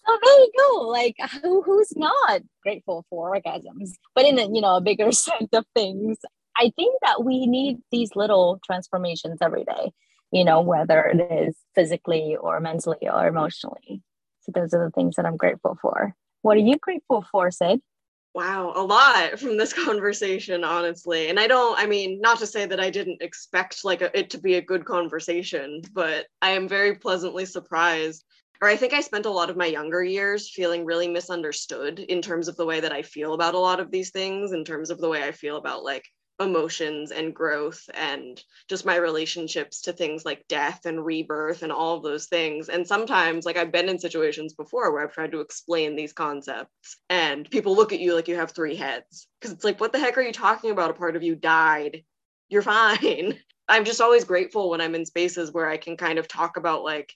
oh, 0.08 0.18
there 0.22 0.38
you 0.40 0.52
go. 0.58 0.88
Like, 0.88 1.16
who, 1.42 1.62
who's 1.62 1.94
not 1.96 2.42
grateful 2.62 3.04
for 3.10 3.36
orgasms? 3.36 3.92
But 4.14 4.24
in 4.24 4.38
a, 4.38 4.42
you 4.42 4.60
know, 4.60 4.76
a 4.76 4.80
bigger 4.80 5.12
sense 5.12 5.50
of 5.52 5.64
things, 5.74 6.18
I 6.56 6.72
think 6.76 6.98
that 7.02 7.24
we 7.24 7.46
need 7.46 7.78
these 7.92 8.16
little 8.16 8.60
transformations 8.64 9.38
every 9.40 9.64
day, 9.64 9.92
you 10.32 10.44
know, 10.44 10.60
whether 10.60 11.04
it 11.04 11.20
is 11.48 11.56
physically 11.74 12.36
or 12.36 12.58
mentally 12.60 13.08
or 13.08 13.26
emotionally. 13.26 14.02
So 14.40 14.52
those 14.52 14.74
are 14.74 14.84
the 14.84 14.90
things 14.90 15.16
that 15.16 15.26
I'm 15.26 15.36
grateful 15.36 15.78
for. 15.80 16.14
What 16.42 16.56
are 16.56 16.60
you 16.60 16.76
grateful 16.78 17.24
for, 17.30 17.50
Sid? 17.50 17.80
Wow, 18.34 18.72
a 18.76 18.82
lot 18.82 19.38
from 19.38 19.56
this 19.56 19.72
conversation, 19.84 20.64
honestly. 20.64 21.28
And 21.28 21.38
I 21.38 21.46
don't, 21.46 21.78
I 21.78 21.86
mean, 21.86 22.20
not 22.20 22.38
to 22.38 22.46
say 22.46 22.66
that 22.66 22.80
I 22.80 22.90
didn't 22.90 23.22
expect 23.22 23.84
like 23.84 24.02
a, 24.02 24.16
it 24.18 24.30
to 24.30 24.38
be 24.38 24.54
a 24.54 24.62
good 24.62 24.84
conversation, 24.84 25.82
but 25.92 26.26
I 26.42 26.50
am 26.50 26.68
very 26.68 26.96
pleasantly 26.96 27.46
surprised 27.46 28.24
or 28.60 28.68
I 28.68 28.76
think 28.76 28.92
I 28.92 29.00
spent 29.00 29.26
a 29.26 29.30
lot 29.30 29.50
of 29.50 29.56
my 29.56 29.66
younger 29.66 30.02
years 30.02 30.50
feeling 30.50 30.84
really 30.84 31.08
misunderstood 31.08 32.00
in 32.00 32.22
terms 32.22 32.48
of 32.48 32.56
the 32.56 32.66
way 32.66 32.80
that 32.80 32.92
I 32.92 33.02
feel 33.02 33.34
about 33.34 33.54
a 33.54 33.58
lot 33.58 33.80
of 33.80 33.90
these 33.90 34.10
things, 34.10 34.52
in 34.52 34.64
terms 34.64 34.90
of 34.90 34.98
the 34.98 35.08
way 35.08 35.22
I 35.22 35.32
feel 35.32 35.56
about 35.56 35.84
like 35.84 36.04
emotions 36.40 37.10
and 37.10 37.34
growth 37.34 37.82
and 37.94 38.42
just 38.68 38.86
my 38.86 38.96
relationships 38.96 39.80
to 39.82 39.92
things 39.92 40.24
like 40.24 40.46
death 40.48 40.86
and 40.86 41.04
rebirth 41.04 41.62
and 41.62 41.72
all 41.72 41.96
of 41.96 42.02
those 42.02 42.26
things. 42.26 42.68
And 42.68 42.86
sometimes, 42.86 43.44
like, 43.44 43.56
I've 43.56 43.72
been 43.72 43.88
in 43.88 43.98
situations 43.98 44.54
before 44.54 44.92
where 44.92 45.02
I've 45.02 45.12
tried 45.12 45.32
to 45.32 45.40
explain 45.40 45.96
these 45.96 46.12
concepts 46.12 46.96
and 47.10 47.50
people 47.50 47.74
look 47.74 47.92
at 47.92 48.00
you 48.00 48.14
like 48.14 48.28
you 48.28 48.36
have 48.36 48.52
three 48.52 48.76
heads 48.76 49.26
because 49.40 49.52
it's 49.52 49.64
like, 49.64 49.80
what 49.80 49.92
the 49.92 49.98
heck 49.98 50.16
are 50.16 50.22
you 50.22 50.32
talking 50.32 50.70
about? 50.70 50.90
A 50.90 50.94
part 50.94 51.16
of 51.16 51.22
you 51.22 51.34
died. 51.34 52.04
You're 52.48 52.62
fine. 52.62 53.38
I'm 53.68 53.84
just 53.84 54.00
always 54.00 54.24
grateful 54.24 54.70
when 54.70 54.80
I'm 54.80 54.94
in 54.94 55.04
spaces 55.04 55.52
where 55.52 55.68
I 55.68 55.76
can 55.76 55.96
kind 55.96 56.18
of 56.18 56.26
talk 56.26 56.56
about 56.56 56.84
like 56.84 57.14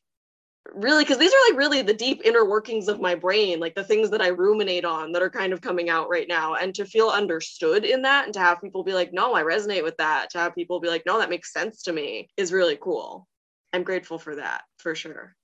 really 0.74 1.04
because 1.04 1.18
these 1.18 1.32
are 1.32 1.50
like 1.50 1.58
really 1.58 1.82
the 1.82 1.92
deep 1.92 2.22
inner 2.24 2.44
workings 2.44 2.88
of 2.88 3.00
my 3.00 3.14
brain 3.14 3.58
like 3.58 3.74
the 3.74 3.82
things 3.82 4.10
that 4.10 4.22
i 4.22 4.28
ruminate 4.28 4.84
on 4.84 5.10
that 5.10 5.22
are 5.22 5.30
kind 5.30 5.52
of 5.52 5.60
coming 5.60 5.90
out 5.90 6.08
right 6.08 6.28
now. 6.28 6.54
And 6.54 6.74
to 6.76 6.84
feel 6.84 7.08
understood 7.08 7.84
in 7.84 8.02
that 8.02 8.26
and 8.26 8.34
to 8.34 8.40
have 8.40 8.60
people 8.60 8.84
be 8.84 8.92
like 8.92 9.12
no 9.12 9.34
i 9.34 9.42
resonate 9.42 9.82
with 9.82 9.96
that 9.96 10.30
to 10.30 10.38
have 10.38 10.54
people 10.54 10.80
be 10.80 10.88
like 10.88 11.02
no 11.04 11.18
that 11.18 11.30
makes 11.30 11.52
sense 11.52 11.82
to 11.84 11.92
me 11.92 12.28
is 12.36 12.52
really 12.52 12.78
cool. 12.80 13.26
I'm 13.72 13.82
grateful 13.82 14.18
for 14.18 14.36
that 14.36 14.62
for 14.78 14.94
sure 14.94 15.34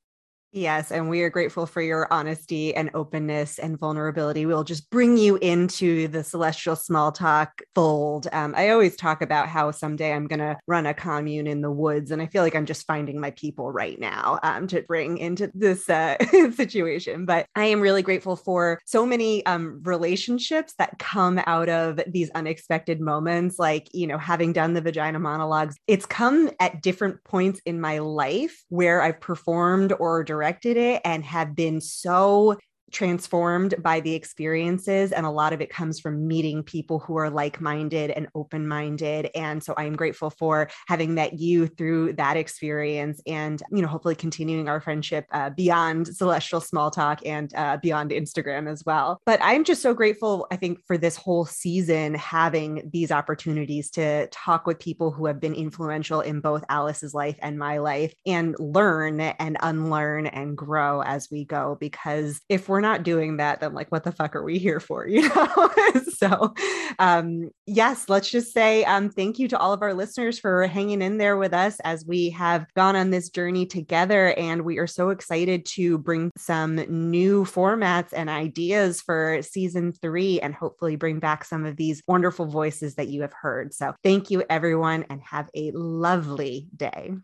Yes, 0.53 0.91
and 0.91 1.11
we 1.11 1.21
are 1.21 1.29
grateful 1.29 1.67
for 1.67 1.83
your 1.83 2.11
honesty 2.11 2.75
and 2.75 2.91
openness 2.95 3.59
and 3.59 3.79
vulnerability. 3.79 4.47
We'll 4.47 4.65
just 4.65 4.89
bring 4.89 5.19
you 5.19 5.37
into 5.37 6.09
the 6.09 6.25
celestial 6.25 6.75
small 6.75 7.13
talk 7.13 7.61
fold. 7.75 8.29
Um, 8.33 8.55
I 8.57 8.71
always 8.71 8.97
talk 8.97 9.21
about 9.21 9.49
how 9.49 9.73
someday 9.73 10.11
I'm 10.11 10.27
going 10.27 10.39
to 10.39 10.57
run 10.67 10.87
a 10.87 10.95
commune 10.95 11.47
in 11.47 11.61
the 11.61 11.71
woods, 11.71 12.11
and 12.11 12.23
I 12.23 12.27
feel 12.27 12.43
like 12.43 12.55
I'm 12.57 12.65
just 12.65 12.87
finding 12.87 13.21
my 13.21 13.31
people 13.33 13.71
right 13.71 14.01
now 14.01 14.39
um, 14.43 14.67
to 14.69 14.81
bring 14.81 15.19
into 15.19 15.51
this 15.53 15.89
uh, 15.91 16.17
situation. 16.55 17.27
But 17.27 17.45
I 17.55 17.67
am 17.67 17.83
really 17.83 18.03
grateful 18.03 18.35
for 18.35 18.81
so 18.87 19.05
many 19.05 19.45
um, 19.45 19.83
relationships 19.83 20.73
that 20.79 20.99
come 20.99 21.43
out 21.45 21.69
of 21.69 22.01
these 22.07 22.31
unexpected 22.31 23.03
moments, 23.03 23.59
like, 23.59 23.91
you 23.93 24.07
know, 24.07 24.17
having 24.17 24.55
done 24.55 24.73
the 24.73 24.81
vagina 24.81 25.19
monologues. 25.19 25.77
It's 25.87 26.07
come 26.07 26.51
at 26.59 26.81
different 26.81 27.23
points 27.25 27.61
in 27.67 27.83
my 27.83 27.99
life 27.99 28.65
where 28.71 29.03
I've 29.03 29.21
performed 29.21 29.93
or 29.99 30.25
directed 30.25 30.38
directed 30.39 30.77
it 30.77 31.03
and 31.05 31.25
have 31.25 31.57
been 31.57 31.81
so 31.81 32.57
transformed 32.91 33.75
by 33.83 34.01
the 34.01 34.15
experiences 34.15 35.13
and 35.13 35.27
a 35.27 35.31
lot 35.31 35.53
of 35.53 35.61
it 35.61 35.71
comes 35.71 36.01
from 36.01 36.27
meeting 36.27 36.63
people 36.63 36.99
who 36.99 37.17
are 37.17 37.31
like-minded 37.31 38.11
and 38.11 38.29
open-minded. 38.35 39.31
And 39.35 39.63
so 39.63 39.75
i'm 39.77 39.97
grateful 39.97 40.31
for 40.31 40.71
having 40.87 41.15
met 41.15 41.39
you 41.39 41.67
through 41.67 42.15
that 42.15 42.37
experience 42.37 43.21
and 43.27 43.63
you 43.71 43.83
know 43.83 43.89
hopefully 43.89 44.15
continuing 44.15 44.69
our 44.69 44.81
friendship 44.81 45.27
uh, 45.33 45.51
beyond 45.51 46.09
celestial 46.09 46.61
small 46.61 46.91
talk 46.91 47.21
and 47.27 47.55
uh, 47.55 47.77
beyond 47.83 48.11
instagram 48.11 48.71
as 48.71 48.85
well. 48.85 49.21
But 49.27 49.41
i'm 49.43 49.65
just 49.65 49.83
so 49.83 49.95
grateful 49.95 50.47
i 50.51 50.57
think 50.57 50.81
for 50.87 50.99
this 50.99 51.17
whole 51.17 51.45
season 51.45 52.15
having 52.15 52.89
these 52.93 53.11
opportunities 53.11 53.91
to 53.91 54.27
talk 54.29 54.67
with 54.67 54.79
people 54.79 55.11
who 55.11 55.27
have 55.27 55.41
been 55.41 55.55
influential 55.55 56.21
in 56.21 56.41
both 56.41 56.65
alice's 56.69 57.15
life 57.15 57.37
and 57.41 57.59
my 57.59 57.79
life 57.79 58.15
and 58.27 58.55
learn 58.59 59.21
and 59.21 59.57
unlearn 59.61 60.27
and 60.27 60.57
grow 60.57 61.03
as 61.03 61.29
we 61.31 61.45
go. 61.45 61.77
Because 61.81 62.41
if 62.49 62.69
we're 62.69 62.78
we're 62.79 62.83
not 62.83 63.03
doing 63.03 63.39
that, 63.39 63.59
then 63.59 63.75
like, 63.75 63.91
what 63.91 64.05
the 64.05 64.13
fuck 64.13 64.37
are 64.37 64.45
we 64.45 64.57
here 64.59 64.79
for? 64.79 65.09
You 65.19 65.29
know? 65.29 65.71
so, 66.17 66.55
um, 67.01 67.51
yes, 67.67 68.09
let's 68.09 68.31
just 68.31 68.53
say 68.53 68.85
um, 68.85 69.11
thank 69.11 69.41
you 69.41 69.49
to 69.49 69.59
all 69.59 69.73
of 69.73 69.83
our 69.83 69.95
listeners 69.95 70.39
for 70.39 70.65
hanging 70.69 71.03
in 71.03 71.19
there 71.19 71.37
with 71.37 71.53
us 71.53 71.81
as 71.81 72.05
we 72.07 72.31
have 72.31 72.73
gone 72.75 72.95
on 72.95 73.11
this 73.11 73.31
journey 73.31 73.67
together. 73.67 74.33
And 74.35 74.63
we 74.63 74.79
are 74.79 74.87
so 74.87 75.09
excited 75.11 75.67
to 75.75 75.99
bring 75.99 76.31
some 76.37 76.77
new 76.77 77.45
formats 77.45 78.13
and 78.13 78.31
ideas 78.31 79.01
for 79.01 79.41
season 79.43 79.91
three 79.91 80.41
and 80.41 80.55
hopefully 80.55 80.95
bring 80.95 81.19
back 81.19 81.45
some 81.45 81.67
of 81.67 81.77
these 81.77 82.01
wonderful 82.07 82.47
voices 82.47 82.95
that 82.95 83.09
you 83.09 83.23
have 83.23 83.33
heard. 83.33 83.75
So, 83.75 83.95
thank 84.05 84.31
you, 84.31 84.45
everyone, 84.49 85.05
and 85.11 85.21
have 85.23 85.51
a 85.57 85.73
lovely 85.73 86.69
day. 86.77 87.15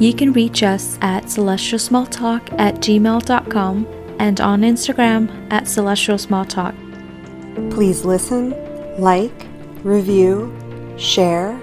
You 0.00 0.14
can 0.14 0.32
reach 0.32 0.62
us 0.62 0.98
at 1.02 1.24
celestialsmalltalk 1.24 2.58
at 2.58 2.76
gmail.com 2.76 3.86
and 4.18 4.40
on 4.40 4.62
Instagram 4.62 5.52
at 5.52 5.64
celestialsmalltalk. 5.64 7.70
Please 7.70 8.06
listen, 8.06 8.54
like, 8.98 9.46
review, 9.84 10.56
share, 10.96 11.60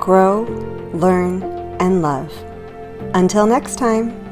grow, 0.00 0.42
learn, 0.94 1.44
and 1.78 2.02
love. 2.02 2.32
Until 3.14 3.46
next 3.46 3.78
time. 3.78 4.25